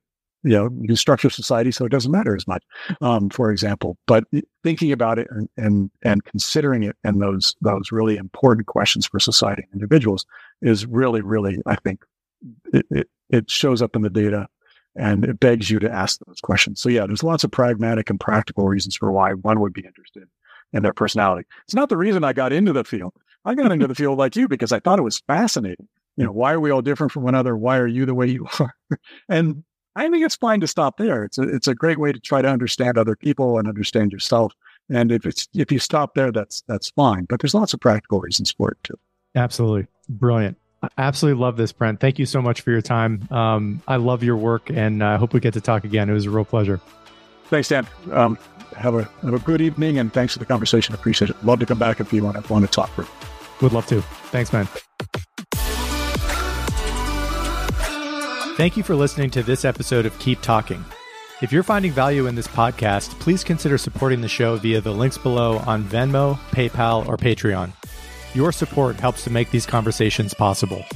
you 0.45 0.53
know, 0.53 0.68
new 0.72 0.97
structure 0.97 1.30
society, 1.30 1.70
so 1.70 1.84
it 1.84 1.93
doesn't 1.93 2.11
matter 2.11 2.34
as 2.34 2.49
much, 2.49 2.64
um, 3.01 3.30
for 3.30 3.51
example. 3.51 3.97
But 4.07 4.24
thinking 4.64 4.90
about 4.90 5.18
it 5.18 5.28
and, 5.30 5.49
and 5.57 5.90
and 6.03 6.24
considering 6.24 6.82
it 6.82 6.97
and 7.05 7.22
those 7.22 7.55
those 7.61 7.93
really 7.93 8.16
important 8.16 8.66
questions 8.66 9.07
for 9.07 9.20
society 9.20 9.62
and 9.62 9.72
individuals 9.80 10.26
is 10.61 10.84
really, 10.84 11.20
really, 11.20 11.59
I 11.66 11.76
think, 11.76 12.05
it, 12.72 12.86
it, 12.90 13.09
it 13.30 13.51
shows 13.51 13.82
up 13.82 13.95
in 13.95 14.03
the 14.03 14.11
data 14.11 14.49
and 14.97 15.24
it 15.24 15.40
begs 15.40 15.70
you 15.70 15.78
to 15.78 15.90
ask 15.90 16.18
those 16.26 16.40
questions. 16.40 16.80
So 16.80 16.88
yeah, 16.88 17.07
there's 17.07 17.22
lots 17.22 17.45
of 17.45 17.51
pragmatic 17.51 18.11
and 18.11 18.20
practical 18.20 18.66
reasons 18.66 18.97
for 18.97 19.11
why 19.11 19.32
one 19.32 19.61
would 19.61 19.72
be 19.72 19.86
interested 19.86 20.24
in 20.72 20.82
their 20.82 20.92
personality. 20.92 21.46
It's 21.64 21.74
not 21.74 21.88
the 21.88 21.96
reason 21.96 22.24
I 22.24 22.32
got 22.32 22.52
into 22.52 22.72
the 22.72 22.84
field. 22.84 23.12
I 23.44 23.54
got 23.54 23.72
into 23.72 23.86
the 23.86 23.94
field 23.94 24.18
like 24.18 24.36
you 24.36 24.48
because 24.48 24.72
I 24.72 24.78
thought 24.78 24.98
it 24.98 25.02
was 25.02 25.20
fascinating. 25.26 25.88
You 26.16 26.26
know, 26.26 26.32
why 26.32 26.52
are 26.52 26.60
we 26.60 26.70
all 26.70 26.82
different 26.82 27.12
from 27.12 27.22
one 27.22 27.34
another? 27.34 27.56
Why 27.56 27.78
are 27.78 27.86
you 27.86 28.06
the 28.06 28.14
way 28.14 28.26
you 28.26 28.46
are? 28.60 28.74
and 29.28 29.64
I 29.96 30.08
think 30.08 30.24
it's 30.24 30.36
fine 30.36 30.60
to 30.60 30.66
stop 30.66 30.96
there. 30.96 31.24
It's 31.24 31.38
a, 31.38 31.42
it's 31.42 31.68
a 31.68 31.74
great 31.74 31.98
way 31.98 32.12
to 32.12 32.20
try 32.20 32.42
to 32.42 32.48
understand 32.48 32.96
other 32.96 33.16
people 33.16 33.58
and 33.58 33.68
understand 33.68 34.12
yourself. 34.12 34.54
And 34.88 35.12
if 35.12 35.26
it's 35.26 35.48
if 35.54 35.70
you 35.70 35.78
stop 35.78 36.14
there, 36.14 36.32
that's 36.32 36.62
that's 36.66 36.90
fine. 36.90 37.24
But 37.24 37.40
there's 37.40 37.54
lots 37.54 37.72
of 37.72 37.80
practical 37.80 38.20
reasons 38.20 38.52
for 38.52 38.70
it 38.70 38.78
too. 38.84 38.98
Absolutely, 39.34 39.86
brilliant. 40.08 40.58
I 40.82 40.88
absolutely 40.98 41.40
love 41.40 41.56
this, 41.56 41.72
Brent. 41.72 42.00
Thank 42.00 42.18
you 42.18 42.26
so 42.26 42.42
much 42.42 42.60
for 42.60 42.72
your 42.72 42.82
time. 42.82 43.26
Um, 43.30 43.80
I 43.86 43.96
love 43.96 44.22
your 44.22 44.36
work, 44.36 44.68
and 44.70 45.02
I 45.02 45.16
hope 45.16 45.32
we 45.32 45.40
get 45.40 45.54
to 45.54 45.60
talk 45.60 45.84
again. 45.84 46.10
It 46.10 46.12
was 46.12 46.26
a 46.26 46.30
real 46.30 46.44
pleasure. 46.44 46.80
Thanks, 47.53 47.68
Dan. 47.68 47.86
Um, 48.12 48.38
have 48.78 48.94
a 48.94 49.03
have 49.20 49.34
a 49.34 49.38
good 49.38 49.61
evening, 49.61 49.98
and 49.98 50.11
thanks 50.11 50.32
for 50.32 50.38
the 50.38 50.46
conversation. 50.46 50.94
I 50.94 50.98
appreciate 50.98 51.28
it. 51.28 51.44
Love 51.44 51.61
to 51.61 51.66
come 51.66 51.78
back 51.78 52.00
if 52.00 52.11
you 52.11 52.24
want 52.24 52.42
to 52.42 52.50
want 52.50 52.64
to 52.64 52.70
talk. 52.70 52.88
For 52.88 53.07
Would 53.61 53.74
love 53.74 53.84
to. 53.88 54.00
Thanks, 54.30 54.55
man. 54.55 54.66
Thank 58.57 58.78
you 58.78 58.82
for 58.82 58.94
listening 58.96 59.28
to 59.32 59.42
this 59.42 59.66
episode 59.66 60.07
of 60.07 60.18
Keep 60.18 60.40
Talking. 60.40 60.82
If 61.42 61.53
you're 61.53 61.62
finding 61.62 61.92
value 61.92 62.26
in 62.26 62.36
this 62.36 62.48
podcast, 62.48 63.20
please 63.20 63.44
consider 63.44 63.76
supporting 63.76 64.22
the 64.22 64.28
show 64.28 64.57
via 64.57 64.80
the 64.80 64.92
links 64.92 65.18
below 65.18 65.59
on 65.66 65.84
Venmo, 65.84 66.38
PayPal, 66.53 67.07
or 67.07 67.18
Patreon. 67.18 67.70
Your 68.32 68.50
support 68.50 68.96
helps 68.96 69.24
to 69.24 69.30
make 69.30 69.50
these 69.50 69.66
conversations 69.66 70.32
possible. 70.32 70.86